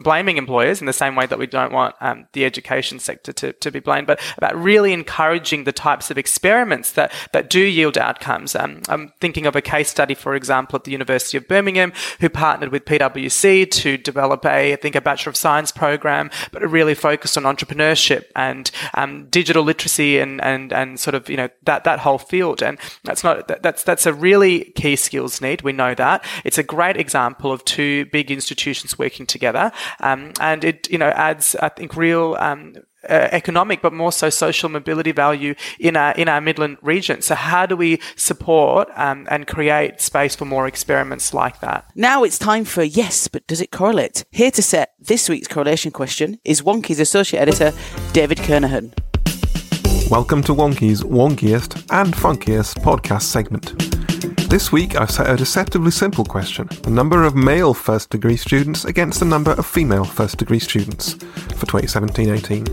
blaming 0.00 0.36
employers 0.36 0.80
in 0.80 0.86
the 0.86 0.92
same 0.92 1.14
way 1.16 1.26
that 1.26 1.38
we 1.38 1.46
don't 1.46 1.72
want 1.72 1.94
um, 2.00 2.26
the 2.32 2.44
education 2.44 2.98
sector 2.98 3.32
to, 3.32 3.52
to 3.54 3.70
be 3.70 3.80
blamed, 3.80 4.06
but 4.06 4.20
about 4.36 4.56
really 4.56 4.92
encouraging 4.92 5.64
the 5.64 5.72
types 5.72 6.10
of 6.10 6.18
experiments 6.18 6.92
that, 6.92 7.12
that 7.32 7.50
do 7.50 7.60
yield 7.60 7.98
outcomes. 7.98 8.54
Um, 8.54 8.82
I'm 8.88 9.12
thinking 9.20 9.46
of 9.46 9.56
a 9.56 9.62
case 9.62 9.88
study, 9.88 10.14
for 10.14 10.34
example, 10.34 10.76
at 10.76 10.84
the 10.84 10.92
University 10.92 11.36
of 11.36 11.48
Birmingham, 11.48 11.92
who 12.20 12.28
partnered 12.28 12.70
with 12.70 12.84
PwC 12.84 13.70
to 13.70 13.96
develop 13.96 14.44
a, 14.44 14.72
I 14.72 14.76
think, 14.76 14.94
a 14.94 15.00
Bachelor 15.00 15.30
of 15.30 15.36
Science 15.36 15.70
program, 15.72 16.30
but 16.52 16.62
really 16.68 16.94
focused 16.94 17.36
on 17.36 17.44
entrepreneurship 17.44 18.24
and 18.34 18.70
um, 18.94 19.28
digital 19.28 19.62
literacy 19.62 20.18
and, 20.18 20.42
and, 20.42 20.72
and 20.72 20.98
sort 20.98 21.14
of, 21.14 21.28
you 21.28 21.36
know, 21.36 21.48
that, 21.64 21.84
that 21.84 22.00
whole 22.00 22.18
field. 22.18 22.62
And 22.62 22.78
that's 23.04 23.22
not, 23.22 23.48
that, 23.48 23.62
that's, 23.62 23.82
that's 23.82 24.06
a 24.06 24.12
really 24.12 24.72
key 24.76 24.96
skills 24.96 25.40
need. 25.40 25.62
We 25.62 25.72
know 25.72 25.94
that. 25.94 26.24
It's 26.44 26.58
a 26.58 26.62
great 26.62 26.96
example 26.96 27.52
of 27.52 27.64
two 27.64 28.06
big 28.06 28.30
institutions 28.30 28.98
working 28.98 29.26
together 29.26 29.65
um, 30.00 30.32
and 30.40 30.64
it 30.64 30.90
you 30.90 30.98
know 30.98 31.08
adds 31.08 31.56
I 31.56 31.68
think 31.68 31.96
real 31.96 32.36
um, 32.38 32.74
uh, 33.08 33.28
economic, 33.32 33.82
but 33.82 33.92
more 33.92 34.12
so 34.12 34.30
social 34.30 34.68
mobility 34.68 35.12
value 35.12 35.54
in 35.78 35.96
our 35.96 36.12
in 36.12 36.28
our 36.28 36.40
Midland 36.40 36.78
region. 36.82 37.22
So, 37.22 37.34
how 37.34 37.66
do 37.66 37.76
we 37.76 38.00
support 38.16 38.88
um, 38.96 39.26
and 39.30 39.46
create 39.46 40.00
space 40.00 40.34
for 40.34 40.44
more 40.44 40.66
experiments 40.66 41.32
like 41.32 41.60
that? 41.60 41.90
Now 41.94 42.24
it's 42.24 42.38
time 42.38 42.64
for 42.64 42.82
yes, 42.82 43.28
but 43.28 43.46
does 43.46 43.60
it 43.60 43.70
correlate? 43.70 44.24
Here 44.30 44.50
to 44.50 44.62
set 44.62 44.94
this 45.00 45.28
week's 45.28 45.48
correlation 45.48 45.90
question 45.90 46.38
is 46.44 46.62
Wonkhe's 46.62 47.00
associate 47.00 47.40
editor 47.40 47.72
David 48.12 48.38
Kernohan. 48.38 48.92
Welcome 50.10 50.42
to 50.44 50.54
Wonkhe's 50.54 51.02
wonkiest 51.02 51.84
and 51.90 52.14
funkiest 52.14 52.76
podcast 52.82 53.22
segment. 53.22 53.95
This 54.48 54.70
week 54.70 54.94
I've 54.94 55.10
set 55.10 55.28
a 55.28 55.36
deceptively 55.36 55.90
simple 55.90 56.24
question 56.24 56.68
the 56.82 56.90
number 56.90 57.24
of 57.24 57.34
male 57.34 57.74
first 57.74 58.10
degree 58.10 58.36
students 58.36 58.84
against 58.84 59.18
the 59.18 59.26
number 59.26 59.50
of 59.50 59.66
female 59.66 60.04
first 60.04 60.38
degree 60.38 60.60
students 60.60 61.14
for 61.14 61.66
2017 61.66 62.30
18. 62.30 62.64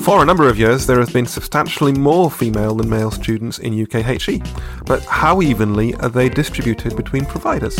For 0.00 0.22
a 0.22 0.26
number 0.26 0.46
of 0.46 0.58
years, 0.58 0.86
there 0.86 1.00
has 1.00 1.10
been 1.10 1.24
substantially 1.24 1.92
more 1.92 2.30
female 2.30 2.74
than 2.74 2.90
male 2.90 3.10
students 3.10 3.58
in 3.58 3.72
UKHE, 3.72 4.84
but 4.84 5.02
how 5.06 5.40
evenly 5.40 5.94
are 5.94 6.10
they 6.10 6.28
distributed 6.28 6.94
between 6.94 7.24
providers? 7.24 7.78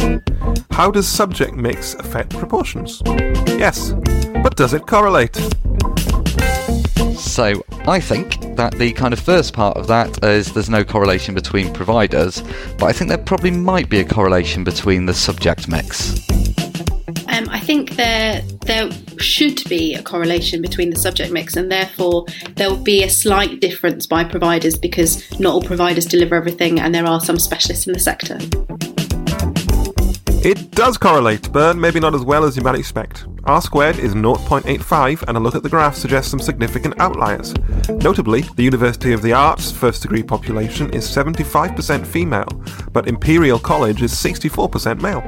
How 0.70 0.90
does 0.90 1.06
subject 1.06 1.52
mix 1.52 1.92
affect 1.96 2.30
proportions? 2.30 3.02
Yes, 3.46 3.92
but 4.42 4.56
does 4.56 4.72
it 4.72 4.86
correlate? 4.86 5.36
So 7.18 7.62
I 7.86 8.00
think 8.00 8.56
that 8.56 8.78
the 8.78 8.92
kind 8.92 9.12
of 9.12 9.20
first 9.20 9.52
part 9.52 9.76
of 9.76 9.88
that 9.88 10.24
is 10.24 10.54
there's 10.54 10.70
no 10.70 10.84
correlation 10.84 11.34
between 11.34 11.70
providers, 11.70 12.42
but 12.78 12.86
I 12.86 12.92
think 12.92 13.10
there 13.10 13.18
probably 13.18 13.50
might 13.50 13.90
be 13.90 14.00
a 14.00 14.04
correlation 14.06 14.64
between 14.64 15.04
the 15.04 15.12
subject 15.12 15.68
mix. 15.68 16.14
Um, 17.28 17.46
I 17.50 17.60
think 17.60 17.96
there 17.96 18.40
there 18.64 18.90
should 19.18 19.62
be 19.68 19.94
a 19.94 20.02
correlation 20.02 20.62
between 20.62 20.88
the 20.88 20.96
subject 20.96 21.30
mix, 21.30 21.56
and 21.56 21.70
therefore 21.70 22.24
there 22.54 22.70
will 22.70 22.82
be 22.82 23.02
a 23.02 23.10
slight 23.10 23.60
difference 23.60 24.06
by 24.06 24.24
providers 24.24 24.78
because 24.78 25.22
not 25.38 25.52
all 25.52 25.62
providers 25.62 26.06
deliver 26.06 26.36
everything, 26.36 26.80
and 26.80 26.94
there 26.94 27.06
are 27.06 27.20
some 27.20 27.38
specialists 27.38 27.86
in 27.86 27.92
the 27.92 28.00
sector. 28.00 28.38
It 30.42 30.70
does 30.70 30.96
correlate, 30.96 31.52
but 31.52 31.76
maybe 31.76 32.00
not 32.00 32.14
as 32.14 32.24
well 32.24 32.44
as 32.44 32.56
you 32.56 32.62
might 32.62 32.78
expect. 32.78 33.26
R 33.46 33.60
squared 33.60 33.98
is 33.98 34.14
0.85, 34.14 35.24
and 35.28 35.36
a 35.36 35.40
look 35.40 35.54
at 35.54 35.62
the 35.62 35.68
graph 35.68 35.96
suggests 35.96 36.30
some 36.30 36.40
significant 36.40 36.98
outliers. 36.98 37.54
Notably, 37.88 38.42
the 38.56 38.62
University 38.62 39.12
of 39.12 39.20
the 39.20 39.34
Arts 39.34 39.70
first 39.70 40.02
degree 40.02 40.22
population 40.22 40.90
is 40.94 41.06
75% 41.06 42.06
female, 42.06 42.48
but 42.92 43.06
Imperial 43.06 43.58
College 43.58 44.02
is 44.02 44.12
64% 44.12 45.02
male. 45.02 45.22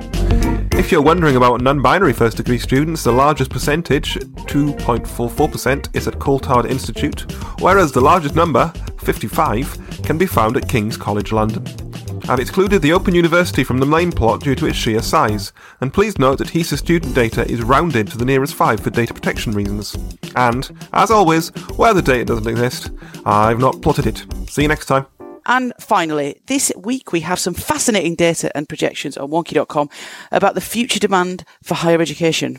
If 0.79 0.91
you're 0.91 1.03
wondering 1.03 1.37
about 1.37 1.61
non 1.61 1.83
binary 1.83 2.15
first 2.15 2.39
degree 2.39 2.59
students, 2.59 3.03
the 3.03 3.13
largest 3.13 3.51
percentage, 3.51 4.15
2.44%, 4.15 5.95
is 5.95 6.09
at 6.09 6.15
Courtauld 6.15 6.71
Institute, 6.71 7.31
whereas 7.61 7.93
the 7.93 8.01
largest 8.01 8.35
number, 8.35 8.73
55, 8.99 10.03
can 10.05 10.17
be 10.17 10.27
found 10.27 10.57
at 10.57 10.69
King's 10.69 10.97
College 10.97 11.33
London. 11.33 11.65
I've 12.29 12.41
excluded 12.41 12.83
the 12.83 12.93
Open 12.93 13.15
University 13.15 13.65
from 13.65 13.79
the 13.79 13.87
main 13.87 14.11
plot 14.11 14.41
due 14.41 14.55
to 14.57 14.67
its 14.67 14.77
sheer 14.77 15.03
size, 15.03 15.53
and 15.81 15.93
please 15.93 16.19
note 16.19 16.39
that 16.39 16.49
HESA 16.49 16.79
student 16.79 17.15
data 17.15 17.51
is 17.51 17.63
rounded 17.63 18.09
to 18.09 18.19
the 18.19 18.25
nearest 18.25 18.55
5 18.55 18.81
for 18.81 18.91
data 18.91 19.15
protection 19.15 19.53
reasons. 19.53 19.97
And, 20.35 20.71
as 20.93 21.11
always, 21.11 21.49
where 21.77 21.95
the 21.95 22.03
data 22.03 22.25
doesn't 22.25 22.49
exist, 22.49 22.91
I've 23.25 23.59
not 23.59 23.81
plotted 23.83 24.07
it. 24.07 24.25
See 24.49 24.63
you 24.63 24.69
next 24.69 24.87
time. 24.87 25.07
And 25.47 25.73
finally, 25.79 26.41
this 26.47 26.73
week 26.77 27.13
we 27.13 27.21
have 27.21 27.39
some 27.39 27.55
fascinating 27.55 28.17
data 28.17 28.55
and 28.57 28.69
projections 28.69 29.17
on 29.17 29.31
wonkhe.com 29.31 29.89
about 30.33 30.55
the 30.55 30.61
future 30.61 30.99
demand 30.99 31.45
for 31.63 31.75
higher 31.75 32.01
education. 32.01 32.59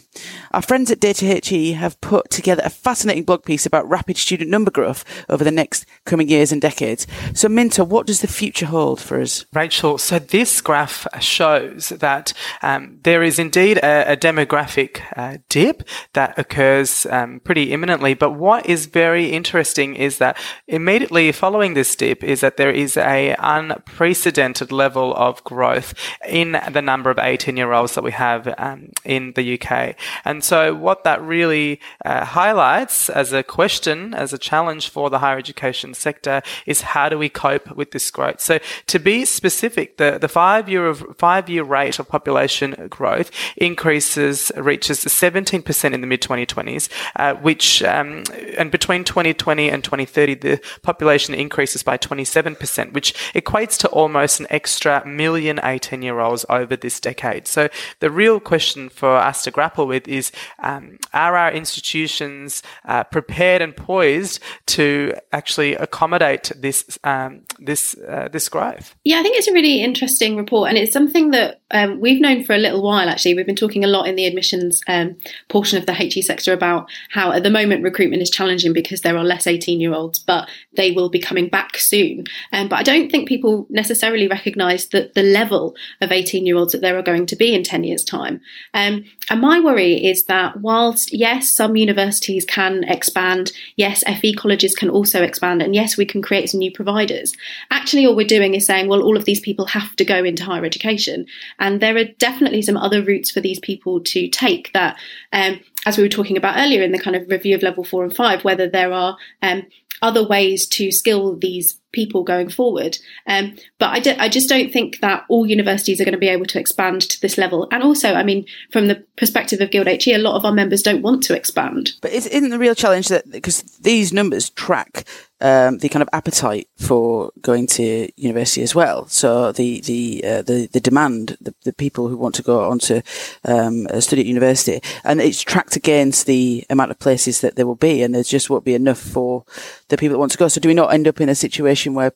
Our 0.52 0.62
friends 0.62 0.90
at 0.90 1.02
Data 1.02 1.26
HE 1.44 1.74
have 1.74 2.00
put 2.00 2.30
together 2.30 2.64
a 2.66 2.70
fascinating 2.70 3.26
blog 3.26 3.44
piece 3.44 3.66
about 3.66 3.90
rapid 3.90 4.18
student 4.18 4.50
number 4.50 4.72
growth 4.72 5.04
over 5.28 5.44
the 5.44 5.52
next 5.52 5.86
coming 6.06 6.30
years 6.30 6.52
and 6.52 6.62
decades. 6.62 7.06
So, 7.34 7.50
Minto, 7.50 7.84
what 7.84 8.08
does 8.08 8.22
the 8.22 8.28
future 8.28 8.68
hold 8.68 9.02
for 9.02 9.20
us? 9.20 9.46
Rachel, 9.54 9.98
so 9.98 10.18
this 10.20 10.62
graph 10.62 11.08
shows 11.20 11.90
that 11.90 12.32
um, 12.62 13.00
there 13.04 13.22
is 13.22 13.38
indeed 13.38 13.78
a, 13.80 14.14
a 14.14 14.18
demographic 14.18 15.02
uh, 15.16 15.38
dip 15.50 15.84
that 16.14 16.38
occurs 16.40 17.06
um, 17.08 17.42
pretty 17.42 17.74
imminently. 17.74 18.14
But 18.14 18.32
what 18.32 18.66
is 18.66 18.86
very 18.86 19.32
interesting 19.32 19.96
is 19.96 20.20
that 20.20 20.38
immediately 20.68 21.32
following 21.34 21.74
this 21.74 21.96
dip 21.96 22.24
is 22.24 22.42
that 22.42 22.56
there 22.56 22.77
is 22.78 22.96
a 22.96 23.36
unprecedented 23.40 24.72
level 24.72 25.12
of 25.16 25.44
growth 25.44 25.96
in 26.28 26.62
the 26.72 26.82
number 26.82 27.10
of 27.10 27.18
18 27.18 27.58
year 27.58 27.74
olds 27.74 27.96
that 27.96 28.04
we 28.04 28.12
have 28.12 28.54
um, 28.60 28.92
in 29.04 29.34
the 29.34 29.60
UK. 29.60 29.96
And 30.24 30.44
so 30.44 30.76
what 30.76 31.04
that 31.04 31.20
really 31.24 31.82
uh, 32.06 32.24
highlights 32.24 33.10
as 33.10 33.34
a 33.34 33.42
question, 33.42 34.14
as 34.14 34.32
a 34.32 34.38
challenge 34.38 34.90
for 34.90 35.10
the 35.10 35.18
higher 35.18 35.40
education 35.40 35.96
sector 35.96 36.44
is 36.68 36.82
how 36.82 37.10
do 37.10 37.18
we 37.18 37.30
cope 37.30 37.76
with 37.76 37.92
this 37.92 38.12
growth? 38.12 38.40
So 38.42 38.60
to 38.86 39.00
be 39.00 39.26
specific, 39.26 39.98
the, 39.98 40.20
the 40.22 40.28
five 40.28 40.70
year 40.70 40.86
of 40.86 41.04
five 41.18 41.50
year 41.50 41.64
rate 41.64 41.98
of 41.98 42.08
population 42.08 42.88
growth 42.92 43.32
increases, 43.58 44.52
reaches 44.56 45.00
17% 45.00 45.94
in 45.94 46.02
the 46.02 46.08
mid 46.08 46.22
2020s, 46.22 46.90
uh, 47.16 47.34
which, 47.36 47.82
um, 47.82 48.24
and 48.56 48.70
between 48.70 49.04
2020 49.04 49.68
and 49.68 49.84
2030, 49.84 50.36
the 50.36 50.62
population 50.84 51.34
increases 51.34 51.82
by 51.82 51.98
27% 51.98 52.67
10%, 52.72 52.94
which 52.94 53.14
equates 53.34 53.78
to 53.80 53.88
almost 53.90 54.40
an 54.40 54.48
extra 54.50 55.06
million 55.06 55.60
18 55.64 56.02
year 56.02 56.20
olds 56.20 56.46
over 56.50 56.76
this 56.76 57.00
decade. 57.00 57.48
So 57.48 57.70
the 58.00 58.12
real 58.12 58.40
question 58.40 58.90
for 58.90 59.16
us 59.16 59.44
to 59.44 59.52
grapple 59.52 59.88
with 59.88 60.08
is 60.08 60.32
um, 60.60 60.98
are 61.14 61.36
our 61.36 61.52
institutions 61.52 62.64
uh, 62.86 63.04
prepared 63.06 63.62
and 63.62 63.76
poised 63.76 64.42
to 64.68 65.14
actually 65.32 65.76
accommodate 65.76 66.52
this 66.56 67.00
um, 67.04 67.42
this 67.60 67.96
uh, 68.08 68.30
this 68.32 68.50
growth? 68.50 68.96
Yeah, 69.04 69.20
I 69.20 69.24
think 69.24 69.38
it's 69.38 69.48
a 69.48 69.54
really 69.54 69.82
interesting 69.82 70.38
report, 70.38 70.70
and 70.70 70.78
it's 70.78 70.94
something 70.94 71.32
that 71.32 71.62
um, 71.72 72.00
we've 72.00 72.22
known 72.22 72.44
for 72.44 72.54
a 72.54 72.58
little 72.58 72.82
while. 72.82 73.10
Actually, 73.10 73.34
we've 73.34 73.46
been 73.46 73.56
talking 73.56 73.84
a 73.84 73.88
lot 73.88 74.08
in 74.08 74.16
the 74.16 74.26
admissions 74.26 74.82
um, 74.88 75.18
portion 75.50 75.78
of 75.78 75.86
the 75.86 75.94
HE 75.94 76.22
sector 76.22 76.54
about 76.54 76.90
how 77.10 77.32
at 77.32 77.44
the 77.44 77.50
moment 77.50 77.84
recruitment 77.84 78.22
is 78.22 78.30
challenging 78.30 78.74
because 78.74 79.02
there 79.02 79.18
are 79.18 79.24
less 79.24 79.48
18 79.48 79.82
year 79.82 79.94
olds, 79.94 80.20
but 80.20 80.50
they 80.76 80.92
will 80.92 81.10
be 81.10 81.20
coming 81.20 81.50
back 81.50 81.78
soon. 81.78 82.26
Um, 82.54 82.70
but 82.70 82.80
I 82.80 82.84
don't 82.84 83.12
think 83.12 83.28
people 83.28 83.68
necessarily 83.70 84.28
recognise 84.28 84.88
that 84.90 85.14
the 85.14 85.24
level 85.24 85.76
of 86.02 86.12
18 86.12 86.46
year 86.46 86.56
olds 86.56 86.72
that 86.72 86.82
there 86.82 86.98
are 86.98 87.04
going 87.04 87.26
to 87.26 87.36
be 87.36 87.54
in 87.54 87.64
10 87.64 87.84
years' 87.84 88.04
time. 88.04 88.40
Um, 88.74 89.04
and 89.30 89.42
my 89.42 89.60
worry 89.60 90.06
is 90.06 90.24
that 90.26 90.62
whilst 90.62 91.14
yes, 91.14 91.52
some 91.52 91.76
universities 91.76 92.46
can 92.46 92.84
expand, 92.86 93.52
yes, 93.76 94.04
FE 94.04 94.34
colleges 94.34 94.74
can 94.74 94.90
also 94.90 95.22
expand, 95.22 95.62
and 95.62 95.76
yes, 95.76 95.98
we 95.98 96.06
can 96.06 96.22
create 96.22 96.50
some 96.50 96.60
new 96.60 96.72
providers. 96.72 97.34
Actually, 97.72 98.06
all 98.06 98.16
we're 98.16 98.26
doing 98.26 98.54
is 98.54 98.66
saying, 98.66 98.88
well, 98.88 99.02
all 99.02 99.18
of 99.18 99.26
these 99.26 99.40
people 99.42 99.66
have 99.66 99.96
to 99.98 100.06
go 100.06 100.24
into 100.24 100.46
higher 100.46 100.66
education. 100.66 101.26
And 101.60 101.82
there 101.82 101.98
are 101.98 102.06
definitely 102.06 102.62
some 102.62 102.78
other 102.78 103.04
routes 103.04 103.32
for 103.32 103.42
these 103.42 103.60
people 103.60 104.02
to 104.02 104.28
take 104.28 104.72
that, 104.74 104.98
um, 105.34 105.60
as 105.86 105.98
we 105.98 106.04
were 106.04 106.10
talking 106.10 106.38
about 106.38 106.58
earlier 106.58 106.84
in 106.84 106.92
the 106.92 107.00
kind 107.00 107.16
of 107.16 107.30
review 107.30 107.56
of 107.56 107.64
level 107.64 107.84
four 107.84 108.04
and 108.04 108.16
five, 108.16 108.44
whether 108.44 108.70
there 108.70 108.94
are 108.94 109.18
um, 109.42 109.66
other 110.02 110.26
ways 110.26 110.68
to 110.68 110.92
skill 110.92 111.36
these 111.36 111.80
people 111.92 112.24
going 112.24 112.50
forward. 112.50 112.98
Um, 113.26 113.56
but 113.80 113.90
I, 113.90 114.00
do, 114.00 114.14
I 114.20 114.30
just 114.30 114.50
don't 114.50 114.72
think 114.72 115.00
that 115.00 115.26
all 115.30 115.48
universities 115.48 116.00
are 116.00 116.06
going 116.06 116.14
to 116.14 116.20
be 116.20 116.28
able 116.28 116.46
to 116.48 116.60
expand 116.60 117.02
to 117.02 117.22
this 117.22 117.38
level. 117.38 117.68
And 117.72 117.82
also, 117.82 118.14
I 118.14 118.24
mean, 118.24 118.46
from 118.72 118.88
the 118.88 119.04
perspective 119.18 119.62
of 119.62 119.72
Guild 119.72 119.88
HE, 119.88 120.14
a 120.14 120.20
lot 120.20 120.36
of 120.36 120.46
our 120.46 120.52
members 120.52 120.84
don't 120.84 121.02
want 121.02 121.24
to 121.24 121.36
expand. 121.36 121.94
But 122.02 122.12
isn't 122.12 122.50
the 122.50 122.60
real 122.60 122.76
challenge 122.76 123.08
that 123.08 123.30
because 123.32 123.64
these 123.80 124.14
numbers 124.14 124.52
track 124.52 125.08
um, 125.42 125.78
the 125.80 125.90
kind 125.90 126.02
of 126.02 126.10
appetite 126.14 126.68
for 126.78 127.32
going 127.42 127.68
to 127.68 128.10
university 128.16 128.64
as 128.64 128.74
well. 128.74 129.08
So 129.08 129.52
the 129.52 129.82
the 129.82 130.24
uh, 130.26 130.42
the, 130.42 130.68
the 130.72 130.80
demand, 130.80 131.38
the, 131.40 131.54
the 131.64 131.74
people 131.74 132.08
who 132.08 132.18
want 132.18 132.36
to 132.36 132.44
go 132.44 132.70
on 132.70 132.80
to 132.80 133.04
um, 133.46 133.88
study 134.00 134.22
at 134.22 134.28
university, 134.28 134.82
and 135.04 135.22
it's 135.22 135.42
tracked 135.42 135.76
against 135.76 136.26
the 136.26 136.66
amount 136.70 136.92
of 136.92 137.00
places 137.00 137.42
that 137.42 137.56
there 137.56 137.68
will 137.68 137.76
be, 137.76 138.02
and 138.02 138.16
there 138.16 138.24
just 138.24 138.50
won't 138.50 138.66
be 138.66 138.74
enough 138.74 139.00
for 139.00 139.46
the 139.90 139.98
people 139.98 140.14
that 140.14 140.20
want 140.20 140.32
to 140.32 140.38
go. 140.38 140.48
So 140.48 140.62
do 140.62 140.70
we 140.70 140.74
not 140.74 140.94
end 140.94 141.08
up 141.08 141.22
in 141.22 141.30
a 141.30 141.36
situation 141.36 141.94
where 141.94 142.14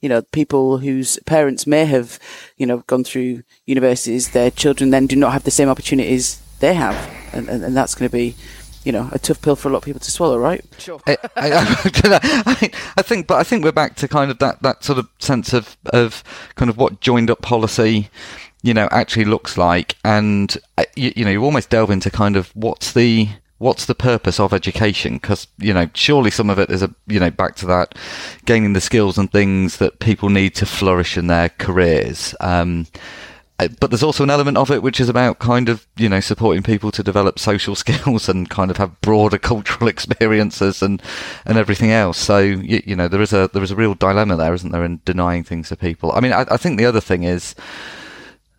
you 0.00 0.08
know, 0.08 0.22
people 0.22 0.78
whose 0.78 1.18
parents 1.26 1.66
may 1.66 1.84
have, 1.84 2.18
you 2.56 2.66
know, 2.66 2.78
gone 2.86 3.04
through 3.04 3.42
universities, 3.66 4.30
their 4.30 4.50
children 4.50 4.90
then 4.90 5.06
do 5.06 5.16
not 5.16 5.32
have 5.32 5.44
the 5.44 5.50
same 5.50 5.68
opportunities 5.68 6.40
they 6.60 6.74
have, 6.74 6.94
and, 7.32 7.48
and, 7.48 7.64
and 7.64 7.76
that's 7.76 7.94
going 7.94 8.08
to 8.08 8.12
be 8.12 8.36
you 8.84 8.92
know, 8.92 9.08
a 9.12 9.18
tough 9.18 9.40
pill 9.42 9.56
for 9.56 9.68
a 9.68 9.72
lot 9.72 9.78
of 9.78 9.84
people 9.84 10.00
to 10.00 10.10
swallow, 10.10 10.38
right? 10.38 10.64
Sure. 10.78 11.00
I, 11.06 11.16
I, 11.36 12.70
I, 12.96 13.02
think, 13.02 13.26
but 13.26 13.38
I 13.38 13.42
think 13.44 13.64
we're 13.64 13.72
back 13.72 13.96
to 13.96 14.08
kind 14.08 14.30
of 14.30 14.38
that, 14.38 14.62
that 14.62 14.84
sort 14.84 14.98
of 14.98 15.08
sense 15.18 15.52
of, 15.52 15.76
of 15.86 16.24
kind 16.56 16.68
of 16.68 16.76
what 16.76 17.00
joined 17.00 17.30
up 17.30 17.42
policy, 17.42 18.08
you 18.62 18.74
know, 18.74 18.88
actually 18.90 19.24
looks 19.24 19.56
like. 19.56 19.96
And, 20.04 20.56
uh, 20.78 20.84
you, 20.96 21.12
you 21.16 21.24
know, 21.24 21.30
you 21.30 21.44
almost 21.44 21.70
delve 21.70 21.90
into 21.90 22.10
kind 22.10 22.36
of 22.36 22.50
what's 22.54 22.92
the, 22.92 23.28
what's 23.58 23.86
the 23.86 23.94
purpose 23.94 24.40
of 24.40 24.52
education? 24.52 25.14
Because, 25.14 25.46
you 25.58 25.72
know, 25.72 25.88
surely 25.94 26.30
some 26.30 26.50
of 26.50 26.58
it 26.58 26.70
is 26.70 26.82
a, 26.82 26.92
you 27.06 27.20
know, 27.20 27.30
back 27.30 27.54
to 27.56 27.66
that 27.66 27.94
gaining 28.44 28.72
the 28.72 28.80
skills 28.80 29.16
and 29.16 29.30
things 29.30 29.76
that 29.76 30.00
people 30.00 30.28
need 30.28 30.54
to 30.56 30.66
flourish 30.66 31.16
in 31.16 31.28
their 31.28 31.48
careers. 31.50 32.34
Um, 32.40 32.86
but 33.58 33.90
there's 33.90 34.02
also 34.02 34.24
an 34.24 34.30
element 34.30 34.56
of 34.56 34.70
it 34.70 34.82
which 34.82 35.00
is 35.00 35.08
about 35.08 35.38
kind 35.38 35.68
of 35.68 35.86
you 35.96 36.08
know 36.08 36.20
supporting 36.20 36.62
people 36.62 36.90
to 36.90 37.02
develop 37.02 37.38
social 37.38 37.74
skills 37.82 38.28
and 38.28 38.50
kind 38.50 38.70
of 38.70 38.76
have 38.76 39.00
broader 39.00 39.38
cultural 39.52 39.88
experiences 39.88 40.82
and 40.82 41.02
and 41.44 41.58
everything 41.58 41.90
else. 41.90 42.18
So 42.18 42.38
you, 42.38 42.82
you 42.84 42.96
know 42.96 43.08
there 43.08 43.22
is 43.22 43.32
a 43.32 43.50
there 43.52 43.62
is 43.62 43.70
a 43.70 43.76
real 43.76 43.94
dilemma 43.94 44.36
there, 44.36 44.54
isn't 44.54 44.72
there, 44.72 44.84
in 44.84 45.00
denying 45.04 45.44
things 45.44 45.68
to 45.68 45.76
people. 45.76 46.12
I 46.12 46.20
mean, 46.20 46.32
I, 46.32 46.46
I 46.50 46.56
think 46.56 46.78
the 46.78 46.86
other 46.86 47.00
thing 47.00 47.22
is 47.22 47.54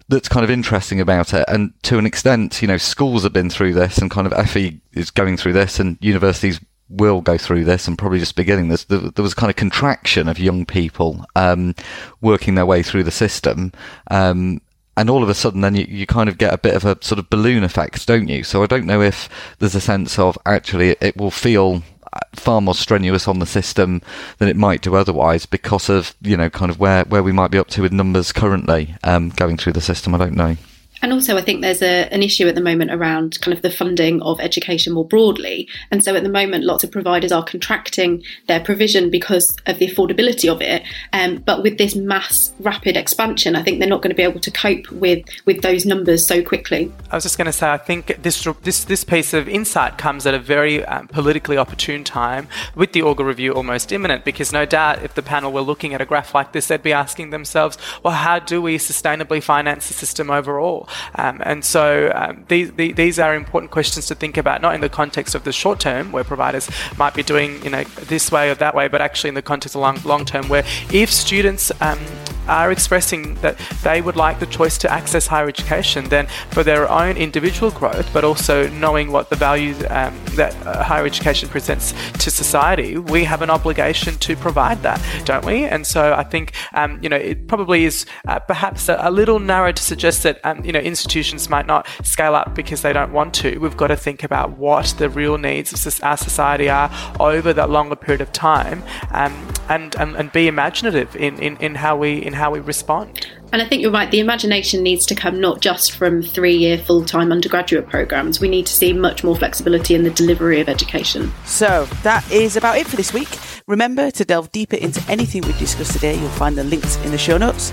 that's 0.10 0.30
kind 0.30 0.44
of 0.44 0.50
interesting 0.52 1.00
about 1.00 1.34
it. 1.34 1.46
And 1.48 1.74
to 1.84 1.98
an 1.98 2.06
extent, 2.06 2.62
you 2.62 2.68
know, 2.68 2.78
schools 2.78 3.24
have 3.24 3.34
been 3.34 3.50
through 3.50 3.74
this 3.74 3.98
and 3.98 4.12
kind 4.12 4.32
of 4.32 4.50
FE 4.50 4.80
is 4.94 5.10
going 5.10 5.38
through 5.38 5.54
this 5.54 5.80
and 5.80 5.98
universities 6.02 6.60
will 6.89 7.22
go 7.22 7.38
through 7.38 7.64
this 7.64 7.88
and 7.88 7.98
probably 7.98 8.20
just 8.20 8.36
beginning 8.36 8.68
this. 8.68 8.84
There, 8.84 9.00
there 9.00 9.24
was 9.24 9.34
a 9.34 9.38
kind 9.38 9.50
of 9.50 9.56
contraction 9.56 10.28
of 10.28 10.39
young 10.39 10.66
people 10.66 11.26
um, 11.36 11.74
working 12.22 12.56
their 12.56 12.66
way 12.66 12.84
through 12.84 13.04
the 13.04 13.12
system. 13.12 13.72
Um, 14.12 14.62
and 14.96 15.10
all 15.10 15.24
of 15.24 15.30
a 15.30 15.34
sudden 15.34 15.62
then 15.62 15.76
you, 15.76 15.86
you 15.88 16.06
kind 16.06 16.30
of 16.30 16.38
get 16.38 16.54
a 16.54 16.58
bit 16.58 16.76
of 16.76 16.86
a 16.86 16.98
sort 17.02 17.20
of 17.20 17.30
balloon 17.30 17.64
effect, 17.64 18.06
don't 18.08 18.28
you? 18.28 18.44
So 18.44 18.64
I 18.64 18.68
don't 18.68 18.86
know 18.86 19.02
if 19.02 19.30
there's 19.60 19.76
a 19.76 19.82
sense 19.82 20.20
of 20.20 20.38
actually 20.46 20.96
it 21.02 21.18
will 21.18 21.32
feel 21.32 21.84
uh, 22.12 22.20
far 22.34 22.62
more 22.62 22.76
strenuous 22.76 23.28
on 23.28 23.39
the 23.39 23.46
system 23.46 24.02
than 24.38 24.50
it 24.50 24.56
might 24.56 24.82
do 24.82 24.96
otherwise 24.96 25.46
because 25.46 25.89
of 25.89 26.16
you 26.22 26.38
know 26.38 26.50
kind 26.50 26.70
of 26.70 26.80
where 26.80 27.04
where 27.06 27.24
we 27.24 27.32
might 27.32 27.52
be 27.52 27.58
up 27.58 27.70
to 27.70 27.82
with 27.82 27.91
numbers 27.91 28.32
currently 28.32 28.96
um, 29.04 29.30
going 29.30 29.58
through 29.58 29.74
the 29.74 29.82
system. 29.82 30.14
I 30.14 30.20
don't 30.20 30.36
know. 30.36 30.58
And 31.04 31.12
also, 31.12 31.36
I 31.36 31.41
think 31.41 31.62
there's 31.62 31.82
a, 31.82 32.08
an 32.14 32.24
issue 32.24 32.47
at 32.47 32.56
the 32.56 32.62
moment 32.62 32.89
around 32.89 33.39
kind 33.41 33.56
of 33.56 33.62
the 33.62 33.70
funding 33.70 34.22
of 34.22 34.39
education 34.39 34.93
more 34.93 35.06
broadly. 35.06 35.68
And 35.91 36.01
so 36.01 36.16
at 36.16 36.24
the 36.24 36.30
moment, 36.30 36.64
lots 36.64 36.86
of 36.86 36.91
providers 36.91 37.34
are 37.34 37.43
contracting 37.43 38.24
their 38.47 38.62
provision 38.62 39.10
because 39.10 39.56
of 39.66 39.80
the 39.80 39.88
affordability 39.88 40.49
of 40.49 40.62
it. 40.62 40.82
Um, 41.12 41.39
but 41.45 41.62
with 41.62 41.78
this 41.78 41.93
mass 41.93 42.54
rapid 42.60 42.95
expansion, 42.95 43.58
I 43.58 43.64
think 43.64 43.80
they're 43.80 43.89
not 43.89 44.01
going 44.01 44.12
to 44.12 44.16
be 44.16 44.24
able 44.24 44.39
to 44.39 44.49
cope 44.49 44.89
with, 44.91 45.26
with 45.43 45.62
those 45.62 45.86
numbers 45.86 46.26
so 46.26 46.41
quickly. 46.41 46.89
I 47.12 47.18
was 47.18 47.24
just 47.24 47.38
going 47.38 47.47
to 47.47 47.51
say, 47.51 47.70
I 47.70 47.78
think 47.78 48.24
this, 48.24 48.47
this, 48.62 48.86
this 48.86 49.04
piece 49.04 49.34
of 49.34 49.49
insight 49.49 49.97
comes 49.97 50.26
at 50.26 50.34
a 50.34 50.39
very 50.39 50.86
um, 50.86 51.10
politically 51.10 51.58
opportune 51.58 52.06
time 52.06 52.47
with 52.76 52.93
the 52.93 53.01
Augar 53.01 53.26
review 53.26 53.51
almost 53.51 53.91
imminent, 53.91 54.24
because 54.24 54.54
no 54.54 54.66
doubt 54.66 55.04
if 55.04 55.16
the 55.16 55.22
panel 55.22 55.51
were 55.51 55.60
looking 55.60 55.93
at 55.93 55.99
a 55.99 56.06
graph 56.06 56.34
like 56.34 56.54
this, 56.54 56.68
they'd 56.68 56.82
be 56.82 56.93
asking 56.93 57.32
themselves, 57.32 57.78
well, 58.04 58.14
how 58.14 58.39
do 58.39 58.62
we 58.62 58.78
sustainably 58.78 59.43
finance 59.43 59.89
the 59.89 59.93
system 59.93 60.32
overall? 60.32 60.88
Um, 61.16 61.41
and 61.46 61.64
so 61.64 62.12
um, 62.16 62.46
these, 62.48 62.72
these 62.74 63.20
are 63.20 63.36
important 63.36 63.72
questions 63.72 64.08
to 64.08 64.16
think 64.16 64.38
about, 64.38 64.62
not 64.62 64.76
in 64.76 64.82
the 64.82 64.89
context 64.89 65.36
of 65.36 65.44
the 65.44 65.52
short 65.52 65.80
term, 65.80 66.12
where 66.12 66.24
providers 66.24 66.70
might 66.98 67.14
be 67.14 67.24
doing 67.24 67.64
you 67.64 67.70
know 67.70 67.84
this 67.84 68.32
way 68.32 68.50
or 68.50 68.56
that 68.56 68.76
way, 68.76 68.88
but 68.88 69.02
actually 69.02 69.30
in 69.30 69.36
the 69.36 69.41
context 69.41 69.76
of 69.76 69.82
long, 69.82 70.00
long 70.04 70.26
term, 70.26 70.48
where 70.50 70.64
if 70.91 71.12
students 71.12 71.72
um, 71.82 72.00
are 72.48 72.72
expressing 72.72 73.36
that 73.36 73.58
they 73.84 74.02
would 74.02 74.16
like 74.16 74.39
the 74.39 74.46
choice 74.46 74.78
to 74.80 74.91
access 74.91 75.28
higher 75.28 75.48
education, 75.48 76.10
then 76.10 76.28
for 76.52 76.64
their 76.64 76.89
own 76.89 77.18
individual 77.18 77.72
growth, 77.72 78.12
but 78.14 78.24
also 78.24 78.70
knowing 78.70 79.12
what 79.12 79.30
the 79.30 79.36
values 79.36 79.78
um, 79.89 80.20
that 80.36 80.56
uh, 80.66 80.84
higher 80.84 81.06
education 81.06 81.50
presents 81.50 81.94
to 82.20 82.32
society, 82.32 82.98
we 82.98 83.24
have 83.24 83.41
an 83.41 83.50
obligation 83.50 84.16
to 84.18 84.36
provide 84.36 84.82
that, 84.84 85.02
don't 85.26 85.46
we? 85.46 85.64
And 85.66 85.86
so 85.86 86.14
I 86.14 86.24
think 86.24 86.54
um, 86.74 87.00
you 87.02 87.10
know 87.10 87.18
it 87.18 87.48
probably 87.48 87.86
is 87.86 88.06
uh, 88.28 88.39
perhaps 88.39 88.89
a, 88.89 88.98
a, 89.00 89.12
little 89.12 89.39
narrow 89.39 89.72
to 89.72 89.84
suggest 89.84 90.24
that 90.24 90.39
um, 90.44 90.64
you 90.66 90.72
know 90.72 90.80
institutions 90.80 91.50
might 91.50 91.68
not 91.68 91.88
scale 92.04 92.36
up 92.36 92.56
because 92.56 92.82
they 92.82 92.94
don't 92.94 93.14
want 93.14 93.34
to. 93.36 93.58
We've 93.60 93.78
got 93.78 93.88
to 93.88 93.96
think 93.96 94.24
about 94.24 94.58
what 94.58 94.96
the 94.98 95.10
real 95.10 95.38
needs 95.38 95.72
of 95.74 96.04
our 96.04 96.18
society 96.18 96.70
are 96.70 96.91
over 97.20 97.54
that 97.54 97.70
longer 97.70 97.96
period 97.96 98.22
of 98.22 98.32
time, 98.32 98.84
um, 99.12 99.34
and, 99.70 99.96
and 99.96 100.16
and 100.16 100.32
be 100.32 100.48
imaginative 100.48 101.16
in, 101.16 101.38
in, 101.39 101.58
in 101.58 101.76
how 101.76 101.96
we 101.96 102.24
in 102.24 102.33
how 102.34 102.52
we 102.52 102.60
respond. 102.60 103.28
And 103.52 103.62
I 103.62 103.68
think 103.68 103.84
you're 103.84 103.92
right, 103.92 104.10
the 104.10 104.20
imagination 104.20 104.82
needs 104.82 105.06
to 105.06 105.16
come 105.16 105.40
not 105.40 105.62
just 105.62 105.92
from 105.92 106.24
three 106.24 106.56
year 106.56 106.78
full 106.78 107.06
time 107.06 107.32
undergraduate 107.32 107.88
programs. 107.88 108.40
We 108.40 108.48
need 108.50 108.66
to 108.66 108.74
see 108.74 108.94
much 108.94 109.24
more 109.24 109.36
flexibility 109.36 109.94
in 109.94 110.04
the 110.04 110.10
delivery 110.10 110.60
of 110.60 110.68
education. 110.68 111.32
So 111.46 111.86
that 112.02 112.30
is 112.32 112.58
about 112.58 112.78
it 112.78 112.88
for 112.88 112.96
this 112.96 113.14
week. 113.14 113.30
Remember 113.68 114.12
to 114.12 114.26
delve 114.26 114.52
deeper 114.52 114.76
into 114.76 115.02
anything 115.10 115.42
we've 115.44 115.58
discussed 115.58 115.94
today. 115.94 116.20
You'll 116.20 116.30
find 116.30 116.58
the 116.58 116.64
links 116.64 116.98
in 117.06 117.12
the 117.12 117.18
show 117.18 117.38
notes. 117.38 117.72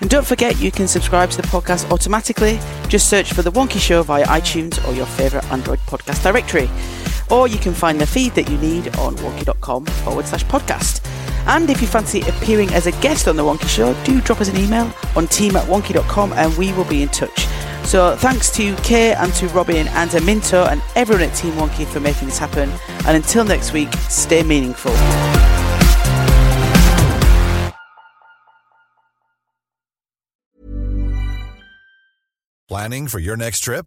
And 0.00 0.10
don't 0.10 0.26
forget, 0.26 0.60
you 0.60 0.70
can 0.70 0.86
subscribe 0.86 1.30
to 1.30 1.40
the 1.40 1.48
podcast 1.48 1.90
automatically. 1.90 2.60
Just 2.88 3.08
search 3.08 3.32
for 3.32 3.42
The 3.42 3.50
Wonkhe 3.52 3.80
Show 3.80 4.02
via 4.02 4.26
iTunes 4.26 4.86
or 4.86 4.92
your 4.92 5.06
favourite 5.06 5.50
Android 5.50 5.78
podcast 5.80 6.22
directory. 6.22 6.68
Or 7.30 7.48
you 7.48 7.58
can 7.58 7.72
find 7.72 8.00
the 8.00 8.06
feed 8.06 8.34
that 8.34 8.50
you 8.50 8.58
need 8.58 8.94
on 8.96 9.16
wonkhe.com 9.16 9.86
forward 9.86 10.26
slash 10.26 10.44
podcast. 10.44 11.00
And 11.46 11.68
if 11.68 11.80
you 11.80 11.88
fancy 11.88 12.20
appearing 12.22 12.72
as 12.72 12.86
a 12.86 12.92
guest 13.00 13.28
on 13.28 13.36
The 13.36 13.42
Wonkhe 13.42 13.68
Show, 13.68 13.94
do 14.04 14.20
drop 14.20 14.40
us 14.40 14.48
an 14.48 14.56
email 14.56 14.92
on 15.16 15.26
team 15.26 15.56
at 15.56 15.66
wonkhe.com 15.66 16.32
and 16.34 16.56
we 16.56 16.72
will 16.72 16.84
be 16.84 17.02
in 17.02 17.08
touch. 17.08 17.46
So 17.84 18.16
thanks 18.16 18.50
to 18.56 18.74
Kay 18.76 19.12
and 19.14 19.32
to 19.34 19.48
Robin 19.48 19.88
and 19.88 20.10
to 20.12 20.20
Minto 20.20 20.64
and 20.66 20.80
everyone 20.94 21.24
at 21.24 21.34
Team 21.34 21.52
Wonkhe 21.54 21.86
for 21.86 22.00
making 22.00 22.28
this 22.28 22.38
happen. 22.38 22.70
And 23.06 23.16
until 23.16 23.44
next 23.44 23.72
week, 23.72 23.92
stay 24.08 24.42
meaningful. 24.42 24.92
Planning 32.68 33.08
for 33.08 33.18
your 33.18 33.36
next 33.36 33.60
trip? 33.60 33.86